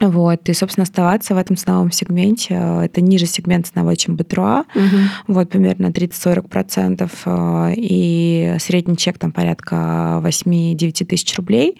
Вот, 0.00 0.48
и, 0.48 0.54
собственно, 0.54 0.82
оставаться 0.82 1.34
в 1.34 1.38
этом 1.38 1.56
ценовом 1.56 1.92
сегменте. 1.92 2.54
Это 2.82 3.00
ниже 3.00 3.26
сегмент 3.26 3.68
ценовой, 3.68 3.96
чем 3.96 4.16
Бетруа. 4.16 4.64
Угу. 4.74 4.96
Вот, 5.28 5.50
примерно 5.50 5.86
30-40%. 5.86 7.74
И 7.76 8.56
средний 8.58 8.96
чек 8.96 9.18
там 9.18 9.30
порядка 9.30 10.20
8-9 10.24 11.04
тысяч 11.04 11.36
рублей. 11.36 11.78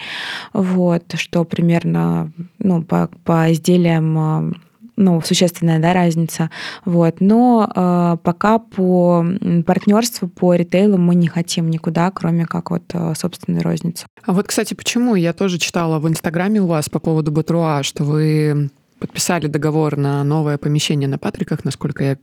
Вот, 0.53 1.03
что 1.17 1.45
примерно 1.45 2.31
ну, 2.59 2.83
по, 2.83 3.11
по 3.25 3.53
изделиям 3.53 4.55
ну, 4.97 5.21
существенная 5.21 5.79
да, 5.79 5.93
разница. 5.93 6.51
Вот. 6.85 7.17
Но 7.21 7.71
э, 7.75 8.17
пока 8.23 8.59
по 8.59 9.25
партнерству, 9.67 10.29
по 10.29 10.55
ритейлу 10.55 10.99
мы 10.99 11.15
не 11.15 11.29
хотим 11.29 11.71
никуда, 11.71 12.11
кроме 12.11 12.47
как 12.47 12.71
вот 12.71 12.85
э, 12.93 13.15
собственной 13.17 13.63
розницы. 13.63 14.07
А 14.25 14.33
вот, 14.33 14.47
кстати, 14.47 14.75
почему? 14.75 15.15
Я 15.15 15.33
тоже 15.33 15.59
читала 15.59 15.99
в 15.99 16.09
Инстаграме 16.09 16.61
у 16.61 16.67
вас 16.67 16.89
по 16.89 16.99
поводу 16.99 17.33
Батруа, 17.33 17.83
что 17.83 18.05
вы 18.05 18.71
подписали 18.99 19.49
договор 19.49 19.97
на 19.97 20.23
новое 20.25 20.59
помещение 20.59 21.09
на 21.09 21.19
Патриках, 21.19 21.65
насколько 21.65 22.05
я 22.05 22.17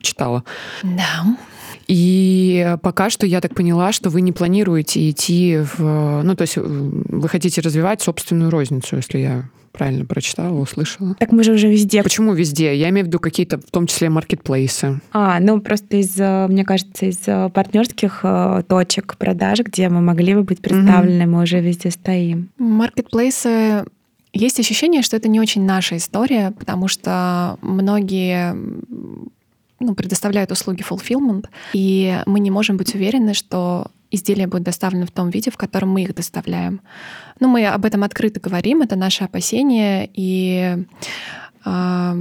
читала. 0.00 0.44
Да. 0.82 1.24
И 1.86 2.76
пока 2.82 3.10
что 3.10 3.26
я 3.26 3.40
так 3.40 3.54
поняла, 3.54 3.92
что 3.92 4.10
вы 4.10 4.20
не 4.20 4.32
планируете 4.32 5.08
идти 5.10 5.58
в... 5.76 6.22
Ну, 6.22 6.34
то 6.34 6.42
есть 6.42 6.56
вы 6.56 7.28
хотите 7.28 7.60
развивать 7.60 8.02
собственную 8.02 8.50
розницу, 8.50 8.96
если 8.96 9.18
я 9.18 9.44
правильно 9.72 10.04
прочитала, 10.04 10.58
услышала. 10.58 11.14
Так 11.18 11.32
мы 11.32 11.42
же 11.44 11.52
уже 11.52 11.68
везде. 11.68 12.02
Почему 12.02 12.34
везде? 12.34 12.76
Я 12.76 12.90
имею 12.90 13.06
в 13.06 13.08
виду 13.08 13.18
какие-то, 13.18 13.58
в 13.58 13.70
том 13.70 13.86
числе, 13.86 14.10
маркетплейсы. 14.10 15.00
А, 15.12 15.40
ну 15.40 15.60
просто 15.60 15.96
из, 15.96 16.16
мне 16.18 16.64
кажется, 16.64 17.06
из 17.06 17.18
партнерских 17.52 18.20
э, 18.22 18.62
точек 18.68 19.16
продаж, 19.16 19.60
где 19.60 19.88
мы 19.88 20.02
могли 20.02 20.34
бы 20.34 20.42
быть 20.42 20.60
представлены, 20.60 21.22
mm-hmm. 21.22 21.26
мы 21.26 21.42
уже 21.42 21.60
везде 21.60 21.90
стоим. 21.90 22.50
Маркетплейсы 22.58 23.84
есть 24.32 24.60
ощущение, 24.60 25.02
что 25.02 25.16
это 25.16 25.28
не 25.28 25.40
очень 25.40 25.64
наша 25.64 25.96
история, 25.96 26.52
потому 26.58 26.88
что 26.88 27.58
многие 27.60 28.56
ну, 29.82 29.94
предоставляют 29.94 30.50
услуги 30.52 30.82
fulfillment, 30.82 31.46
и 31.72 32.20
мы 32.26 32.40
не 32.40 32.50
можем 32.50 32.76
быть 32.76 32.94
уверены, 32.94 33.34
что 33.34 33.90
изделия 34.10 34.46
будут 34.46 34.64
доставлены 34.64 35.06
в 35.06 35.10
том 35.10 35.30
виде, 35.30 35.50
в 35.50 35.56
котором 35.56 35.90
мы 35.90 36.02
их 36.02 36.14
доставляем. 36.14 36.80
Ну, 37.40 37.48
мы 37.48 37.66
об 37.66 37.84
этом 37.84 38.04
открыто 38.04 38.40
говорим, 38.40 38.82
это 38.82 38.94
наши 38.94 39.24
опасения, 39.24 40.08
и 40.12 40.84
э, 41.64 42.12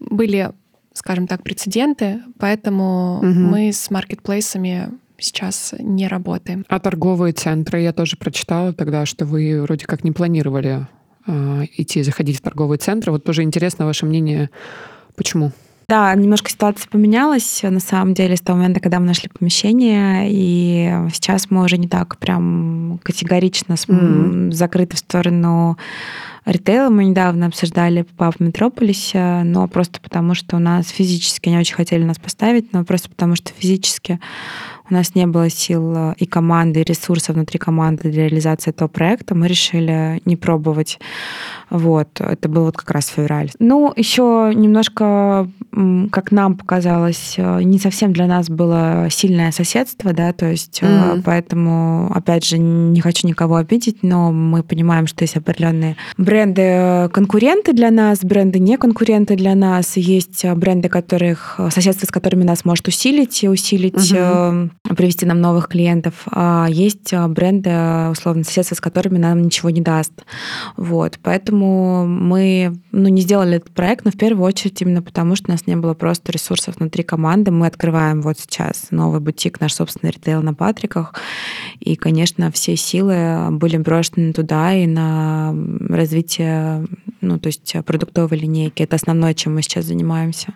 были, 0.00 0.52
скажем 0.94 1.26
так, 1.26 1.42
прецеденты, 1.42 2.22
поэтому 2.38 3.18
угу. 3.18 3.26
мы 3.26 3.72
с 3.72 3.90
маркетплейсами 3.90 4.88
сейчас 5.18 5.74
не 5.78 6.08
работаем. 6.08 6.64
А 6.68 6.80
торговые 6.80 7.32
центры, 7.32 7.82
я 7.82 7.92
тоже 7.92 8.16
прочитала 8.16 8.72
тогда, 8.72 9.06
что 9.06 9.24
вы 9.24 9.62
вроде 9.62 9.86
как 9.86 10.04
не 10.04 10.12
планировали 10.12 10.86
э, 11.26 11.64
идти, 11.76 12.02
заходить 12.02 12.38
в 12.38 12.40
торговые 12.40 12.78
центры. 12.78 13.12
Вот 13.12 13.22
тоже 13.24 13.42
интересно 13.42 13.84
ваше 13.84 14.06
мнение, 14.06 14.50
почему? 15.14 15.52
Да, 15.92 16.14
немножко 16.14 16.48
ситуация 16.48 16.88
поменялась 16.88 17.60
на 17.62 17.78
самом 17.78 18.14
деле 18.14 18.34
с 18.34 18.40
того 18.40 18.56
момента, 18.56 18.80
когда 18.80 18.98
мы 18.98 19.04
нашли 19.04 19.28
помещение, 19.28 20.26
и 20.26 20.90
сейчас 21.12 21.50
мы 21.50 21.62
уже 21.62 21.76
не 21.76 21.86
так 21.86 22.16
прям 22.16 22.98
категорично 23.02 23.74
mm-hmm. 23.74 24.52
закрыты 24.52 24.96
в 24.96 25.00
сторону 25.00 25.76
ритейла. 26.46 26.88
Мы 26.88 27.04
недавно 27.04 27.44
обсуждали 27.44 28.06
пап 28.16 28.36
в 28.38 28.40
Метрополисе, 28.40 29.42
но 29.44 29.68
просто 29.68 30.00
потому, 30.00 30.32
что 30.32 30.56
у 30.56 30.60
нас 30.60 30.88
физически 30.88 31.50
не 31.50 31.58
очень 31.58 31.74
хотели 31.74 32.04
нас 32.04 32.18
поставить, 32.18 32.72
но 32.72 32.86
просто 32.86 33.10
потому, 33.10 33.36
что 33.36 33.52
физически 33.52 34.18
у 34.92 34.94
нас 34.94 35.14
не 35.14 35.26
было 35.26 35.48
сил 35.48 35.94
э, 35.96 36.14
и 36.18 36.26
команды, 36.26 36.80
и 36.80 36.84
ресурсов 36.84 37.34
внутри 37.34 37.58
команды 37.58 38.10
для 38.10 38.28
реализации 38.28 38.70
этого 38.70 38.88
проекта, 38.88 39.34
мы 39.34 39.48
решили 39.48 40.20
не 40.26 40.36
пробовать. 40.36 40.98
Вот, 41.70 42.20
это 42.20 42.48
был 42.50 42.66
вот 42.66 42.76
как 42.76 42.90
раз 42.90 43.06
февраль. 43.06 43.50
Ну, 43.58 43.92
еще 43.96 44.52
немножко, 44.54 45.48
как 46.10 46.30
нам 46.30 46.58
показалось, 46.58 47.36
э, 47.38 47.62
не 47.62 47.78
совсем 47.78 48.12
для 48.12 48.26
нас 48.26 48.50
было 48.50 49.08
сильное 49.10 49.50
соседство, 49.50 50.12
да, 50.12 50.34
то 50.34 50.50
есть 50.50 50.82
mm-hmm. 50.82 51.22
поэтому, 51.24 52.12
опять 52.14 52.44
же, 52.44 52.58
не 52.58 53.00
хочу 53.00 53.26
никого 53.26 53.56
обидеть, 53.56 54.02
но 54.02 54.30
мы 54.30 54.62
понимаем, 54.62 55.06
что 55.06 55.24
есть 55.24 55.36
определенные 55.36 55.96
бренды 56.18 57.08
конкуренты 57.12 57.72
для 57.72 57.90
нас, 57.90 58.22
бренды 58.22 58.58
не 58.58 58.76
конкуренты 58.76 59.36
для 59.36 59.54
нас, 59.54 59.96
есть 59.96 60.44
бренды, 60.44 60.90
которых 60.90 61.58
соседство 61.70 62.04
с 62.04 62.10
которыми 62.10 62.44
нас 62.44 62.66
может 62.66 62.86
усилить 62.88 63.42
и 63.42 63.48
усилить 63.48 64.12
mm-hmm 64.12 64.81
привести 64.96 65.26
нам 65.26 65.40
новых 65.40 65.68
клиентов. 65.68 66.14
А 66.30 66.66
есть 66.68 67.12
а, 67.12 67.28
бренды, 67.28 67.70
условно, 68.10 68.44
соседства, 68.44 68.74
с 68.74 68.80
которыми 68.80 69.18
нам 69.18 69.42
ничего 69.42 69.70
не 69.70 69.80
даст. 69.80 70.12
Вот. 70.76 71.18
Поэтому 71.22 72.06
мы 72.06 72.76
ну, 72.90 73.08
не 73.08 73.22
сделали 73.22 73.56
этот 73.56 73.70
проект, 73.72 74.04
но 74.04 74.10
в 74.10 74.16
первую 74.16 74.44
очередь 74.46 74.80
именно 74.82 75.02
потому, 75.02 75.36
что 75.36 75.50
у 75.50 75.52
нас 75.52 75.66
не 75.66 75.76
было 75.76 75.94
просто 75.94 76.32
ресурсов 76.32 76.76
внутри 76.76 77.04
команды. 77.04 77.50
Мы 77.50 77.66
открываем 77.66 78.22
вот 78.22 78.38
сейчас 78.38 78.88
новый 78.90 79.20
бутик, 79.20 79.60
наш 79.60 79.74
собственный 79.74 80.10
ритейл 80.10 80.42
на 80.42 80.54
Патриках. 80.54 81.14
И, 81.80 81.96
конечно, 81.96 82.50
все 82.50 82.76
силы 82.76 83.48
были 83.50 83.76
брошены 83.76 84.32
туда 84.32 84.74
и 84.74 84.86
на 84.86 85.54
развитие 85.88 86.86
ну, 87.20 87.38
то 87.38 87.46
есть 87.46 87.74
продуктовой 87.86 88.38
линейки. 88.38 88.82
Это 88.82 88.96
основное, 88.96 89.34
чем 89.34 89.54
мы 89.54 89.62
сейчас 89.62 89.84
занимаемся. 89.86 90.52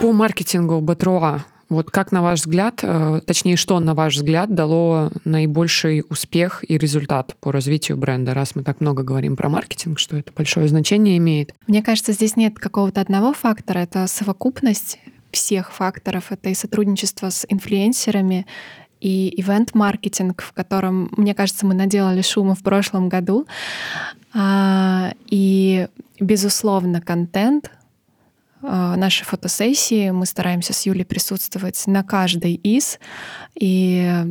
По 0.00 0.12
маркетингу 0.12 0.80
Батруа 0.80 1.44
вот 1.68 1.90
как, 1.90 2.12
на 2.12 2.22
ваш 2.22 2.40
взгляд, 2.40 2.80
э, 2.82 3.20
точнее, 3.26 3.56
что, 3.56 3.78
на 3.80 3.94
ваш 3.94 4.16
взгляд, 4.16 4.54
дало 4.54 5.10
наибольший 5.24 6.04
успех 6.08 6.64
и 6.68 6.78
результат 6.78 7.36
по 7.40 7.52
развитию 7.52 7.96
бренда, 7.96 8.34
раз 8.34 8.54
мы 8.54 8.62
так 8.62 8.80
много 8.80 9.02
говорим 9.02 9.36
про 9.36 9.48
маркетинг, 9.48 9.98
что 9.98 10.16
это 10.16 10.32
большое 10.36 10.68
значение 10.68 11.16
имеет? 11.18 11.54
Мне 11.66 11.82
кажется, 11.82 12.12
здесь 12.12 12.36
нет 12.36 12.58
какого-то 12.58 13.00
одного 13.00 13.32
фактора, 13.32 13.80
это 13.80 14.06
совокупность 14.06 14.98
всех 15.36 15.72
факторов. 15.72 16.32
Это 16.32 16.48
и 16.48 16.54
сотрудничество 16.54 17.30
с 17.30 17.46
инфлюенсерами, 17.48 18.46
и 19.00 19.40
ивент-маркетинг, 19.40 20.42
в 20.42 20.52
котором, 20.52 21.10
мне 21.16 21.34
кажется, 21.34 21.66
мы 21.66 21.74
наделали 21.74 22.22
шума 22.22 22.54
в 22.54 22.62
прошлом 22.62 23.08
году. 23.08 23.46
А, 24.32 25.12
и, 25.26 25.88
безусловно, 26.18 27.02
контент, 27.02 27.70
наши 28.62 29.24
фотосессии. 29.24 30.10
Мы 30.10 30.26
стараемся 30.26 30.72
с 30.72 30.86
Юлей 30.86 31.04
присутствовать 31.04 31.82
на 31.86 32.02
каждой 32.02 32.54
из. 32.54 32.98
И 33.54 34.24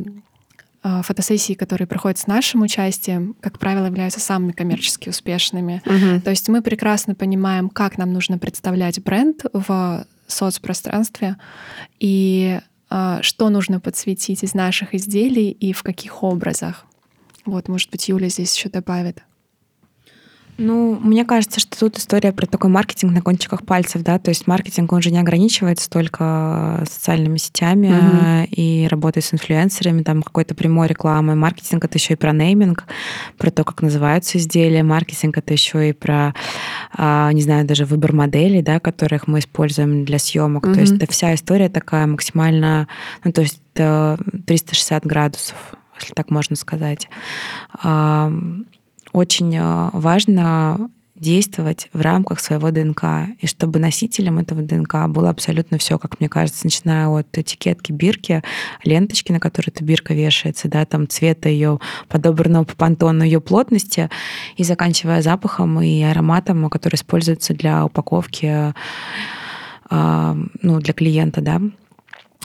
а, 0.88 1.02
фотосессии, 1.02 1.54
которые 1.54 1.88
проходят 1.88 2.16
с 2.16 2.28
нашим 2.28 2.62
участием, 2.62 3.34
как 3.40 3.58
правило, 3.58 3.86
являются 3.86 4.20
самыми 4.20 4.52
коммерчески 4.52 5.08
успешными. 5.08 5.82
Угу. 5.84 6.20
То 6.20 6.30
есть 6.30 6.48
мы 6.48 6.62
прекрасно 6.62 7.16
понимаем, 7.16 7.70
как 7.70 7.98
нам 7.98 8.12
нужно 8.12 8.38
представлять 8.38 9.02
бренд 9.02 9.44
в 9.52 10.06
соцпространстве 10.28 11.38
и 11.98 12.60
а, 12.88 13.20
что 13.22 13.48
нужно 13.48 13.80
подсветить 13.80 14.44
из 14.44 14.54
наших 14.54 14.94
изделий 14.94 15.50
и 15.50 15.72
в 15.72 15.82
каких 15.82 16.22
образах. 16.22 16.86
Вот, 17.44 17.66
может 17.66 17.90
быть, 17.90 18.08
Юля 18.08 18.28
здесь 18.28 18.54
еще 18.54 18.68
добавит. 18.68 19.24
Ну, 20.58 20.98
мне 21.02 21.24
кажется, 21.24 21.60
что 21.60 21.78
тут 21.78 21.98
история 21.98 22.32
про 22.32 22.46
такой 22.46 22.70
маркетинг 22.70 23.12
на 23.12 23.20
кончиках 23.20 23.64
пальцев, 23.64 24.02
да, 24.02 24.18
то 24.18 24.30
есть 24.30 24.46
маркетинг, 24.46 24.92
он 24.92 25.02
же 25.02 25.10
не 25.10 25.18
ограничивается 25.18 25.90
только 25.90 26.82
социальными 26.88 27.36
сетями 27.36 27.88
угу. 27.88 28.48
и 28.50 28.86
работой 28.88 29.22
с 29.22 29.34
инфлюенсерами, 29.34 30.02
там 30.02 30.22
какой-то 30.22 30.54
прямой 30.54 30.88
рекламой. 30.88 31.34
Маркетинг— 31.34 31.84
это 31.86 31.98
еще 31.98 32.14
и 32.14 32.16
про 32.16 32.32
нейминг, 32.32 32.84
про 33.36 33.50
то, 33.50 33.64
как 33.64 33.82
называются 33.82 34.38
изделия. 34.38 34.82
Маркетинг— 34.82 35.36
это 35.38 35.52
еще 35.52 35.90
и 35.90 35.92
про, 35.92 36.34
а, 36.96 37.30
не 37.32 37.42
знаю, 37.42 37.66
даже 37.66 37.84
выбор 37.84 38.14
моделей, 38.14 38.62
да, 38.62 38.80
которых 38.80 39.26
мы 39.26 39.40
используем 39.40 40.04
для 40.04 40.18
съемок. 40.18 40.64
Угу. 40.64 40.74
То 40.74 40.80
есть 40.80 40.94
это 40.94 41.10
вся 41.12 41.34
история 41.34 41.68
такая 41.68 42.06
максимально, 42.06 42.88
ну, 43.24 43.32
то 43.32 43.42
есть 43.42 43.60
360 43.74 45.04
градусов, 45.04 45.56
если 46.00 46.14
так 46.14 46.30
можно 46.30 46.56
сказать 46.56 47.08
очень 49.16 49.56
э, 49.56 49.90
важно 49.94 50.90
действовать 51.14 51.88
в 51.94 52.02
рамках 52.02 52.40
своего 52.40 52.70
ДНК, 52.70 53.30
и 53.40 53.46
чтобы 53.46 53.78
носителем 53.78 54.38
этого 54.38 54.60
ДНК 54.60 55.06
было 55.08 55.30
абсолютно 55.30 55.78
все, 55.78 55.98
как 55.98 56.20
мне 56.20 56.28
кажется, 56.28 56.66
начиная 56.66 57.08
от 57.08 57.26
этикетки 57.38 57.90
бирки, 57.90 58.42
ленточки, 58.84 59.32
на 59.32 59.40
которой 59.40 59.70
эта 59.70 59.82
бирка 59.82 60.12
вешается, 60.12 60.68
да, 60.68 60.84
там 60.84 61.08
цвета 61.08 61.48
ее 61.48 61.80
подобранного 62.08 62.64
по 62.64 62.76
пантону 62.76 63.24
ее 63.24 63.40
плотности, 63.40 64.10
и 64.56 64.64
заканчивая 64.64 65.22
запахом 65.22 65.80
и 65.80 66.02
ароматом, 66.02 66.68
который 66.68 66.96
используется 66.96 67.54
для 67.54 67.86
упаковки 67.86 68.74
э, 69.90 70.34
ну, 70.62 70.80
для 70.80 70.92
клиента, 70.92 71.40
да. 71.40 71.62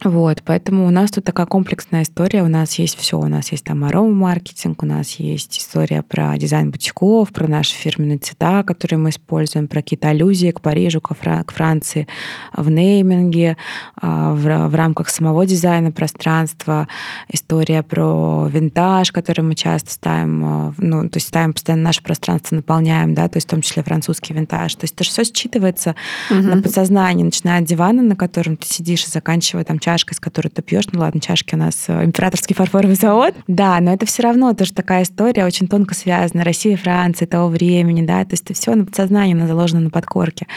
Вот, 0.04 0.42
поэтому 0.44 0.88
у 0.88 0.90
нас 0.90 1.12
тут 1.12 1.26
такая 1.26 1.46
комплексная 1.46 2.02
история. 2.02 2.42
У 2.42 2.48
нас 2.48 2.80
есть 2.80 2.98
все. 2.98 3.20
У 3.20 3.28
нас 3.28 3.52
есть 3.52 3.64
там 3.64 3.84
арома-маркетинг, 3.84 4.82
у 4.82 4.86
нас 4.88 5.16
есть 5.16 5.60
история 5.60 6.02
про 6.02 6.36
дизайн 6.38 6.72
бутиков, 6.72 7.30
про 7.30 7.48
наши 7.48 7.76
фирменные 7.76 8.18
цвета, 8.18 8.64
которые 8.64 8.98
мы 8.98 9.10
используем, 9.10 9.68
про 9.68 9.82
какие-то 9.82 10.10
аллюзии 10.10 10.50
к 10.50 10.62
Парижу, 10.62 11.02
к, 11.02 11.14
Фра- 11.14 11.44
к 11.44 11.54
Франции 11.54 12.08
в 12.56 12.72
нейминге, 12.72 13.58
а, 13.96 14.34
в, 14.34 14.70
в 14.70 14.76
рамках 14.76 15.10
самого 15.10 15.46
дизайна 15.46 15.92
пространства, 15.92 16.88
история 17.30 17.84
про 17.84 18.48
винтаж, 18.48 19.12
который 19.12 19.42
мы 19.42 19.54
часто 19.54 19.92
ставим, 19.92 20.46
а, 20.46 20.74
ну, 20.80 21.10
то 21.10 21.18
есть 21.18 21.28
ставим 21.28 21.54
постоянно 21.54 21.84
наше 21.84 22.02
пространство, 22.02 22.56
наполняем, 22.56 23.14
да, 23.14 23.28
то 23.28 23.38
есть 23.38 23.48
в 23.48 23.52
том 23.52 23.62
числе 23.62 23.84
французский 23.84 24.34
винтаж. 24.34 24.74
То 24.74 24.86
есть 24.86 24.96
это 24.96 25.04
же 25.04 25.12
все 25.12 25.22
считывается 25.22 25.94
угу. 26.32 26.42
на 26.42 26.60
подсознании, 26.60 27.24
начиная 27.24 27.60
от 27.60 27.66
дивана, 27.66 28.02
на 28.02 28.16
котором 28.16 28.58
ты 28.58 28.66
сидишь, 28.66 29.06
и 29.06 29.12
заканчивая 29.12 29.64
там 29.64 29.78
чашкой, 29.92 30.14
с 30.14 30.20
которой 30.20 30.48
ты 30.48 30.62
пьешь. 30.62 30.86
Ну 30.92 31.02
ладно, 31.02 31.20
чашки 31.20 31.56
у 31.56 31.58
нас 31.58 31.86
э, 31.88 32.06
императорский 32.06 32.56
фарфоровый 32.56 32.96
завод. 32.96 33.36
Да, 33.48 33.80
но 33.82 33.94
это 33.94 34.06
все 34.06 34.24
равно 34.24 34.54
тоже 34.54 34.74
такая 34.74 35.04
история 35.04 35.46
очень 35.46 35.68
тонко 35.68 35.94
связана. 35.94 36.44
Россия 36.44 36.74
и 36.74 36.78
Франция 36.78 37.28
того 37.28 37.50
времени, 37.50 38.06
да, 38.06 38.24
то 38.24 38.32
есть 38.32 38.46
это 38.46 38.54
все 38.54 38.74
на 38.76 38.86
подсознании 38.86 39.34
заложено 39.46 39.82
на 39.82 39.90
подкорке. 39.90 40.48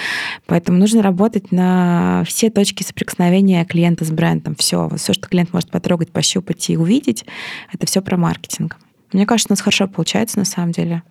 Поэтому 0.47 0.79
нужно 0.79 1.03
работать 1.03 1.51
на 1.51 2.23
все 2.27 2.51
точки 2.51 2.83
соприкосновения 2.83 3.65
клиента 3.65 4.05
с 4.05 4.11
брендом. 4.11 4.55
Все, 4.55 4.89
все, 4.97 5.13
что 5.13 5.29
клиент 5.29 5.53
может 5.53 5.71
потрогать, 5.71 6.13
пощупать 6.13 6.71
и 6.71 6.77
увидеть, 6.77 7.25
это 7.73 7.87
все 7.87 8.03
про 8.03 8.17
маркетинг. 8.17 8.77
Мне 9.13 9.27
кажется, 9.27 9.53
у 9.53 9.55
нас 9.55 9.61
хорошо 9.61 9.89
получается 9.89 10.39
на 10.39 10.45
самом 10.45 10.73
деле 10.73 11.03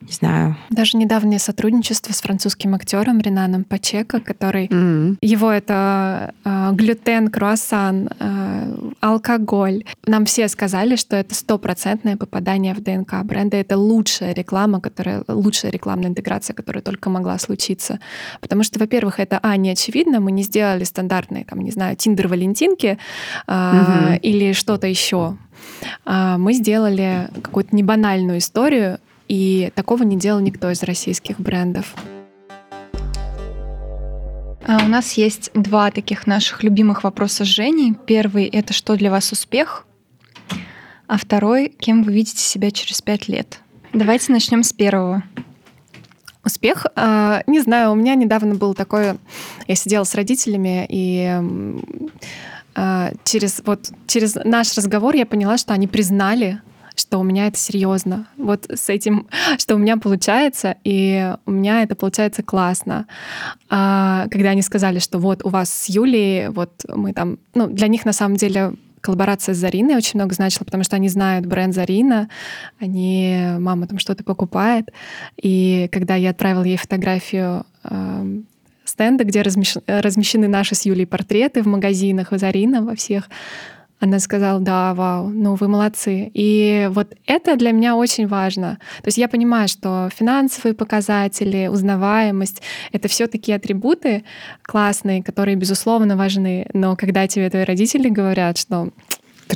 не 0.00 0.12
знаю. 0.12 0.56
Даже 0.70 0.96
недавнее 0.96 1.38
сотрудничество 1.38 2.12
с 2.12 2.20
французским 2.20 2.74
актером 2.74 3.20
Ренаном 3.20 3.64
Пачека, 3.64 4.20
который 4.20 4.66
mm-hmm. 4.66 5.18
его 5.20 5.50
это 5.50 6.34
э, 6.44 6.70
глютен, 6.72 7.28
круассан, 7.28 8.08
э, 8.18 8.90
алкоголь. 9.00 9.84
Нам 10.06 10.24
все 10.24 10.48
сказали, 10.48 10.96
что 10.96 11.16
это 11.16 11.34
стопроцентное 11.34 12.16
попадание 12.16 12.74
в 12.74 12.82
ДНК 12.82 13.24
бренда. 13.24 13.56
Это 13.56 13.76
лучшая 13.76 14.34
реклама, 14.34 14.80
которая 14.80 15.24
лучшая 15.26 15.72
рекламная 15.72 16.10
интеграция, 16.10 16.54
которая 16.54 16.82
только 16.82 17.10
могла 17.10 17.38
случиться. 17.38 17.98
Потому 18.40 18.62
что, 18.62 18.78
во-первых, 18.78 19.18
это 19.18 19.40
а 19.42 19.56
не 19.56 19.70
очевидно, 19.70 20.20
мы 20.20 20.32
не 20.32 20.42
сделали 20.42 20.84
стандартные, 20.84 21.44
там, 21.44 21.60
не 21.60 21.70
знаю, 21.70 21.96
Тиндер 21.96 22.28
Валентинки 22.28 22.98
э, 23.46 23.50
mm-hmm. 23.52 24.18
или 24.20 24.52
что-то 24.52 24.86
еще. 24.86 25.36
Мы 26.06 26.52
сделали 26.52 27.28
какую-то 27.42 27.74
небанальную 27.74 28.38
историю, 28.38 29.00
и 29.28 29.70
такого 29.74 30.02
не 30.02 30.16
делал 30.16 30.40
никто 30.40 30.70
из 30.70 30.82
российских 30.82 31.38
брендов. 31.38 31.94
А 34.66 34.84
у 34.84 34.88
нас 34.88 35.12
есть 35.14 35.50
два 35.54 35.90
таких 35.90 36.26
наших 36.26 36.62
любимых 36.62 37.04
вопроса 37.04 37.44
с 37.44 37.48
Женей. 37.48 37.94
Первый— 37.94 38.44
это 38.46 38.72
что 38.72 38.96
для 38.96 39.10
вас 39.10 39.32
успех? 39.32 39.86
А 41.06 41.16
второй— 41.16 41.68
кем 41.78 42.02
вы 42.02 42.12
видите 42.12 42.42
себя 42.42 42.70
через 42.70 43.00
пять 43.00 43.28
лет? 43.28 43.60
Давайте 43.94 44.30
начнем 44.30 44.62
с 44.62 44.74
первого. 44.74 45.22
Успех? 46.44 46.86
А, 46.96 47.42
не 47.46 47.60
знаю, 47.60 47.92
у 47.92 47.94
меня 47.94 48.14
недавно 48.14 48.54
был 48.56 48.74
такое... 48.74 49.16
Я 49.66 49.74
сидела 49.74 50.04
с 50.04 50.14
родителями, 50.14 50.86
и 50.90 51.42
а, 52.74 53.12
через, 53.24 53.62
вот, 53.64 53.90
через 54.06 54.34
наш 54.34 54.76
разговор 54.76 55.14
я 55.14 55.24
поняла, 55.24 55.56
что 55.56 55.72
они 55.72 55.86
признали 55.86 56.60
что 56.98 57.18
у 57.18 57.22
меня 57.22 57.46
это 57.46 57.58
серьезно. 57.58 58.26
Вот 58.36 58.66
с 58.68 58.88
этим, 58.88 59.28
что 59.58 59.74
у 59.74 59.78
меня 59.78 59.96
получается, 59.96 60.76
и 60.84 61.34
у 61.46 61.50
меня 61.50 61.82
это 61.82 61.94
получается 61.94 62.42
классно. 62.42 63.06
А, 63.68 64.26
когда 64.30 64.50
они 64.50 64.62
сказали, 64.62 64.98
что 64.98 65.18
вот 65.18 65.44
у 65.44 65.48
вас 65.48 65.72
с 65.72 65.88
Юлей, 65.88 66.48
вот 66.48 66.84
мы 66.88 67.12
там, 67.12 67.38
ну, 67.54 67.66
для 67.68 67.88
них 67.88 68.04
на 68.04 68.12
самом 68.12 68.36
деле 68.36 68.74
коллаборация 69.00 69.54
с 69.54 69.58
Зариной 69.58 69.96
очень 69.96 70.18
много 70.18 70.34
значила, 70.34 70.64
потому 70.64 70.82
что 70.82 70.96
они 70.96 71.08
знают 71.08 71.46
бренд 71.46 71.74
Зарина, 71.74 72.28
они, 72.80 73.38
мама 73.58 73.86
там 73.86 73.98
что-то 73.98 74.24
покупает. 74.24 74.92
И 75.40 75.88
когда 75.92 76.16
я 76.16 76.30
отправила 76.30 76.64
ей 76.64 76.76
фотографию 76.76 77.64
э, 77.84 78.40
стенда, 78.84 79.24
где 79.24 79.42
размещены 79.42 80.48
наши 80.48 80.74
с 80.74 80.84
Юлей 80.84 81.06
портреты 81.06 81.62
в 81.62 81.66
магазинах, 81.66 82.28
Зарина, 82.32 82.82
во 82.82 82.94
всех, 82.94 83.28
она 84.00 84.20
сказала, 84.20 84.60
да, 84.60 84.94
вау, 84.94 85.28
ну 85.28 85.54
вы 85.54 85.68
молодцы. 85.68 86.30
И 86.32 86.88
вот 86.92 87.14
это 87.26 87.56
для 87.56 87.72
меня 87.72 87.96
очень 87.96 88.28
важно. 88.28 88.78
То 89.02 89.08
есть 89.08 89.18
я 89.18 89.28
понимаю, 89.28 89.68
что 89.68 90.08
финансовые 90.14 90.74
показатели, 90.74 91.66
узнаваемость— 91.66 92.62
это 92.92 93.08
все 93.08 93.26
такие 93.26 93.56
атрибуты 93.56 94.24
классные, 94.62 95.22
которые, 95.22 95.56
безусловно, 95.56 96.16
важны. 96.16 96.66
Но 96.74 96.96
когда 96.96 97.26
тебе 97.26 97.50
твои 97.50 97.64
родители 97.64 98.08
говорят, 98.08 98.56
что 98.58 98.90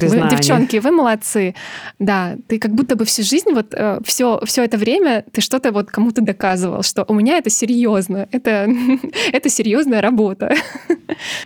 вы, 0.00 0.28
девчонки, 0.28 0.76
вы 0.76 0.90
молодцы. 0.90 1.54
Да, 1.98 2.36
ты 2.48 2.58
как 2.58 2.74
будто 2.74 2.96
бы 2.96 3.04
всю 3.04 3.22
жизнь, 3.22 3.50
вот 3.52 3.74
э, 3.74 4.00
все, 4.04 4.40
все 4.44 4.64
это 4.64 4.78
время 4.78 5.24
ты 5.32 5.40
что-то 5.40 5.72
вот 5.72 5.90
кому-то 5.90 6.22
доказывал, 6.22 6.82
что 6.82 7.04
у 7.08 7.14
меня 7.14 7.38
это 7.38 7.50
серьезно, 7.50 8.28
это, 8.30 8.68
это 9.32 9.48
серьезная 9.48 10.00
работа. 10.00 10.54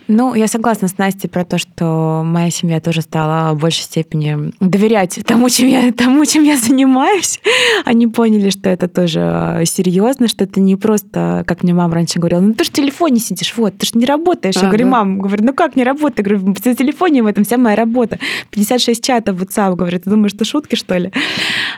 Ну, 0.07 0.33
я 0.33 0.47
согласна 0.47 0.87
с 0.87 0.97
Настей 0.97 1.29
про 1.29 1.43
то, 1.45 1.57
что 1.57 2.23
моя 2.25 2.49
семья 2.49 2.79
тоже 2.79 3.01
стала 3.01 3.53
в 3.53 3.59
большей 3.59 3.83
степени 3.83 4.51
доверять 4.59 5.19
тому, 5.25 5.49
чем 5.49 5.67
я, 5.67 5.91
тому, 5.91 6.25
чем 6.25 6.43
я 6.43 6.57
занимаюсь. 6.57 7.39
Они 7.85 8.07
поняли, 8.07 8.49
что 8.49 8.69
это 8.69 8.87
тоже 8.87 9.63
серьезно, 9.65 10.27
что 10.27 10.43
это 10.43 10.59
не 10.59 10.75
просто, 10.75 11.43
как 11.47 11.63
мне 11.63 11.73
мама 11.73 11.95
раньше 11.95 12.19
говорила, 12.19 12.39
ну 12.39 12.53
ты 12.53 12.63
же 12.63 12.69
в 12.69 12.73
телефоне 12.73 13.19
сидишь, 13.19 13.53
вот, 13.57 13.77
ты 13.77 13.85
же 13.85 13.91
не 13.95 14.05
работаешь. 14.05 14.57
А, 14.57 14.61
я 14.61 14.67
говорю, 14.67 14.87
мам, 14.87 15.19
говорю, 15.19 15.43
ну 15.43 15.53
как 15.53 15.75
не 15.75 15.83
работать? 15.83 16.19
Я 16.19 16.23
говорю, 16.23 16.53
в 16.53 16.59
телефоне 16.61 17.23
в 17.23 17.27
этом 17.27 17.43
вся 17.43 17.57
моя 17.57 17.75
работа. 17.75 18.19
56 18.51 19.03
чатов 19.03 19.37
в 19.37 19.43
WhatsApp, 19.43 19.75
говорит, 19.75 20.03
ты 20.03 20.09
думаешь, 20.09 20.33
это 20.33 20.45
шутки, 20.45 20.75
что 20.75 20.97
ли? 20.97 21.11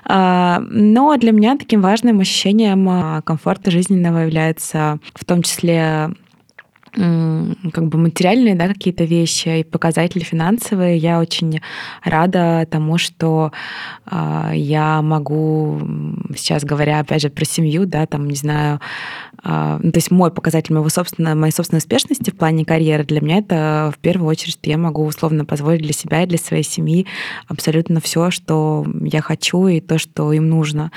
А, 0.05 0.61
но 0.69 1.15
для 1.17 1.31
меня 1.31 1.57
таким 1.57 1.81
важным 1.81 2.19
ощущением 2.19 2.87
а, 2.89 3.21
комфорта 3.21 3.71
жизненного 3.71 4.19
является 4.19 4.99
в 5.13 5.25
том 5.25 5.43
числе 5.43 6.11
как 6.99 7.87
бы 7.87 7.97
материальные 7.97 8.55
да, 8.55 8.67
какие-то 8.67 9.05
вещи 9.05 9.59
и 9.59 9.63
показатели 9.63 10.21
финансовые. 10.21 10.97
Я 10.97 11.19
очень 11.19 11.61
рада 12.03 12.67
тому, 12.69 12.97
что 12.97 13.53
э, 14.11 14.51
я 14.55 15.01
могу, 15.01 15.79
сейчас 16.35 16.65
говоря, 16.65 16.99
опять 16.99 17.21
же, 17.21 17.29
про 17.29 17.45
семью, 17.45 17.85
да, 17.85 18.05
там, 18.05 18.27
не 18.27 18.35
знаю, 18.35 18.81
э, 19.43 19.45
то 19.45 19.91
есть 19.95 20.11
мой 20.11 20.29
показатель 20.29 20.73
моего 20.73 20.89
собственного, 20.89 21.35
моей 21.35 21.53
собственной 21.53 21.79
успешности 21.79 22.31
в 22.31 22.35
плане 22.35 22.65
карьеры 22.65 23.05
для 23.05 23.21
меня 23.21 23.37
это 23.37 23.93
в 23.95 23.99
первую 23.99 24.27
очередь, 24.27 24.53
что 24.53 24.69
я 24.69 24.77
могу 24.77 25.05
условно 25.05 25.45
позволить 25.45 25.81
для 25.81 25.93
себя 25.93 26.23
и 26.23 26.27
для 26.27 26.37
своей 26.37 26.63
семьи 26.63 27.07
абсолютно 27.47 28.01
все, 28.01 28.29
что 28.29 28.85
я 29.03 29.21
хочу 29.21 29.67
и 29.67 29.79
то, 29.79 29.99
что 29.99 30.33
им 30.33 30.49
нужно. 30.49 30.91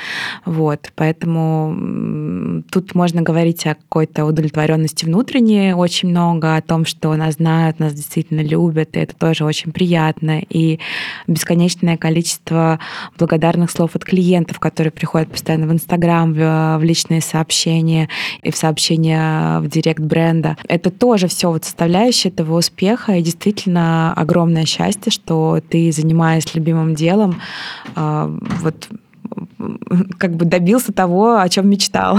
Вот, 0.44 0.90
поэтому 0.96 2.62
тут 2.72 2.96
можно 2.96 3.22
говорить 3.22 3.64
о 3.66 3.76
какой-то 3.76 4.24
удовлетворенности 4.24 5.05
внутренней, 5.05 5.74
очень 5.74 5.91
много 6.03 6.57
о 6.57 6.62
том, 6.62 6.84
что 6.84 7.14
нас 7.14 7.34
знают, 7.34 7.78
нас 7.78 7.93
действительно 7.93 8.40
любят, 8.40 8.97
и 8.97 9.01
это 9.01 9.14
тоже 9.14 9.45
очень 9.45 9.72
приятно. 9.72 10.40
И 10.49 10.78
бесконечное 11.26 11.97
количество 11.97 12.78
благодарных 13.18 13.70
слов 13.70 13.95
от 13.95 14.05
клиентов, 14.05 14.59
которые 14.59 14.90
приходят 14.90 15.30
постоянно 15.30 15.66
в 15.66 15.72
Инстаграм, 15.72 16.32
в, 16.32 16.78
в 16.78 16.82
личные 16.82 17.20
сообщения 17.20 18.09
и 18.43 18.51
в 18.51 18.57
сообщения 18.57 19.61
в 19.61 19.68
директ 19.68 20.01
бренда. 20.01 20.57
Это 20.68 20.90
тоже 20.90 21.28
все 21.28 21.51
вот 21.51 21.64
составляющие 21.64 22.32
этого 22.32 22.59
успеха, 22.59 23.12
и 23.12 23.22
действительно 23.22 24.12
огромное 24.14 24.64
счастье, 24.64 25.12
что 25.12 25.61
ты, 25.68 25.93
занимаясь 25.93 26.55
любимым 26.55 26.95
делом, 26.95 27.40
а, 27.95 28.30
вот 28.61 28.88
как 30.18 30.37
бы 30.37 30.45
добился 30.45 30.93
того, 30.93 31.39
о 31.39 31.49
чем 31.49 31.68
мечтал. 31.68 32.18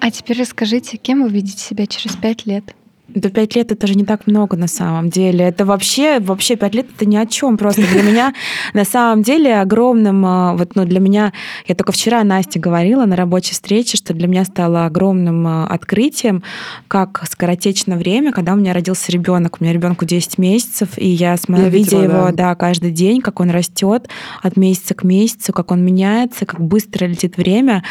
А 0.00 0.10
теперь 0.10 0.40
расскажите, 0.40 0.96
кем 0.96 1.22
вы 1.22 1.30
видите 1.30 1.58
себя 1.58 1.86
через 1.86 2.16
пять 2.16 2.46
лет? 2.46 2.74
Да 3.16 3.30
пять 3.30 3.56
лет 3.56 3.72
это 3.72 3.86
же 3.86 3.94
не 3.94 4.04
так 4.04 4.26
много 4.26 4.58
на 4.58 4.68
самом 4.68 5.08
деле. 5.08 5.46
Это 5.46 5.64
вообще, 5.64 6.20
вообще 6.20 6.54
пять 6.54 6.74
лет 6.74 6.86
это 6.94 7.06
ни 7.06 7.16
о 7.16 7.24
чем. 7.24 7.56
Просто 7.56 7.80
для 7.80 8.02
меня 8.02 8.34
на 8.74 8.84
самом 8.84 9.22
деле 9.22 9.58
огромным, 9.58 10.22
а, 10.26 10.54
вот 10.54 10.76
ну, 10.76 10.84
для 10.84 11.00
меня, 11.00 11.32
я 11.66 11.74
только 11.74 11.92
вчера 11.92 12.22
Насте 12.24 12.60
говорила 12.60 13.06
на 13.06 13.16
рабочей 13.16 13.54
встрече, 13.54 13.96
что 13.96 14.12
для 14.12 14.28
меня 14.28 14.44
стало 14.44 14.84
огромным 14.84 15.46
а, 15.46 15.66
открытием, 15.66 16.42
как 16.88 17.22
скоротечно 17.26 17.96
время, 17.96 18.32
когда 18.32 18.52
у 18.52 18.56
меня 18.56 18.74
родился 18.74 19.10
ребенок. 19.10 19.56
У 19.60 19.64
меня 19.64 19.72
ребенку 19.72 20.04
10 20.04 20.36
месяцев, 20.36 20.90
и 20.98 21.08
я 21.08 21.38
смотрю, 21.38 21.70
видя 21.70 21.96
его, 21.96 22.26
да. 22.26 22.32
да, 22.32 22.54
каждый 22.54 22.90
день, 22.90 23.22
как 23.22 23.40
он 23.40 23.48
растет 23.48 24.10
от 24.42 24.58
месяца 24.58 24.92
к 24.92 25.04
месяцу, 25.04 25.54
как 25.54 25.70
он 25.70 25.82
меняется, 25.82 26.44
как 26.44 26.60
быстро 26.60 27.06
летит 27.06 27.38
время. 27.38 27.82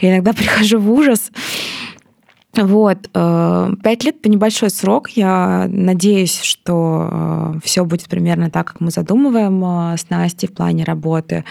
Я 0.00 0.14
иногда 0.14 0.32
прихожу 0.32 0.80
в 0.80 0.90
ужас, 0.90 1.30
вот. 2.54 3.08
Э, 3.14 3.70
пять 3.82 4.04
лет— 4.04 4.16
это 4.20 4.28
небольшой 4.28 4.68
срок. 4.68 5.08
Я 5.10 5.66
надеюсь, 5.68 6.40
что 6.42 7.08
э, 7.10 7.54
все 7.64 7.84
будет 7.84 8.08
примерно 8.08 8.50
так, 8.50 8.66
как 8.68 8.80
мы 8.80 8.90
задумываем 8.90 9.64
э, 9.64 9.96
с 9.96 10.10
Настей 10.10 10.48
в 10.48 10.52
плане 10.52 10.84
работы. 10.84 11.44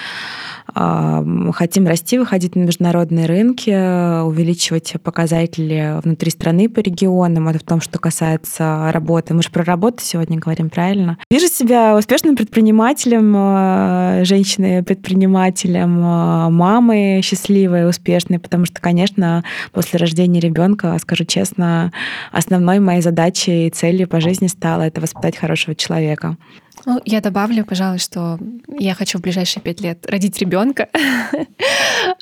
Хотим 0.74 1.88
расти, 1.88 2.18
выходить 2.18 2.56
на 2.56 2.62
международные 2.62 3.26
рынки, 3.26 4.24
увеличивать 4.24 4.94
показатели 5.04 6.00
внутри 6.04 6.32
страны 6.32 6.70
по 6.70 6.80
регионам. 6.80 7.48
Это 7.50 7.60
в 7.60 7.64
том, 7.64 7.82
что 7.82 8.00
касается 8.00 8.90
работы. 8.92 9.34
Мы 9.34 9.44
же 9.44 9.52
про 9.52 9.64
работу 9.64 9.98
сегодня 10.02 10.38
говорим, 10.40 10.70
правильно? 10.70 11.18
Вижу 11.30 11.48
себя 11.48 11.96
успешным 11.98 12.36
предпринимателем, 12.36 14.26
женщиной-предпринимателем, 14.26 15.92
мамой 15.92 17.22
счастливой, 17.22 17.90
успешной, 17.90 18.40
потому 18.40 18.66
что, 18.66 18.82
конечно, 18.82 19.44
после 19.72 20.00
рождения 20.00 20.40
ребенка, 20.40 20.98
скажу 21.00 21.26
честно, 21.26 21.92
основной 22.32 22.80
моей 22.80 23.02
задачей 23.02 23.68
и 23.68 23.70
целью 23.70 24.08
по 24.08 24.22
жизни 24.22 24.48
стало 24.48 24.84
это 24.84 25.02
воспитать 25.02 25.38
хорошего 25.38 25.76
человека. 25.76 26.38
Ну, 26.86 27.00
я 27.06 27.22
добавлю, 27.22 27.66
пожалуй, 27.66 28.00
что 28.00 28.40
я 28.68 28.94
хочу 28.96 29.18
в 29.18 29.22
ближайшие 29.22 29.62
пять 29.62 29.82
лет 29.82 30.06
родить 30.10 30.38
ребенка. 30.40 30.90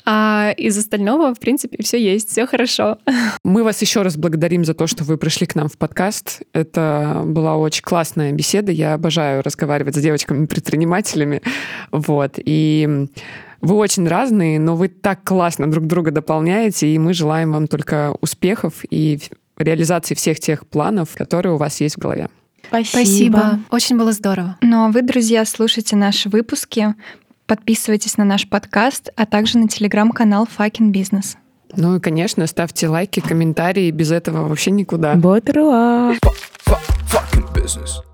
А 0.04 0.52
из 0.56 0.76
остального, 0.76 1.34
в 1.34 1.38
принципе, 1.38 1.82
все 1.82 2.02
есть, 2.02 2.30
все 2.30 2.46
хорошо. 2.46 2.98
Мы 3.44 3.62
вас 3.62 3.80
еще 3.80 4.02
раз 4.02 4.16
благодарим 4.16 4.64
за 4.64 4.74
то, 4.74 4.86
что 4.86 5.04
вы 5.04 5.16
пришли 5.16 5.46
к 5.46 5.54
нам 5.54 5.68
в 5.68 5.78
подкаст. 5.78 6.42
Это 6.52 7.22
была 7.24 7.56
очень 7.56 7.82
классная 7.82 8.32
беседа. 8.32 8.72
Я 8.72 8.94
обожаю 8.94 9.42
разговаривать 9.42 9.94
с 9.94 10.00
девочками-предпринимателями. 10.00 11.42
Вот. 11.92 12.34
И 12.44 13.06
вы 13.60 13.74
очень 13.74 14.08
разные, 14.08 14.58
но 14.58 14.74
вы 14.74 14.88
так 14.88 15.22
классно 15.22 15.70
друг 15.70 15.86
друга 15.86 16.10
дополняете, 16.10 16.88
и 16.88 16.98
мы 16.98 17.14
желаем 17.14 17.52
вам 17.52 17.66
только 17.66 18.14
успехов 18.20 18.84
и 18.88 19.18
реализации 19.58 20.14
всех 20.14 20.40
тех 20.40 20.66
планов, 20.66 21.14
которые 21.14 21.54
у 21.54 21.58
вас 21.58 21.80
есть 21.80 21.96
в 21.96 21.98
голове. 21.98 22.28
Спасибо. 22.70 22.98
Спасибо. 23.04 23.60
Очень 23.70 23.98
было 23.98 24.12
здорово. 24.12 24.56
Ну 24.62 24.84
а 24.86 24.90
вы, 24.90 25.02
друзья, 25.02 25.44
слушайте 25.44 25.96
наши 25.96 26.28
выпуски, 26.28 26.94
подписывайтесь 27.46 28.16
на 28.16 28.24
наш 28.24 28.48
подкаст, 28.48 29.10
а 29.16 29.26
также 29.26 29.58
на 29.58 29.68
телеграм-канал 29.68 30.48
Fucking 30.56 30.92
Business. 30.92 31.36
Ну 31.76 31.96
и, 31.96 32.00
конечно, 32.00 32.46
ставьте 32.46 32.88
лайки, 32.88 33.20
комментарии. 33.20 33.90
Без 33.90 34.10
этого 34.10 34.48
вообще 34.48 34.70
никуда. 34.70 35.14
Fuck, 35.14 36.80
fucking 37.06 37.52
business. 37.54 38.09